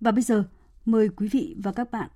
Và 0.00 0.10
bây 0.10 0.22
giờ, 0.22 0.44
mời 0.84 1.08
quý 1.08 1.28
vị 1.28 1.56
và 1.58 1.72
các 1.72 1.90
bạn 1.90 2.08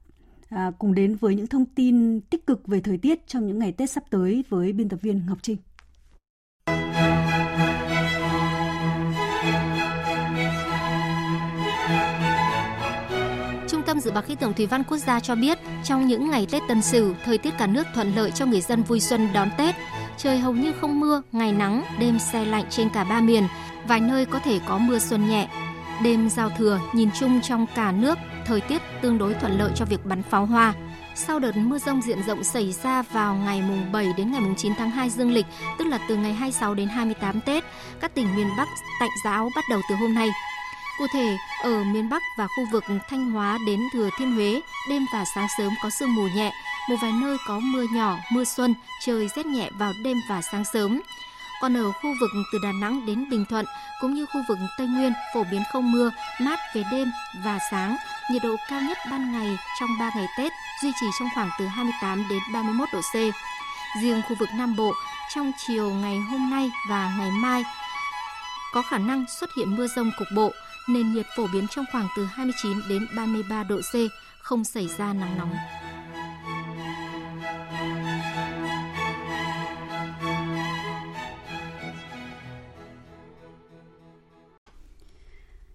à, 0.49 0.73
cùng 0.79 0.95
đến 0.95 1.17
với 1.17 1.35
những 1.35 1.47
thông 1.47 1.65
tin 1.65 2.21
tích 2.21 2.47
cực 2.47 2.67
về 2.67 2.81
thời 2.81 2.99
tiết 2.99 3.27
trong 3.27 3.47
những 3.47 3.59
ngày 3.59 3.73
Tết 3.73 3.91
sắp 3.91 4.05
tới 4.11 4.45
với 4.49 4.73
biên 4.73 4.89
tập 4.89 4.99
viên 5.03 5.27
Ngọc 5.27 5.39
Trinh. 5.43 5.57
Dự 14.07 14.13
báo 14.13 14.23
Khí 14.23 14.35
tượng 14.35 14.55
Thủy 14.55 14.67
văn 14.67 14.85
Quốc 14.85 14.99
gia 14.99 15.21
cho 15.21 15.35
biết, 15.35 15.59
trong 15.85 16.07
những 16.07 16.31
ngày 16.31 16.47
Tết 16.51 16.63
Tân 16.69 16.83
Sửu, 16.83 17.15
thời 17.25 17.39
tiết 17.39 17.59
cả 17.59 17.67
nước 17.67 17.87
thuận 17.95 18.15
lợi 18.15 18.31
cho 18.31 18.47
người 18.47 18.61
dân 18.61 18.83
vui 18.83 19.01
xuân 19.01 19.29
đón 19.33 19.49
Tết. 19.59 19.75
Trời 20.17 20.39
hầu 20.39 20.53
như 20.53 20.73
không 20.81 21.01
mưa, 21.01 21.23
ngày 21.33 21.53
nắng, 21.53 21.83
đêm 21.99 22.19
xe 22.19 22.45
lạnh 22.45 22.65
trên 22.71 22.89
cả 22.89 23.05
ba 23.05 23.21
miền, 23.21 23.47
vài 23.89 24.01
nơi 24.01 24.27
có 24.27 24.39
thể 24.39 24.61
có 24.67 24.79
mưa 24.79 24.99
xuân 24.99 25.29
nhẹ. 25.29 25.49
Đêm 26.03 26.31
giao 26.31 26.51
thừa, 26.59 26.81
nhìn 26.93 27.11
chung 27.21 27.41
trong 27.41 27.67
cả 27.75 27.93
nước, 27.93 28.19
thời 28.47 28.61
tiết 28.61 28.83
tương 29.03 29.19
đối 29.19 29.35
thuận 29.35 29.59
lợi 29.59 29.71
cho 29.75 29.85
việc 29.85 30.07
bắn 30.07 30.23
pháo 30.23 30.47
hoa. 30.47 30.75
Sau 31.15 31.39
đợt 31.39 31.57
mưa 31.57 31.79
rông 31.79 32.03
diện 32.03 32.23
rộng 32.27 32.45
xảy 32.45 32.73
ra 32.73 33.03
vào 33.03 33.35
ngày 33.35 33.63
mùng 33.63 33.93
7 33.93 34.13
đến 34.17 34.33
ngày 34.33 34.41
mùng 34.41 34.57
9 34.57 34.73
tháng 34.79 34.91
2 34.91 35.11
dương 35.11 35.33
lịch, 35.33 35.47
tức 35.79 35.85
là 35.85 35.99
từ 36.09 36.17
ngày 36.17 36.33
26 36.33 36.75
đến 36.75 36.89
28 36.89 37.41
Tết, 37.41 37.65
các 38.01 38.15
tỉnh 38.15 38.37
miền 38.37 38.49
Bắc 38.59 38.69
tạnh 39.01 39.11
giáo 39.25 39.49
bắt 39.57 39.65
đầu 39.71 39.81
từ 39.91 39.95
hôm 39.95 40.15
nay. 40.15 40.29
Cụ 40.99 41.07
thể, 41.13 41.37
ở 41.63 41.85
miền 41.85 42.09
Bắc 42.09 42.23
và 42.37 42.47
khu 42.47 42.65
vực 42.73 42.85
Thanh 43.09 43.31
Hóa 43.31 43.59
đến 43.67 43.81
Thừa 43.93 44.11
Thiên 44.19 44.33
Huế, 44.33 44.61
đêm 44.91 45.07
và 45.13 45.25
sáng 45.35 45.47
sớm 45.59 45.73
có 45.83 45.91
sương 45.91 46.15
mù 46.15 46.29
nhẹ, 46.37 46.53
một 46.89 46.97
vài 47.03 47.13
nơi 47.13 47.37
có 47.47 47.59
mưa 47.59 47.85
nhỏ, 47.93 48.19
mưa 48.33 48.45
xuân, 48.45 48.75
trời 49.05 49.29
rét 49.37 49.47
nhẹ 49.47 49.71
vào 49.79 49.93
đêm 50.05 50.17
và 50.29 50.43
sáng 50.43 50.65
sớm. 50.65 51.01
Còn 51.61 51.77
ở 51.77 51.93
khu 51.93 52.15
vực 52.21 52.31
từ 52.53 52.59
Đà 52.63 52.73
Nẵng 52.73 53.07
đến 53.07 53.31
Bình 53.31 53.45
Thuận 53.45 53.67
cũng 54.01 54.15
như 54.15 54.27
khu 54.27 54.41
vực 54.49 54.59
Tây 54.79 54.87
Nguyên 54.87 55.13
phổ 55.35 55.45
biến 55.51 55.63
không 55.73 55.93
mưa, 55.93 56.11
mát 56.41 56.59
về 56.75 56.83
đêm 56.93 57.13
và 57.45 57.59
sáng, 57.71 57.97
nhiệt 58.31 58.43
độ 58.43 58.57
cao 58.69 58.81
nhất 58.81 58.99
ban 59.11 59.33
ngày 59.33 59.59
trong 59.81 59.91
3 60.01 60.11
ngày 60.17 60.27
Tết 60.39 60.53
duy 60.83 60.93
trì 61.01 61.07
trong 61.19 61.29
khoảng 61.35 61.51
từ 61.59 61.67
28 61.67 62.29
đến 62.31 62.39
31 62.53 62.89
độ 62.93 63.01
C. 63.01 63.15
Riêng 64.03 64.23
khu 64.29 64.37
vực 64.39 64.49
Nam 64.55 64.77
Bộ, 64.77 64.93
trong 65.35 65.53
chiều 65.67 65.91
ngày 65.91 66.19
hôm 66.31 66.51
nay 66.51 66.71
và 66.89 67.15
ngày 67.19 67.31
mai 67.31 67.65
có 68.73 68.83
khả 68.83 68.99
năng 68.99 69.25
xuất 69.41 69.51
hiện 69.57 69.77
mưa 69.77 69.87
rông 69.97 70.11
cục 70.19 70.29
bộ, 70.35 70.53
nền 70.89 71.13
nhiệt 71.13 71.27
phổ 71.37 71.47
biến 71.53 71.67
trong 71.71 71.85
khoảng 71.93 72.09
từ 72.17 72.25
29 72.25 72.73
đến 72.89 73.07
33 73.17 73.63
độ 73.63 73.81
C, 73.81 73.95
không 74.43 74.65
xảy 74.65 74.89
ra 74.99 75.13
nắng 75.13 75.39
nóng. 75.39 75.55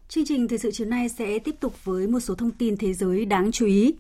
Chương 0.09 0.26
trình 0.26 0.47
thời 0.47 0.57
sự 0.57 0.72
chiều 0.72 0.88
nay 0.88 1.09
sẽ 1.09 1.39
tiếp 1.39 1.55
tục 1.59 1.86
với 1.86 2.07
một 2.07 2.20
số 2.20 2.36
thông 2.36 2.51
tin 2.51 2.78
thế 2.78 2.93
giới 2.93 3.26
đáng 3.26 3.51
chú 3.51 3.66
ý. 3.66 3.93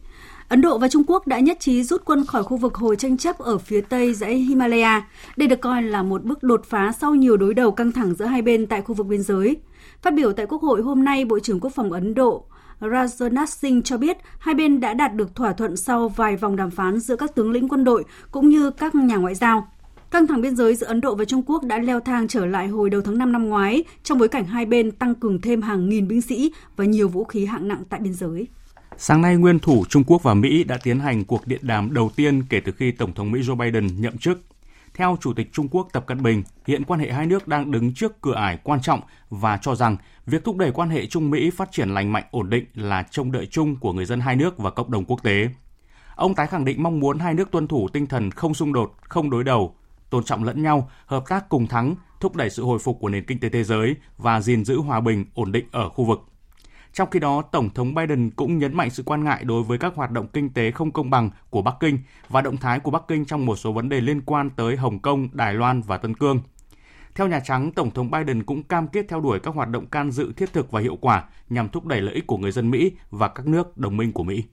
Ấn 0.47 0.61
Độ 0.61 0.77
và 0.77 0.87
Trung 0.87 1.03
Quốc 1.07 1.27
đã 1.27 1.39
nhất 1.39 1.59
trí 1.59 1.83
rút 1.83 2.01
quân 2.05 2.25
khỏi 2.25 2.43
khu 2.43 2.57
vực 2.57 2.75
hồi 2.75 2.95
tranh 2.95 3.17
chấp 3.17 3.37
ở 3.37 3.57
phía 3.57 3.81
tây 3.81 4.13
dãy 4.13 4.35
Himalaya. 4.35 5.07
Đây 5.37 5.47
được 5.47 5.61
coi 5.61 5.83
là 5.83 6.03
một 6.03 6.23
bước 6.23 6.43
đột 6.43 6.65
phá 6.65 6.91
sau 7.01 7.15
nhiều 7.15 7.37
đối 7.37 7.53
đầu 7.53 7.71
căng 7.71 7.91
thẳng 7.91 8.13
giữa 8.13 8.25
hai 8.25 8.41
bên 8.41 8.67
tại 8.67 8.81
khu 8.81 8.95
vực 8.95 9.07
biên 9.07 9.23
giới. 9.23 9.55
Phát 10.01 10.13
biểu 10.13 10.33
tại 10.33 10.45
Quốc 10.45 10.61
hội 10.61 10.81
hôm 10.81 11.03
nay, 11.03 11.25
Bộ 11.25 11.39
trưởng 11.39 11.59
Quốc 11.59 11.73
phòng 11.75 11.91
Ấn 11.91 12.13
Độ 12.13 12.45
Rajnath 12.79 13.45
Singh 13.45 13.83
cho 13.83 13.97
biết 13.97 14.17
hai 14.39 14.55
bên 14.55 14.79
đã 14.79 14.93
đạt 14.93 15.15
được 15.15 15.35
thỏa 15.35 15.53
thuận 15.53 15.77
sau 15.77 16.09
vài 16.09 16.35
vòng 16.35 16.55
đàm 16.55 16.71
phán 16.71 16.99
giữa 16.99 17.15
các 17.15 17.35
tướng 17.35 17.51
lĩnh 17.51 17.69
quân 17.69 17.83
đội 17.83 18.03
cũng 18.31 18.49
như 18.49 18.71
các 18.71 18.95
nhà 18.95 19.15
ngoại 19.15 19.35
giao. 19.35 19.67
Căng 20.11 20.27
thẳng 20.27 20.41
biên 20.41 20.55
giới 20.55 20.75
giữa 20.75 20.87
Ấn 20.87 21.01
Độ 21.01 21.15
và 21.15 21.25
Trung 21.25 21.43
Quốc 21.45 21.63
đã 21.63 21.77
leo 21.77 21.99
thang 21.99 22.27
trở 22.27 22.45
lại 22.45 22.67
hồi 22.67 22.89
đầu 22.89 23.01
tháng 23.01 23.17
5 23.17 23.31
năm 23.31 23.49
ngoái 23.49 23.83
trong 24.03 24.17
bối 24.17 24.27
cảnh 24.27 24.45
hai 24.45 24.65
bên 24.65 24.91
tăng 24.91 25.15
cường 25.15 25.41
thêm 25.41 25.61
hàng 25.61 25.89
nghìn 25.89 26.07
binh 26.07 26.21
sĩ 26.21 26.51
và 26.75 26.85
nhiều 26.85 27.09
vũ 27.09 27.23
khí 27.23 27.45
hạng 27.45 27.67
nặng 27.67 27.83
tại 27.89 27.99
biên 27.99 28.13
giới. 28.13 28.47
Sáng 28.97 29.21
nay, 29.21 29.35
nguyên 29.35 29.59
thủ 29.59 29.85
Trung 29.89 30.03
Quốc 30.03 30.23
và 30.23 30.33
Mỹ 30.33 30.63
đã 30.63 30.77
tiến 30.83 30.99
hành 30.99 31.25
cuộc 31.25 31.47
điện 31.47 31.59
đàm 31.61 31.93
đầu 31.93 32.11
tiên 32.15 32.43
kể 32.49 32.59
từ 32.59 32.71
khi 32.71 32.91
Tổng 32.91 33.13
thống 33.13 33.31
Mỹ 33.31 33.39
Joe 33.41 33.55
Biden 33.55 34.01
nhậm 34.01 34.17
chức. 34.17 34.41
Theo 35.01 35.17
Chủ 35.21 35.33
tịch 35.33 35.49
Trung 35.53 35.67
Quốc 35.71 35.87
Tập 35.93 36.05
Cận 36.07 36.23
Bình, 36.23 36.43
hiện 36.67 36.83
quan 36.83 36.99
hệ 36.99 37.11
hai 37.11 37.25
nước 37.25 37.47
đang 37.47 37.71
đứng 37.71 37.93
trước 37.93 38.21
cửa 38.21 38.35
ải 38.35 38.57
quan 38.63 38.81
trọng 38.81 39.01
và 39.29 39.57
cho 39.57 39.75
rằng 39.75 39.97
việc 40.25 40.43
thúc 40.43 40.57
đẩy 40.57 40.71
quan 40.71 40.89
hệ 40.89 41.05
Trung 41.05 41.29
Mỹ 41.29 41.49
phát 41.49 41.71
triển 41.71 41.89
lành 41.89 42.11
mạnh 42.11 42.23
ổn 42.31 42.49
định 42.49 42.65
là 42.75 43.03
trông 43.11 43.31
đợi 43.31 43.45
chung 43.45 43.75
của 43.75 43.93
người 43.93 44.05
dân 44.05 44.19
hai 44.19 44.35
nước 44.35 44.57
và 44.57 44.69
cộng 44.69 44.91
đồng 44.91 45.05
quốc 45.05 45.23
tế. 45.23 45.49
Ông 46.15 46.35
tái 46.35 46.47
khẳng 46.47 46.65
định 46.65 46.83
mong 46.83 46.99
muốn 46.99 47.19
hai 47.19 47.33
nước 47.33 47.51
tuân 47.51 47.67
thủ 47.67 47.87
tinh 47.93 48.07
thần 48.07 48.31
không 48.31 48.53
xung 48.53 48.73
đột, 48.73 48.93
không 49.01 49.29
đối 49.29 49.43
đầu, 49.43 49.75
tôn 50.09 50.23
trọng 50.23 50.43
lẫn 50.43 50.63
nhau, 50.63 50.89
hợp 51.05 51.23
tác 51.29 51.49
cùng 51.49 51.67
thắng, 51.67 51.95
thúc 52.19 52.35
đẩy 52.35 52.49
sự 52.49 52.63
hồi 52.63 52.79
phục 52.79 52.97
của 52.99 53.09
nền 53.09 53.25
kinh 53.25 53.39
tế 53.39 53.49
thế 53.49 53.63
giới 53.63 53.95
và 54.17 54.41
gìn 54.41 54.65
giữ 54.65 54.77
hòa 54.77 54.99
bình, 54.99 55.25
ổn 55.33 55.51
định 55.51 55.65
ở 55.71 55.89
khu 55.89 56.05
vực. 56.05 56.30
Trong 56.93 57.09
khi 57.09 57.19
đó, 57.19 57.41
Tổng 57.41 57.69
thống 57.69 57.93
Biden 57.93 58.29
cũng 58.29 58.57
nhấn 58.57 58.77
mạnh 58.77 58.89
sự 58.89 59.03
quan 59.03 59.23
ngại 59.23 59.43
đối 59.43 59.63
với 59.63 59.77
các 59.77 59.95
hoạt 59.95 60.11
động 60.11 60.27
kinh 60.27 60.49
tế 60.49 60.71
không 60.71 60.91
công 60.91 61.09
bằng 61.09 61.29
của 61.49 61.61
Bắc 61.61 61.75
Kinh 61.79 61.99
và 62.29 62.41
động 62.41 62.57
thái 62.57 62.79
của 62.79 62.91
Bắc 62.91 63.03
Kinh 63.07 63.25
trong 63.25 63.45
một 63.45 63.55
số 63.55 63.71
vấn 63.71 63.89
đề 63.89 64.01
liên 64.01 64.21
quan 64.21 64.49
tới 64.49 64.75
Hồng 64.75 64.99
Kông, 64.99 65.29
Đài 65.33 65.53
Loan 65.53 65.81
và 65.81 65.97
Tân 65.97 66.15
Cương. 66.15 66.41
Theo 67.15 67.27
Nhà 67.27 67.39
Trắng, 67.39 67.71
Tổng 67.71 67.91
thống 67.91 68.11
Biden 68.11 68.43
cũng 68.43 68.63
cam 68.63 68.87
kết 68.87 69.05
theo 69.09 69.21
đuổi 69.21 69.39
các 69.39 69.55
hoạt 69.55 69.69
động 69.69 69.85
can 69.85 70.11
dự 70.11 70.33
thiết 70.33 70.53
thực 70.53 70.71
và 70.71 70.81
hiệu 70.81 70.97
quả 71.01 71.23
nhằm 71.49 71.69
thúc 71.69 71.85
đẩy 71.85 72.01
lợi 72.01 72.15
ích 72.15 72.27
của 72.27 72.37
người 72.37 72.51
dân 72.51 72.71
Mỹ 72.71 72.91
và 73.11 73.27
các 73.27 73.47
nước 73.47 73.77
đồng 73.77 73.97
minh 73.97 74.11
của 74.11 74.23
Mỹ. 74.23 74.43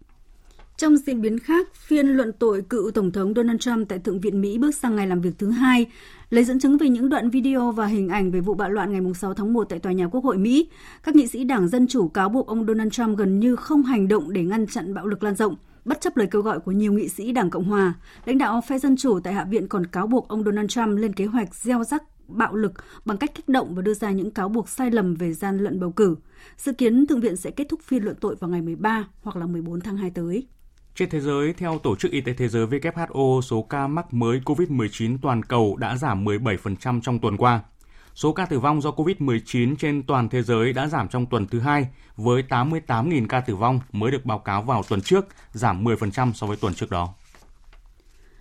Trong 0.78 0.96
diễn 0.96 1.20
biến 1.20 1.38
khác, 1.38 1.74
phiên 1.74 2.06
luận 2.06 2.32
tội 2.38 2.62
cựu 2.62 2.90
Tổng 2.90 3.12
thống 3.12 3.32
Donald 3.36 3.60
Trump 3.60 3.88
tại 3.88 3.98
Thượng 3.98 4.20
viện 4.20 4.40
Mỹ 4.40 4.58
bước 4.58 4.74
sang 4.74 4.96
ngày 4.96 5.06
làm 5.06 5.20
việc 5.20 5.38
thứ 5.38 5.50
hai, 5.50 5.86
lấy 6.30 6.44
dẫn 6.44 6.60
chứng 6.60 6.78
về 6.78 6.88
những 6.88 7.08
đoạn 7.08 7.30
video 7.30 7.72
và 7.72 7.86
hình 7.86 8.08
ảnh 8.08 8.30
về 8.30 8.40
vụ 8.40 8.54
bạo 8.54 8.70
loạn 8.70 8.92
ngày 8.92 9.14
6 9.14 9.34
tháng 9.34 9.52
1 9.52 9.64
tại 9.64 9.78
tòa 9.78 9.92
nhà 9.92 10.08
Quốc 10.08 10.24
hội 10.24 10.38
Mỹ. 10.38 10.68
Các 11.02 11.16
nghị 11.16 11.26
sĩ 11.26 11.44
Đảng 11.44 11.68
Dân 11.68 11.86
Chủ 11.86 12.08
cáo 12.08 12.28
buộc 12.28 12.46
ông 12.46 12.66
Donald 12.66 12.92
Trump 12.92 13.18
gần 13.18 13.40
như 13.40 13.56
không 13.56 13.82
hành 13.82 14.08
động 14.08 14.32
để 14.32 14.42
ngăn 14.42 14.66
chặn 14.66 14.94
bạo 14.94 15.06
lực 15.06 15.22
lan 15.22 15.34
rộng, 15.34 15.56
bất 15.84 16.00
chấp 16.00 16.16
lời 16.16 16.28
kêu 16.30 16.42
gọi 16.42 16.60
của 16.60 16.72
nhiều 16.72 16.92
nghị 16.92 17.08
sĩ 17.08 17.32
Đảng 17.32 17.50
Cộng 17.50 17.64
Hòa. 17.64 17.94
Lãnh 18.24 18.38
đạo 18.38 18.60
phe 18.68 18.78
Dân 18.78 18.96
Chủ 18.96 19.20
tại 19.20 19.34
Hạ 19.34 19.44
viện 19.44 19.68
còn 19.68 19.86
cáo 19.86 20.06
buộc 20.06 20.28
ông 20.28 20.44
Donald 20.44 20.70
Trump 20.70 20.98
lên 20.98 21.12
kế 21.12 21.24
hoạch 21.24 21.54
gieo 21.54 21.84
rắc 21.84 22.02
bạo 22.28 22.54
lực 22.54 22.72
bằng 23.04 23.16
cách 23.16 23.34
kích 23.34 23.48
động 23.48 23.74
và 23.74 23.82
đưa 23.82 23.94
ra 23.94 24.10
những 24.10 24.30
cáo 24.30 24.48
buộc 24.48 24.68
sai 24.68 24.90
lầm 24.90 25.14
về 25.14 25.32
gian 25.32 25.58
lận 25.58 25.80
bầu 25.80 25.92
cử. 25.92 26.16
Dự 26.56 26.72
kiến 26.72 27.06
Thượng 27.06 27.20
viện 27.20 27.36
sẽ 27.36 27.50
kết 27.50 27.66
thúc 27.68 27.80
phiên 27.82 28.04
luận 28.04 28.16
tội 28.20 28.34
vào 28.34 28.50
ngày 28.50 28.62
13 28.62 29.08
hoặc 29.22 29.36
là 29.36 29.46
14 29.46 29.80
tháng 29.80 29.96
2 29.96 30.10
tới. 30.10 30.46
Trên 30.98 31.10
thế 31.10 31.20
giới, 31.20 31.52
theo 31.52 31.78
Tổ 31.78 31.96
chức 31.96 32.10
Y 32.10 32.20
tế 32.20 32.32
Thế 32.32 32.48
giới 32.48 32.66
WHO, 32.66 33.40
số 33.40 33.62
ca 33.62 33.86
mắc 33.86 34.14
mới 34.14 34.40
COVID-19 34.44 35.18
toàn 35.22 35.42
cầu 35.42 35.76
đã 35.76 35.96
giảm 35.96 36.24
17% 36.24 37.00
trong 37.00 37.18
tuần 37.18 37.36
qua. 37.36 37.60
Số 38.14 38.32
ca 38.32 38.46
tử 38.46 38.58
vong 38.58 38.80
do 38.80 38.90
COVID-19 38.90 39.76
trên 39.76 40.02
toàn 40.02 40.28
thế 40.28 40.42
giới 40.42 40.72
đã 40.72 40.86
giảm 40.86 41.08
trong 41.08 41.26
tuần 41.26 41.46
thứ 41.46 41.60
hai, 41.60 41.88
với 42.16 42.42
88.000 42.48 43.26
ca 43.28 43.40
tử 43.40 43.56
vong 43.56 43.80
mới 43.92 44.10
được 44.10 44.24
báo 44.24 44.38
cáo 44.38 44.62
vào 44.62 44.82
tuần 44.88 45.00
trước, 45.00 45.26
giảm 45.52 45.84
10% 45.84 46.32
so 46.32 46.46
với 46.46 46.56
tuần 46.56 46.74
trước 46.74 46.90
đó. 46.90 47.14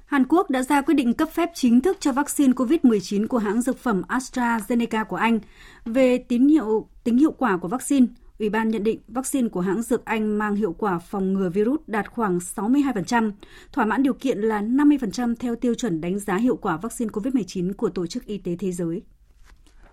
Hàn 0.06 0.26
Quốc 0.30 0.50
đã 0.50 0.64
ra 0.64 0.82
quyết 0.82 0.94
định 0.94 1.14
cấp 1.14 1.30
phép 1.34 1.50
chính 1.54 1.82
thức 1.82 1.98
cho 2.00 2.12
vaccine 2.12 2.54
COVID-19 2.54 3.28
của 3.28 3.38
hãng 3.38 3.62
dược 3.62 3.78
phẩm 3.78 4.02
AstraZeneca 4.08 5.06
của 5.06 5.16
Anh. 5.16 5.40
Về 5.86 6.18
tín 6.18 6.48
hiệu 6.48 6.88
tính 7.04 7.18
hiệu 7.18 7.32
quả 7.32 7.58
của 7.58 7.68
vaccine, 7.68 8.06
Ủy 8.40 8.50
ban 8.50 8.70
nhận 8.70 8.84
định 8.84 9.00
vaccine 9.08 9.50
của 9.50 9.62
hãng 9.62 9.82
dược 9.82 10.06
Anh 10.06 10.38
mang 10.38 10.56
hiệu 10.56 10.76
quả 10.78 11.00
phòng 11.00 11.34
ngừa 11.34 11.50
virus 11.50 11.80
đạt 11.88 12.12
khoảng 12.12 12.38
62%, 12.38 13.32
thỏa 13.72 13.86
mãn 13.86 14.04
điều 14.04 14.14
kiện 14.14 14.38
là 14.38 14.62
50% 14.62 15.36
theo 15.40 15.56
tiêu 15.56 15.76
chuẩn 15.76 16.02
đánh 16.02 16.20
giá 16.20 16.38
hiệu 16.38 16.56
quả 16.56 16.78
vaccine 16.78 17.10
COVID-19 17.10 17.74
của 17.74 17.90
Tổ 17.90 18.08
chức 18.08 18.26
Y 18.26 18.38
tế 18.38 18.56
Thế 18.60 18.72
giới. 18.72 19.02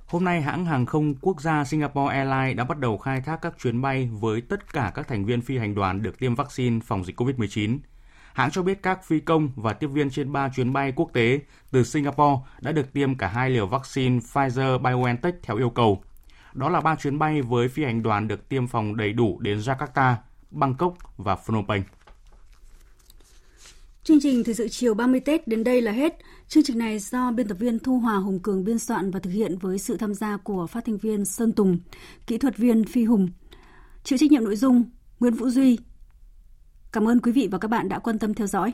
Hôm 0.07 0.24
nay, 0.24 0.42
hãng 0.42 0.64
hàng 0.66 0.86
không 0.86 1.14
quốc 1.20 1.40
gia 1.40 1.64
Singapore 1.64 2.14
Airlines 2.14 2.57
đã 2.57 2.64
bắt 2.64 2.78
đầu 2.78 2.99
khai 2.99 3.20
thác 3.20 3.36
các 3.42 3.55
chuyến 3.59 3.82
bay 3.82 4.11
với 4.20 4.40
tất 4.40 4.72
cả 4.72 4.92
các 4.95 5.09
thành 5.09 5.24
viên 5.24 5.40
phi 5.40 5.59
hành 5.59 5.74
đoàn 5.74 6.03
được 6.03 6.18
tiêm 6.18 6.34
vaccine 6.34 6.80
phòng 6.80 7.05
dịch 7.05 7.20
COVID-19. 7.20 7.78
Hãng 8.32 8.51
cho 8.51 8.62
biết 8.62 8.82
các 8.82 9.05
phi 9.05 9.20
công 9.20 9.51
và 9.57 9.72
tiếp 9.72 9.86
viên 9.86 10.11
trên 10.11 10.32
3 10.32 10.49
chuyến 10.57 10.72
bay 10.72 10.92
quốc 10.97 11.11
tế 11.12 11.40
từ 11.70 11.84
Singapore 11.84 12.42
đã 12.61 12.72
được 12.72 12.92
tiêm 12.92 13.14
cả 13.14 13.28
hai 13.28 13.51
liều 13.51 13.66
vaccine 13.66 14.18
Pfizer-BioNTech 14.18 15.32
theo 15.42 15.57
yêu 15.57 15.70
cầu– 15.70 16.03
đó 16.55 16.68
là 16.68 16.80
ba 16.80 16.96
chuyến 16.96 17.18
bay 17.18 17.42
với 17.42 17.68
phi 17.68 17.84
hành 17.84 18.02
đoàn 18.02 18.28
được 18.28 18.48
tiêm 18.48 18.66
phòng 18.66 18.96
đầy 18.96 19.12
đủ 19.12 19.38
đến 19.40 19.59
Jakarta, 19.59 20.14
Bangkok 20.50 20.94
và 21.16 21.36
Phnom 21.36 21.66
Penh. 21.68 21.82
Chương 24.05 24.20
trình 24.20 24.44
Thời 24.44 24.55
sự 24.55 24.68
chiều 24.68 24.94
30 24.94 25.20
Tết 25.20 25.48
đến 25.48 25.64
đây 25.64 25.80
là 25.80 25.92
hết. 25.92 26.18
Chương 26.48 26.64
trình 26.64 26.78
này 26.78 26.98
do 26.98 27.30
biên 27.30 27.48
tập 27.48 27.57
viên 27.61 27.78
Thu 27.78 27.98
Hòa 27.98 28.16
Hùng 28.16 28.38
Cường 28.38 28.64
biên 28.64 28.78
soạn 28.78 29.11
và 29.11 29.20
thực 29.20 29.30
hiện 29.30 29.59
với 29.59 29.78
sự 29.78 29.96
tham 29.96 30.14
gia 30.14 30.36
của 30.36 30.66
phát 30.66 30.84
thanh 30.84 30.96
viên 30.96 31.24
Sơn 31.24 31.52
Tùng, 31.52 31.78
kỹ 32.26 32.38
thuật 32.38 32.57
viên 32.57 32.84
Phi 32.84 33.05
Hùng, 33.05 33.28
chịu 34.05 34.18
trách 34.18 34.30
nhiệm 34.30 34.44
nội 34.44 34.57
dung 34.57 34.84
Nguyễn 35.20 35.34
Vũ 35.34 35.48
Duy. 35.48 35.78
Cảm 36.92 37.09
ơn 37.09 37.20
quý 37.20 37.32
vị 37.32 37.48
và 37.50 37.59
các 37.59 37.68
bạn 37.68 37.88
đã 37.88 37.98
quan 37.98 38.18
tâm 38.18 38.34
theo 38.34 38.46
dõi. 38.46 38.72